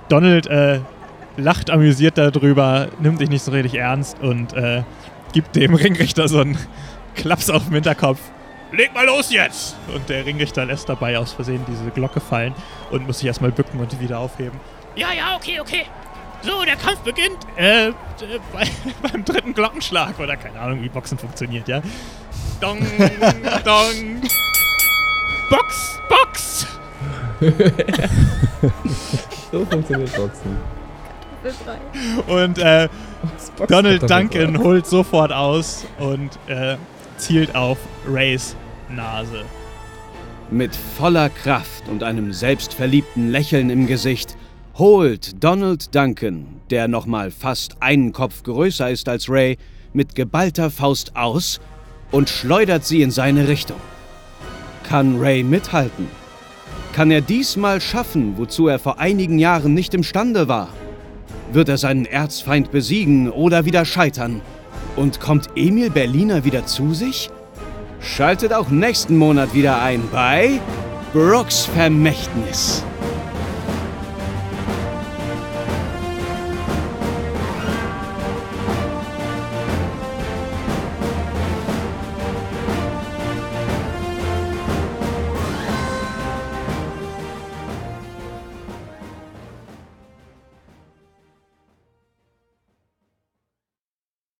Donald 0.09 0.45
äh, 0.47 0.81
lacht 1.37 1.69
amüsiert 1.69 2.17
darüber, 2.17 2.89
nimmt 2.99 3.19
sich 3.19 3.29
nicht 3.29 3.43
so 3.43 3.51
richtig 3.51 3.75
ernst 3.75 4.19
und 4.21 4.53
äh, 4.53 4.83
gibt 5.35 5.55
dem 5.57 5.75
Ringrichter 5.75 6.29
so 6.29 6.39
einen 6.39 6.57
Klaps 7.13 7.49
auf 7.49 7.65
den 7.65 7.73
Hinterkopf. 7.73 8.19
Leg 8.71 8.93
mal 8.93 9.05
los 9.05 9.31
jetzt! 9.31 9.75
Und 9.93 10.07
der 10.07 10.25
Ringrichter 10.25 10.65
lässt 10.65 10.87
dabei 10.87 11.19
aus 11.19 11.33
Versehen 11.33 11.65
diese 11.67 11.91
Glocke 11.91 12.21
fallen 12.21 12.55
und 12.89 13.05
muss 13.05 13.19
sich 13.19 13.27
erstmal 13.27 13.51
bücken 13.51 13.81
und 13.81 13.91
die 13.91 13.99
wieder 13.99 14.17
aufheben. 14.17 14.57
Ja, 14.95 15.11
ja, 15.11 15.35
okay, 15.35 15.59
okay. 15.59 15.83
So, 16.41 16.63
der 16.63 16.77
Kampf 16.77 16.99
beginnt 16.99 17.37
äh, 17.57 17.89
äh, 17.89 17.93
bei, 18.53 18.65
beim 19.09 19.25
dritten 19.25 19.53
Glockenschlag. 19.53 20.17
Oder 20.19 20.37
keine 20.37 20.57
Ahnung, 20.57 20.81
wie 20.81 20.87
Boxen 20.87 21.17
funktioniert, 21.17 21.67
ja. 21.67 21.81
Dong, 22.61 22.79
dong. 23.65 24.21
Box, 25.49 25.99
Box! 26.07 26.67
So 29.51 29.65
funktioniert 29.65 30.15
Boxen. 30.15 30.57
Und 32.27 32.57
äh, 32.57 32.89
Donald 33.67 34.09
Duncan 34.09 34.57
holt 34.57 34.85
sofort 34.85 35.31
aus 35.31 35.85
und 35.99 36.31
äh, 36.47 36.77
zielt 37.17 37.55
auf 37.55 37.77
Rays 38.07 38.55
Nase. 38.89 39.43
Mit 40.51 40.75
voller 40.75 41.29
Kraft 41.29 41.87
und 41.89 42.03
einem 42.03 42.31
selbstverliebten 42.31 43.31
Lächeln 43.31 43.69
im 43.69 43.87
Gesicht 43.87 44.37
holt 44.77 45.43
Donald 45.43 45.95
Duncan, 45.95 46.45
der 46.69 46.87
nochmal 46.87 47.31
fast 47.31 47.81
einen 47.81 48.11
Kopf 48.11 48.43
größer 48.43 48.89
ist 48.89 49.07
als 49.09 49.29
Ray, 49.29 49.57
mit 49.93 50.13
geballter 50.15 50.69
Faust 50.69 51.15
aus 51.15 51.61
und 52.11 52.29
schleudert 52.29 52.85
sie 52.85 53.01
in 53.01 53.11
seine 53.11 53.47
Richtung. 53.47 53.79
Kann 54.83 55.19
Ray 55.19 55.43
mithalten? 55.43 56.07
Kann 56.93 57.11
er 57.11 57.21
diesmal 57.21 57.81
schaffen, 57.81 58.37
wozu 58.37 58.67
er 58.67 58.79
vor 58.79 58.99
einigen 58.99 59.39
Jahren 59.39 59.73
nicht 59.73 59.93
imstande 59.93 60.47
war? 60.47 60.69
Wird 61.55 61.69
er 61.69 61.77
seinen 61.77 62.05
Erzfeind 62.05 62.69
besiegen 62.71 63.29
oder 63.29 63.63
wieder 63.63 63.85
scheitern? 63.85 64.41
Und 64.97 65.21
kommt 65.21 65.47
Emil 65.55 65.89
Berliner 65.89 66.43
wieder 66.43 66.65
zu 66.65 66.93
sich? 66.93 67.29
Schaltet 68.01 68.51
auch 68.51 68.67
nächsten 68.67 69.15
Monat 69.17 69.53
wieder 69.53 69.81
ein 69.81 70.01
bei 70.11 70.59
Brooks 71.13 71.63
Vermächtnis. 71.67 72.83